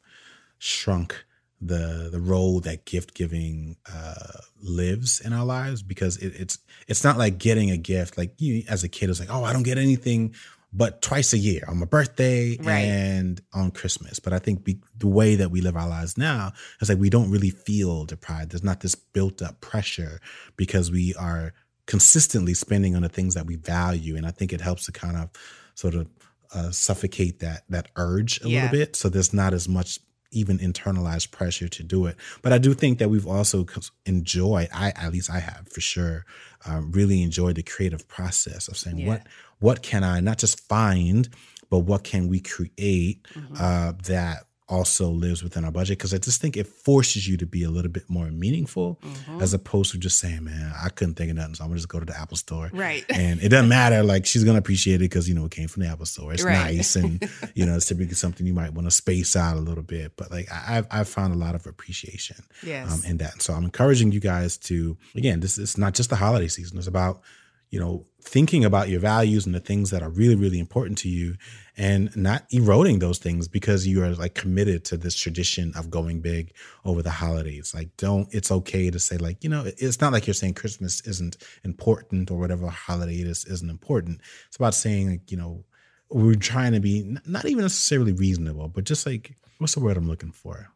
shrunk 0.60 1.25
the 1.62 2.10
the 2.12 2.19
role 2.19 2.60
that 2.62 2.86
gift 2.86 3.13
giving 3.13 3.77
uh, 3.91 4.39
lives 4.62 5.19
in 5.19 5.34
our 5.34 5.45
lives. 5.45 5.82
Because 5.84 6.17
it, 6.17 6.34
it's 6.39 6.60
it's 6.88 7.03
not 7.03 7.17
like 7.17 7.38
getting 7.38 7.71
a 7.71 7.77
gift. 7.77 8.17
Like 8.17 8.34
you, 8.38 8.63
as 8.69 8.84
a 8.84 8.89
kid, 8.89 9.10
it's 9.10 9.19
like, 9.19 9.32
oh, 9.32 9.43
I 9.43 9.53
don't 9.53 9.63
get 9.63 9.77
anything 9.77 10.36
but 10.76 11.02
twice 11.02 11.34
a 11.34 11.38
year 11.38 11.64
on 11.68 11.78
my 11.78 11.86
birthday 11.86 12.58
Right. 12.58 12.86
and 12.86 13.40
on 13.54 13.70
Christmas. 13.72 14.20
But 14.20 14.34
I 14.34 14.40
think 14.40 14.64
be, 14.64 14.80
the 14.98 15.08
way 15.08 15.36
that 15.36 15.52
we 15.52 15.62
live 15.62 15.76
our 15.78 15.88
lives 15.88 16.18
now 16.18 16.52
is 16.82 16.90
like 16.90 16.98
we 16.98 17.10
don't 17.12 17.30
really 17.30 17.52
feel 17.52 18.06
deprived. 18.06 18.52
There's 18.52 18.64
not 18.64 18.80
this 18.82 18.96
built 18.96 19.42
up 19.42 19.62
pressure 19.62 20.20
because 20.58 20.90
we 20.92 21.14
are 21.16 21.54
consistently 21.86 22.54
spending 22.54 22.96
on 22.96 23.02
the 23.04 23.10
things 23.10 23.34
that 23.36 23.46
we 23.46 23.56
value, 23.58 24.16
and 24.16 24.26
I 24.26 24.32
think 24.32 24.52
it 24.54 24.62
helps 24.62 24.86
to 24.86 24.92
kind 24.92 25.18
of 25.18 25.30
sort 25.76 25.94
of 25.96 26.08
uh, 26.54 26.72
suffocate 26.72 27.40
that 27.40 27.64
that 27.70 27.90
urge 27.96 28.40
a 28.44 28.50
Yeah. 28.50 28.64
little 28.64 28.80
bit. 28.80 28.96
So 28.96 29.10
there's 29.10 29.34
not 29.34 29.54
as 29.54 29.68
much 29.68 30.00
even 30.34 30.58
internalized 30.60 31.32
pressure 31.32 31.67
to 31.69 31.84
do 31.84 32.06
it. 32.08 32.15
But 32.41 32.54
I 32.54 32.58
do 32.58 32.74
think 32.74 33.00
that 33.00 33.10
we've 33.10 33.28
also 33.28 33.65
enjoyed. 34.06 34.69
I 34.74 34.91
at 34.96 35.12
least 35.13 35.30
I 35.30 35.39
have 35.39 35.67
for 35.67 35.82
sure 35.82 36.26
um, 36.65 36.91
really 36.91 37.22
enjoyed 37.24 37.56
the 37.56 37.63
creative 37.63 38.08
process 38.08 38.67
of 38.67 38.78
saying 38.78 39.00
Yeah. 39.00 39.08
what 39.08 39.28
what 39.60 39.82
can 39.82 40.04
I 40.04 40.19
not 40.19 40.39
just 40.39 40.60
find, 40.67 41.30
but 41.69 41.80
what 41.80 42.04
can 42.04 42.28
we 42.28 42.39
create 42.41 43.26
Mhm. 43.34 43.60
uh, 43.60 43.93
that 44.04 44.46
also 44.74 45.10
lives 45.10 45.44
within 45.44 45.64
our 45.66 45.72
budget? 45.72 45.98
Because 45.98 46.14
I 46.14 46.18
just 46.18 46.42
think 46.42 46.58
it 46.58 46.68
forces 46.68 47.28
you 47.28 47.38
to 47.38 47.46
be 47.46 47.64
a 47.64 47.70
little 47.70 47.92
bit 47.92 48.10
more 48.10 48.26
meaningful 48.32 49.00
Mhm. 49.04 49.42
as 49.42 49.54
opposed 49.54 49.92
to 49.92 49.98
just 49.98 50.20
saying, 50.20 50.44
man, 50.44 50.74
I 50.84 50.90
couldn't 50.90 51.14
think 51.16 51.30
of 51.30 51.36
nothing, 51.38 51.56
so 51.56 51.64
I'm 51.64 51.70
gonna 51.70 51.78
just 51.80 51.90
go 51.90 52.00
to 52.00 52.06
the 52.06 52.20
Apple 52.20 52.38
store. 52.38 52.70
right. 52.74 53.06
And 53.10 53.42
it 53.42 53.50
doesn't 53.50 53.70
matter, 53.70 54.02
like 54.04 54.26
she's 54.26 54.44
gonna 54.44 54.58
appreciate 54.58 54.96
it 54.96 55.10
because 55.10 55.30
you 55.30 55.36
know 55.36 55.46
it 55.46 55.52
came 55.52 55.68
from 55.68 55.84
the 55.84 55.90
Apple 55.90 56.06
store. 56.08 56.34
It's 56.34 56.44
Right. 56.44 56.76
nice, 56.76 56.96
and 56.96 57.24
you 57.56 57.66
know 57.66 57.76
it's 57.76 57.86
typically 57.86 58.16
something 58.16 58.46
you 58.48 58.54
might 58.54 58.74
want 58.74 58.88
to 58.88 58.92
space 58.92 59.36
out 59.36 59.56
a 59.58 59.62
little 59.62 59.84
bit. 59.84 60.14
But 60.18 60.32
like 60.32 60.52
I, 60.52 60.78
I've 60.78 60.88
I've 60.92 61.10
found 61.10 61.34
a 61.34 61.38
lot 61.38 61.56
of 61.56 61.66
appreciation 61.68 62.38
yes. 62.66 62.92
um, 62.92 63.02
in 63.10 63.18
that. 63.18 63.42
So 63.42 63.54
I'm 63.54 63.64
encouraging 63.64 64.12
you 64.12 64.20
guys 64.20 64.58
to 64.70 64.98
again, 65.16 65.40
this 65.40 65.58
is 65.58 65.78
not 65.78 65.94
just 65.94 66.10
the 66.10 66.16
holiday 66.16 66.48
season. 66.48 66.78
It's 66.78 66.88
about 66.88 67.22
you 67.70 67.80
know 67.80 68.06
thinking 68.24 68.66
about 68.66 68.90
your 68.90 69.00
values 69.00 69.46
and 69.46 69.54
the 69.54 69.60
things 69.60 69.90
that 69.92 70.02
are 70.02 70.10
really 70.10 70.36
really 70.36 70.60
important 70.60 70.98
to 71.00 71.10
you, 71.10 71.36
and 71.78 72.16
not 72.16 72.46
eroding 72.52 73.00
those 73.00 73.20
things 73.20 73.48
because 73.48 73.86
you 73.88 74.04
are 74.04 74.16
like 74.16 74.34
committed 74.34 74.86
to 74.86 74.98
this 74.98 75.16
tradition 75.16 75.74
of 75.76 75.90
going 75.90 76.22
big 76.22 76.54
over 76.86 77.02
the 77.02 77.12
holidays. 77.12 77.74
Like, 77.74 77.96
don't. 77.98 78.28
It's 78.34 78.52
okay 78.52 78.90
to 78.90 79.00
say 79.00 79.18
like 79.18 79.44
you 79.44 79.50
know 79.50 79.64
it's 79.66 80.02
not 80.02 80.14
like 80.14 80.28
you're 80.28 80.34
saying 80.34 80.56
Christmas 80.56 81.02
isn't 81.08 81.38
important 81.64 82.32
or 82.32 82.40
whatever 82.40 82.68
holiday 82.68 83.22
it 83.22 83.28
is 83.28 83.46
isn't 83.46 83.70
important. 83.70 84.22
It's 84.48 84.58
about 84.58 84.76
saying 84.76 85.10
like 85.10 85.32
you 85.32 85.38
know 85.38 85.64
we're 86.10 86.36
trying 86.36 86.74
to 86.74 86.80
be 86.80 87.18
not 87.26 87.46
even 87.46 87.64
necessarily 87.64 88.14
reasonable, 88.14 88.68
but 88.68 88.84
just 88.84 89.06
like 89.06 89.36
what's 89.58 89.76
the 89.76 89.80
word 89.80 89.98
I'm 89.98 90.08
looking 90.08 90.32
for? 90.32 90.70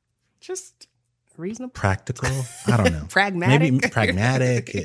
just 0.48 0.88
reasonable. 1.38 1.72
practical. 1.74 2.30
I 2.68 2.78
don't 2.78 2.92
know. 2.92 3.06
Pragmatic. 3.10 3.72
Maybe 3.74 3.90
pragmatic. 3.90 4.76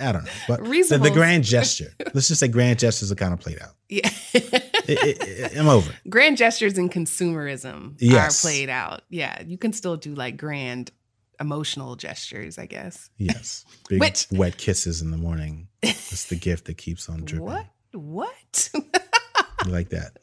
I 0.00 0.12
don't 0.12 0.24
know. 0.24 0.30
But 0.48 0.60
the, 0.64 0.68
Reasonable. 0.68 1.04
the 1.04 1.10
grand 1.10 1.44
gesture. 1.44 1.92
Let's 2.14 2.28
just 2.28 2.40
say 2.40 2.48
grand 2.48 2.78
gestures 2.78 3.10
are 3.12 3.16
kind 3.16 3.32
of 3.34 3.40
played 3.40 3.60
out. 3.60 3.74
Yeah. 3.88 4.10
It- 4.32 4.62
it- 4.88 5.22
it- 5.52 5.56
I'm 5.58 5.68
over. 5.68 5.90
grand 6.08 6.36
gestures 6.36 6.78
and 6.78 6.90
consumerism 6.92 7.96
Yes. 7.98 8.44
are 8.44 8.48
played 8.48 8.68
out. 8.68 9.02
Yeah. 9.10 9.42
You 9.46 9.58
can 9.58 9.72
still 9.72 9.96
do 9.96 10.14
like 10.14 10.36
grand 10.36 10.90
emotional 11.40 11.96
gestures, 11.96 12.56
I 12.58 12.66
guess. 12.66 13.10
Yes. 13.18 13.64
Big 13.88 14.00
Which- 14.00 14.26
wet 14.30 14.56
kisses 14.58 15.02
in 15.02 15.10
the 15.10 15.16
morning. 15.18 15.68
It's 15.82 16.24
the 16.26 16.36
gift 16.36 16.66
that 16.66 16.78
keeps 16.78 17.08
on 17.08 17.24
dripping. 17.24 17.46
What? 17.46 17.66
What? 17.92 18.70
You 18.74 19.72
like 19.72 19.88
that? 19.90 20.16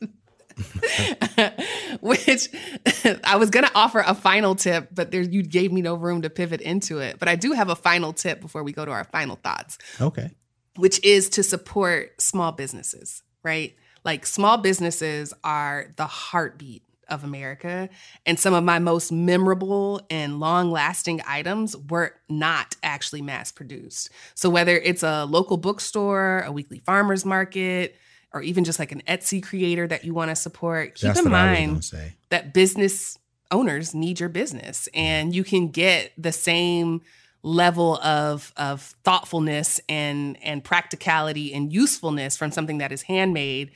Which 2.01 2.49
I 3.23 3.35
was 3.37 3.49
going 3.49 3.65
to 3.65 3.71
offer 3.75 4.03
a 4.05 4.13
final 4.15 4.55
tip, 4.55 4.89
but 4.91 5.11
there 5.11 5.21
you 5.21 5.43
gave 5.43 5.71
me 5.71 5.81
no 5.81 5.95
room 5.95 6.21
to 6.23 6.29
pivot 6.29 6.61
into 6.61 6.99
it. 6.99 7.19
But 7.19 7.27
I 7.27 7.35
do 7.35 7.53
have 7.53 7.69
a 7.69 7.75
final 7.75 8.13
tip 8.13 8.41
before 8.41 8.63
we 8.63 8.71
go 8.71 8.85
to 8.85 8.91
our 8.91 9.03
final 9.05 9.35
thoughts. 9.37 9.77
Okay. 9.99 10.31
which 10.75 11.03
is 11.03 11.29
to 11.29 11.43
support 11.43 12.21
small 12.21 12.51
businesses, 12.51 13.23
right? 13.43 13.75
Like 14.03 14.25
small 14.25 14.57
businesses 14.57 15.33
are 15.43 15.93
the 15.97 16.07
heartbeat 16.07 16.83
of 17.09 17.23
America. 17.23 17.89
And 18.25 18.39
some 18.39 18.53
of 18.53 18.63
my 18.63 18.79
most 18.79 19.11
memorable 19.11 20.01
and 20.09 20.39
long 20.39 20.71
lasting 20.71 21.21
items 21.27 21.75
were 21.77 22.13
not 22.29 22.75
actually 22.81 23.21
mass 23.21 23.51
produced. 23.51 24.09
So 24.35 24.49
whether 24.49 24.77
it's 24.77 25.03
a 25.03 25.25
local 25.25 25.57
bookstore, 25.57 26.43
a 26.45 26.51
weekly 26.51 26.79
farmer's 26.79 27.25
market, 27.25 27.97
or 28.33 28.41
even 28.41 28.63
just 28.63 28.79
like 28.79 28.91
an 28.91 29.01
Etsy 29.07 29.41
creator 29.43 29.87
that 29.87 30.03
you 30.03 30.13
want 30.13 30.29
to 30.29 30.35
support, 30.35 30.95
keep 30.95 31.07
That's 31.07 31.19
in 31.19 31.25
what 31.25 31.33
I 31.35 31.51
was 31.51 31.57
mind 31.59 31.69
going 31.69 31.79
to 31.81 31.87
say. 31.87 32.13
that 32.29 32.53
business 32.53 33.17
owners 33.51 33.93
need 33.93 34.19
your 34.19 34.29
business 34.29 34.89
and 34.95 35.35
you 35.35 35.43
can 35.43 35.67
get 35.67 36.11
the 36.17 36.31
same 36.31 37.01
level 37.43 37.97
of 37.97 38.51
of 38.57 38.81
thoughtfulness 39.03 39.79
and 39.87 40.41
and 40.41 40.63
practicality 40.63 41.53
and 41.53 41.71
usefulness 41.71 42.35
from 42.37 42.51
something 42.51 42.79
that 42.79 42.91
is 42.91 43.03
handmade 43.03 43.69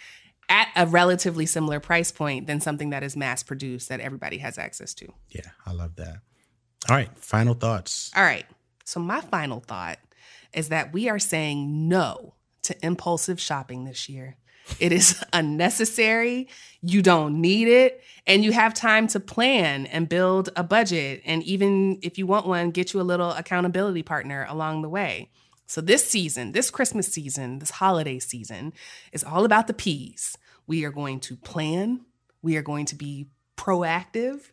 at 0.50 0.70
a 0.76 0.88
relatively 0.88 1.46
similar 1.46 1.80
price 1.80 2.12
point 2.12 2.48
than 2.48 2.60
something 2.62 2.89
that 2.91 3.04
is 3.04 3.15
mass 3.17 3.43
produced 3.43 3.89
that 3.89 4.00
everybody 4.00 4.38
has 4.38 4.58
access 4.58 4.93
to. 4.93 5.08
Yeah, 5.30 5.50
I 5.65 5.74
love 5.74 5.96
that. 5.98 6.22
All 6.89 6.96
right. 6.96 7.10
Final 7.17 7.54
thoughts. 7.54 8.12
All 8.15 8.24
right. 8.24 8.46
So 8.86 9.00
my 9.02 9.20
final 9.20 9.60
thought 9.60 10.00
is 10.54 10.70
that 10.70 10.93
we 10.93 11.10
are 11.10 11.20
saying 11.20 11.89
no 11.89 12.34
to 12.63 12.76
impulsive 12.86 13.39
shopping 13.39 13.84
this 13.84 14.08
year. 14.08 14.38
It 14.80 14.92
is 14.92 15.24
unnecessary. 15.34 16.48
You 16.82 17.02
don't 17.02 17.42
need 17.42 17.68
it. 17.68 18.04
And 18.26 18.44
you 18.44 18.52
have 18.52 18.74
time 18.74 19.08
to 19.08 19.20
plan 19.20 19.86
and 19.86 20.10
build 20.10 20.50
a 20.56 20.64
budget. 20.64 21.22
And 21.26 21.44
even 21.44 22.00
if 22.02 22.18
you 22.18 22.28
want 22.28 22.46
one, 22.46 22.72
get 22.72 22.94
you 22.94 23.02
a 23.02 23.04
little 23.04 23.32
accountability 23.32 24.04
partner 24.04 24.46
along 24.50 24.82
the 24.82 24.90
way. 24.90 25.30
So, 25.70 25.82
this 25.82 26.06
season, 26.06 26.54
this 26.54 26.72
Christmas 26.72 27.08
season, 27.08 27.60
this 27.60 27.72
holiday 27.72 28.20
season 28.20 28.74
is 29.12 29.24
all 29.24 29.44
about 29.44 29.68
the 29.68 29.74
P's. 29.74 30.38
We 30.66 30.86
are 30.86 30.92
going 30.92 31.20
to 31.22 31.36
plan, 31.36 32.06
we 32.42 32.56
are 32.56 32.62
going 32.62 32.86
to 32.88 32.96
be 32.96 33.28
proactive, 33.58 34.52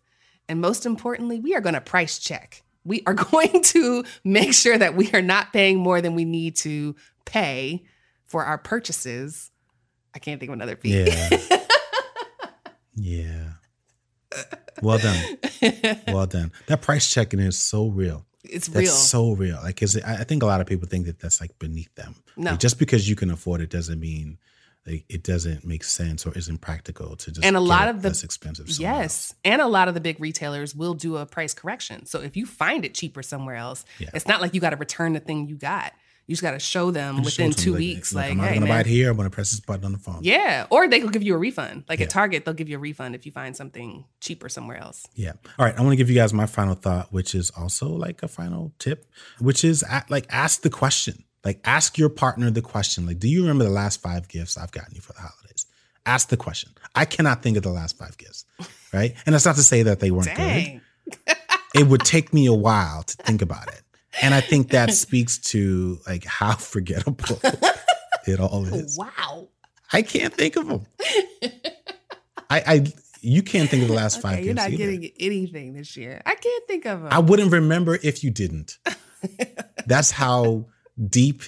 and 0.49 0.61
most 0.61 0.87
importantly, 0.87 1.39
we 1.39 1.55
are 1.55 1.61
going 1.61 1.75
to 1.75 1.81
price 1.81 2.19
check. 2.19 2.63
We 2.85 3.03
are 3.07 3.15
going 3.33 3.63
to 3.63 4.05
make 4.25 4.55
sure 4.55 4.77
that 4.77 4.97
we 4.97 5.11
are 5.13 5.23
not 5.23 5.53
paying 5.53 5.79
more 5.79 6.01
than 6.01 6.17
we 6.17 6.25
need 6.25 6.57
to 6.57 6.97
pay 7.25 7.85
for 8.27 8.45
our 8.45 8.59
purchases. 8.59 9.53
I 10.15 10.19
can't 10.19 10.39
think 10.41 10.51
of 10.51 10.55
another 10.55 10.77
P. 10.77 11.05
Yeah. 11.05 11.29
yeah. 12.95 13.49
Well 14.83 14.99
done. 14.99 15.39
Well 16.09 16.27
done. 16.27 16.53
That 16.67 16.83
price 16.83 17.11
checking 17.11 17.41
is 17.41 17.59
so 17.59 17.89
real. 17.89 18.27
it's 18.43 18.67
That's 18.69 18.85
real. 18.87 18.93
so 18.93 19.33
real. 19.33 19.59
Like, 19.63 19.79
cause 19.79 19.97
I 20.03 20.17
I 20.21 20.25
think 20.25 20.43
a 20.43 20.47
lot 20.47 20.61
of 20.61 20.67
people 20.67 20.89
think 20.89 21.07
that 21.07 21.21
that's 21.21 21.41
like 21.41 21.59
beneath 21.59 21.95
them. 21.95 22.15
No. 22.37 22.53
Like, 22.53 22.61
just 22.61 22.79
because 22.79 23.09
you 23.09 23.17
can 23.17 23.31
afford 23.31 23.61
it 23.61 23.71
doesn't 23.71 24.01
mean 24.01 24.39
like 24.87 25.05
it 25.09 25.23
doesn't 25.23 25.65
make 25.65 25.83
sense 25.85 26.27
or 26.27 26.37
isn't 26.37 26.59
practical 26.59 27.17
to 27.17 27.31
just 27.33 27.45
And 27.45 27.57
a 27.57 27.61
lot 27.61 27.89
of 27.89 28.03
the- 28.03 28.09
less 28.09 28.23
expensive. 28.25 28.71
somewhere 28.71 28.95
else. 29.03 29.03
Yes. 29.33 29.35
And 29.45 29.63
a 29.63 29.67
lot 29.69 29.89
of 29.89 29.95
the 29.95 30.01
big 30.01 30.21
retailers 30.21 30.75
will 30.75 30.95
do 30.95 31.17
a 31.17 31.25
price 31.25 31.55
correction. 31.55 32.05
So 32.07 32.21
if 32.21 32.37
you 32.37 32.45
find 32.45 32.85
it 32.85 32.93
cheaper 32.95 33.23
somewhere 33.23 33.57
else, 33.57 33.85
Yeah. 33.99 34.11
it's 34.13 34.27
not 34.27 34.41
like 34.43 34.53
you 34.55 34.61
got 34.61 34.71
to 34.71 34.77
return 34.77 35.15
the 35.15 35.21
thing 35.21 35.49
you 35.49 35.57
got. 35.57 35.93
You 36.27 36.33
just 36.35 36.43
got 36.43 36.53
to 36.53 36.59
show 36.59 36.91
them 36.91 37.17
show 37.17 37.23
within 37.25 37.51
it 37.51 37.57
to 37.59 37.63
two 37.65 37.75
weeks. 37.75 38.15
Like, 38.15 38.31
I'm 38.31 38.39
not 38.39 38.49
hey, 38.49 38.55
gonna 38.55 38.67
buy 38.67 38.81
it 38.81 38.87
here. 38.87 39.11
I'm 39.11 39.17
gonna 39.17 39.31
press 39.31 39.51
this 39.51 39.61
button 39.61 39.85
on 39.85 39.93
the 39.93 39.99
phone. 39.99 40.21
Yeah. 40.23 40.67
Or 40.71 40.89
they 40.89 41.01
could 41.01 41.13
give 41.13 41.23
you 41.23 41.35
a 41.35 41.39
refund. 41.39 41.85
Like 41.89 41.99
Yeah. 41.99 42.05
at 42.05 42.11
Target, 42.11 42.45
they'll 42.45 42.55
give 42.55 42.69
you 42.69 42.77
a 42.77 42.81
refund 42.81 43.15
if 43.15 43.27
you 43.27 43.33
find 43.33 43.55
something 43.55 44.05
cheaper 44.21 44.49
somewhere 44.49 44.79
else. 44.79 45.07
Yeah. 45.15 45.33
All 45.59 45.67
right. 45.67 45.77
I 45.77 45.81
want 45.83 45.93
to 45.93 45.97
give 45.97 46.09
you 46.09 46.15
guys 46.15 46.33
my 46.33 46.47
final 46.47 46.75
thought, 46.75 47.13
which 47.13 47.35
is 47.35 47.51
also 47.57 47.89
like 47.89 48.23
a 48.23 48.29
final 48.29 48.73
tip, 48.79 49.05
which 49.39 49.65
is 49.65 49.85
like 50.09 50.27
ask 50.31 50.63
the 50.63 50.71
question. 50.71 51.25
Like 51.45 51.61
ask 51.65 51.99
your 51.99 52.09
partner 52.09 52.51
the 52.51 52.63
question. 52.63 53.05
Like, 53.07 53.19
do 53.19 53.29
you 53.29 53.43
remember 53.43 53.65
the 53.65 53.71
last 53.71 54.01
five 54.01 54.27
gifts 54.29 54.57
I've 54.57 54.73
gotten 54.73 54.95
you 54.95 55.03
for 55.03 55.13
the 55.13 55.21
holidays? 55.21 55.67
Ask 56.07 56.29
the 56.29 56.37
question. 56.39 56.71
I 56.95 57.05
cannot 57.05 57.43
think 57.43 57.57
of 57.59 57.63
the 57.63 57.71
last 57.71 57.99
five 57.99 58.17
gifts. 58.17 58.45
Right. 58.93 59.15
And 59.27 59.35
that's 59.35 59.45
not 59.45 59.57
to 59.57 59.63
say 59.63 59.83
that 59.83 60.01
they 60.01 60.11
weren't 60.11 60.35
good. 60.35 60.81
It 61.75 61.89
would 61.89 62.03
take 62.03 62.33
me 62.33 62.47
a 62.47 62.53
while 62.55 63.03
to 63.03 63.17
think 63.17 63.43
about 63.43 63.67
it. 63.67 63.83
And 64.23 64.35
I 64.35 64.41
think 64.41 64.71
that 64.71 64.91
speaks 64.95 65.39
to 65.39 65.99
like 66.07 66.25
how 66.25 66.55
forgettable 66.57 67.41
it 68.27 68.41
all 68.41 68.65
is. 68.67 68.97
Wow. 68.99 69.49
I 69.93 70.03
can't 70.03 70.35
think 70.35 70.57
of 70.57 70.67
them. 70.67 70.87
I, 72.51 72.63
I 72.67 72.87
you 73.21 73.43
can't 73.43 73.71
think 73.71 73.83
of 73.83 73.89
the 73.89 73.95
last 73.95 74.21
five 74.21 74.35
Okay, 74.35 74.45
you're 74.45 74.55
not 74.55 74.69
either. 74.69 74.77
getting 74.77 75.11
anything 75.19 75.73
this 75.73 75.97
year. 75.97 76.21
I 76.27 76.35
can't 76.35 76.67
think 76.67 76.85
of 76.85 77.03
them. 77.03 77.09
I 77.11 77.21
wouldn't 77.21 77.53
remember 77.53 77.99
if 78.03 78.23
you 78.23 78.31
didn't. 78.31 78.79
That's 79.87 80.11
how 80.11 80.67
deep 81.09 81.43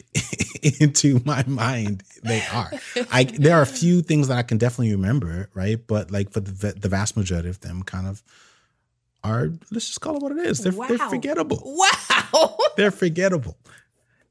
into 0.80 1.20
my 1.24 1.44
mind 1.46 2.02
they 2.22 2.42
are. 2.52 2.70
I 3.12 3.24
there 3.24 3.56
are 3.56 3.62
a 3.62 3.66
few 3.66 4.02
things 4.02 4.28
that 4.28 4.38
I 4.38 4.42
can 4.42 4.58
definitely 4.58 4.92
remember, 4.92 5.50
right? 5.54 5.78
But 5.86 6.10
like 6.10 6.30
for 6.32 6.40
the 6.40 6.72
the 6.72 6.88
vast 6.88 7.16
majority 7.16 7.48
of 7.48 7.60
them, 7.60 7.82
kind 7.82 8.06
of 8.06 8.22
are 9.26 9.50
let's 9.70 9.86
just 9.88 10.00
call 10.00 10.16
it 10.16 10.22
what 10.22 10.32
it 10.32 10.38
is. 10.46 10.60
They're, 10.60 10.72
they're 10.72 10.98
forgettable. 10.98 11.60
wow. 11.64 12.56
They're 12.76 12.90
forgettable. 12.90 13.56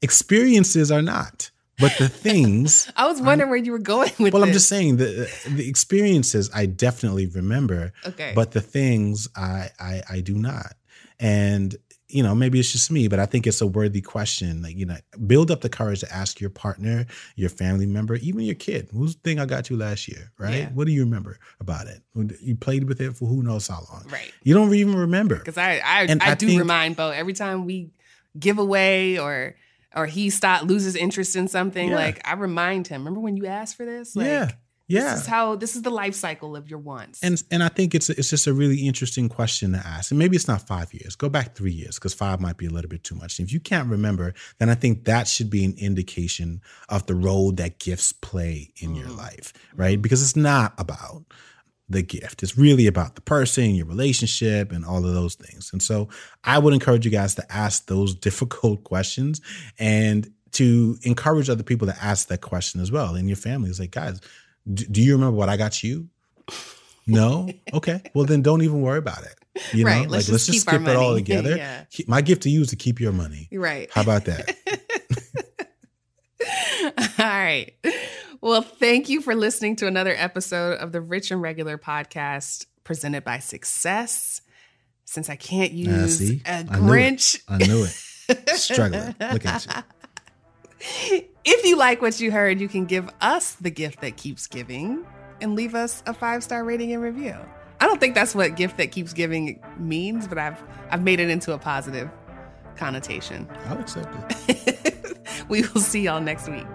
Experiences 0.02 0.90
are 0.92 1.02
not, 1.02 1.50
but 1.78 1.92
the 1.98 2.08
things. 2.08 2.90
I 2.96 3.06
was 3.08 3.20
wondering 3.20 3.50
where 3.50 3.58
you 3.58 3.72
were 3.72 3.78
going 3.78 4.12
with 4.18 4.32
Well, 4.34 4.44
I'm 4.44 4.52
just 4.52 4.68
saying 4.68 4.98
the 4.98 5.28
the 5.48 5.68
experiences 5.68 6.50
I 6.54 6.66
definitely 6.66 7.26
remember, 7.26 7.92
Okay. 8.04 8.32
but 8.34 8.52
the 8.52 8.60
things 8.60 9.28
I, 9.34 9.70
I 9.80 10.02
I 10.08 10.20
do 10.20 10.34
not. 10.34 10.74
And 11.18 11.74
you 12.16 12.22
know, 12.22 12.34
maybe 12.34 12.58
it's 12.58 12.72
just 12.72 12.90
me, 12.90 13.08
but 13.08 13.18
I 13.18 13.26
think 13.26 13.46
it's 13.46 13.60
a 13.60 13.66
worthy 13.66 14.00
question. 14.00 14.62
Like, 14.62 14.76
you 14.76 14.86
know, 14.86 14.96
build 15.26 15.50
up 15.50 15.60
the 15.60 15.68
courage 15.68 16.00
to 16.00 16.12
ask 16.14 16.40
your 16.40 16.50
partner, 16.50 17.06
your 17.36 17.50
family 17.50 17.86
member, 17.86 18.14
even 18.16 18.40
your 18.40 18.54
kid, 18.54 18.88
whose 18.92 19.14
thing 19.16 19.38
I 19.38 19.44
got 19.46 19.68
you 19.70 19.76
last 19.76 20.08
year, 20.08 20.32
right? 20.38 20.54
Yeah. 20.60 20.70
What 20.70 20.86
do 20.86 20.92
you 20.92 21.04
remember 21.04 21.38
about 21.60 21.86
it? 21.86 22.02
You 22.40 22.56
played 22.56 22.84
with 22.88 23.00
it 23.00 23.14
for 23.16 23.26
who 23.26 23.42
knows 23.42 23.68
how 23.68 23.84
long. 23.90 24.04
right. 24.10 24.32
You 24.42 24.54
don't 24.54 24.74
even 24.74 24.96
remember. 24.96 25.36
Because 25.36 25.58
I 25.58 25.80
I, 25.84 26.06
I, 26.10 26.16
I 26.32 26.34
do 26.34 26.46
think- 26.46 26.58
remind 26.60 26.96
Bo 26.96 27.10
every 27.10 27.34
time 27.34 27.66
we 27.66 27.90
give 28.38 28.58
away 28.58 29.18
or 29.18 29.54
or 29.94 30.06
he 30.06 30.28
stop 30.30 30.62
loses 30.64 30.94
interest 30.94 31.36
in 31.36 31.48
something, 31.48 31.88
Yeah. 31.90 31.96
like 31.96 32.20
I 32.26 32.34
remind 32.34 32.86
him, 32.88 33.00
remember 33.02 33.20
when 33.20 33.36
you 33.36 33.46
asked 33.46 33.76
for 33.76 33.84
this? 33.86 34.14
Like 34.16 34.26
yeah. 34.26 34.50
Yeah. 34.88 35.12
this 35.14 35.22
is 35.22 35.26
how 35.26 35.56
this 35.56 35.74
is 35.76 35.82
the 35.82 35.90
life 35.90 36.14
cycle 36.14 36.54
of 36.56 36.70
your 36.70 36.78
wants. 36.78 37.22
And 37.22 37.42
and 37.50 37.62
I 37.62 37.68
think 37.68 37.94
it's 37.94 38.08
it's 38.08 38.30
just 38.30 38.46
a 38.46 38.52
really 38.52 38.86
interesting 38.86 39.28
question 39.28 39.72
to 39.72 39.78
ask. 39.78 40.10
And 40.12 40.18
maybe 40.18 40.36
it's 40.36 40.46
not 40.48 40.66
five 40.66 40.94
years. 40.94 41.16
Go 41.16 41.28
back 41.28 41.56
three 41.56 41.72
years 41.72 41.96
because 41.96 42.14
five 42.14 42.40
might 42.40 42.56
be 42.56 42.66
a 42.66 42.70
little 42.70 42.88
bit 42.88 43.02
too 43.02 43.14
much. 43.16 43.38
And 43.38 43.48
if 43.48 43.52
you 43.52 43.58
can't 43.60 43.88
remember, 43.88 44.32
then 44.58 44.68
I 44.70 44.74
think 44.74 45.04
that 45.06 45.26
should 45.26 45.50
be 45.50 45.64
an 45.64 45.74
indication 45.78 46.60
of 46.88 47.06
the 47.06 47.14
role 47.16 47.50
that 47.52 47.78
gifts 47.80 48.12
play 48.12 48.72
in 48.78 48.94
your 48.94 49.08
Mhm. 49.08 49.16
life, 49.16 49.52
right? 49.74 50.00
Because 50.00 50.22
it's 50.22 50.36
not 50.36 50.74
about 50.78 51.24
the 51.88 52.02
gift. 52.02 52.42
It's 52.42 52.58
really 52.58 52.86
about 52.88 53.14
the 53.14 53.20
person, 53.20 53.74
your 53.76 53.86
relationship, 53.86 54.72
and 54.72 54.84
all 54.84 55.04
of 55.06 55.14
those 55.14 55.36
things. 55.36 55.70
And 55.72 55.80
so 55.82 56.08
I 56.42 56.58
would 56.58 56.74
encourage 56.74 57.04
you 57.04 57.12
guys 57.12 57.34
to 57.36 57.52
ask 57.52 57.86
those 57.86 58.14
difficult 58.28 58.82
questions 58.84 59.40
and 59.78 60.28
to 60.52 60.96
encourage 61.02 61.48
other 61.50 61.62
people 61.62 61.86
to 61.86 62.02
ask 62.02 62.28
that 62.28 62.40
question 62.40 62.80
as 62.80 62.90
well 62.90 63.14
in 63.14 63.28
your 63.28 63.36
family. 63.36 63.68
It's 63.70 63.78
like, 63.78 63.90
guys, 63.92 64.20
do, 64.72 64.84
do 64.86 65.02
you 65.02 65.14
remember 65.14 65.36
what 65.36 65.48
I 65.48 65.56
got 65.56 65.82
you? 65.82 66.08
No? 67.06 67.48
Okay. 67.72 68.02
Well, 68.14 68.24
then 68.24 68.42
don't 68.42 68.62
even 68.62 68.82
worry 68.82 68.98
about 68.98 69.22
it. 69.22 69.34
You 69.72 69.84
know, 69.84 69.90
Right, 69.90 70.00
let's 70.08 70.28
like 70.28 70.32
let's 70.32 70.46
just 70.46 70.46
just 70.46 70.60
skip 70.62 70.82
it 70.82 70.96
all 70.96 71.14
together. 71.14 71.56
Yeah. 71.56 71.84
My 72.06 72.20
gift 72.20 72.42
to 72.42 72.50
you 72.50 72.62
is 72.62 72.68
to 72.68 72.76
keep 72.76 73.00
your 73.00 73.12
money. 73.12 73.48
Right. 73.52 73.90
How 73.90 74.02
about 74.02 74.24
that? 74.26 74.56
All 77.18 77.26
right. 77.26 77.72
Well, 78.40 78.62
thank 78.62 79.08
you 79.08 79.20
for 79.22 79.34
listening 79.34 79.76
to 79.76 79.86
another 79.86 80.14
episode 80.16 80.78
of 80.78 80.92
the 80.92 81.00
Rich 81.00 81.30
and 81.30 81.40
Regular 81.40 81.78
podcast 81.78 82.66
presented 82.84 83.24
by 83.24 83.38
Success. 83.38 84.42
Since 85.04 85.30
I 85.30 85.36
can't 85.36 85.72
ah, 85.72 86.02
use 86.02 86.18
see? 86.18 86.42
a 86.44 86.50
I 86.50 86.62
knew. 86.62 86.68
Grinch, 86.70 87.40
I 87.48 87.58
knew 87.58 87.84
it. 87.84 88.48
Struggling. 88.58 89.14
Look 89.20 89.46
at 89.46 89.84
you. 91.10 91.22
If 91.48 91.64
you 91.64 91.76
like 91.76 92.02
what 92.02 92.18
you 92.18 92.32
heard, 92.32 92.60
you 92.60 92.66
can 92.66 92.86
give 92.86 93.08
us 93.20 93.52
the 93.52 93.70
gift 93.70 94.00
that 94.00 94.16
keeps 94.16 94.48
giving 94.48 95.06
and 95.40 95.54
leave 95.54 95.76
us 95.76 96.02
a 96.04 96.12
five 96.12 96.42
star 96.42 96.64
rating 96.64 96.92
and 96.92 97.00
review. 97.00 97.36
I 97.78 97.86
don't 97.86 98.00
think 98.00 98.16
that's 98.16 98.34
what 98.34 98.56
gift 98.56 98.78
that 98.78 98.90
keeps 98.90 99.12
giving 99.12 99.62
means, 99.78 100.26
but 100.26 100.38
I've 100.38 100.60
I've 100.90 101.02
made 101.02 101.20
it 101.20 101.30
into 101.30 101.52
a 101.52 101.58
positive 101.58 102.10
connotation. 102.74 103.48
I'll 103.66 103.78
accept 103.78 104.12
it. 104.48 105.18
we 105.48 105.62
will 105.62 105.80
see 105.80 106.00
y'all 106.00 106.20
next 106.20 106.48
week. 106.48 106.66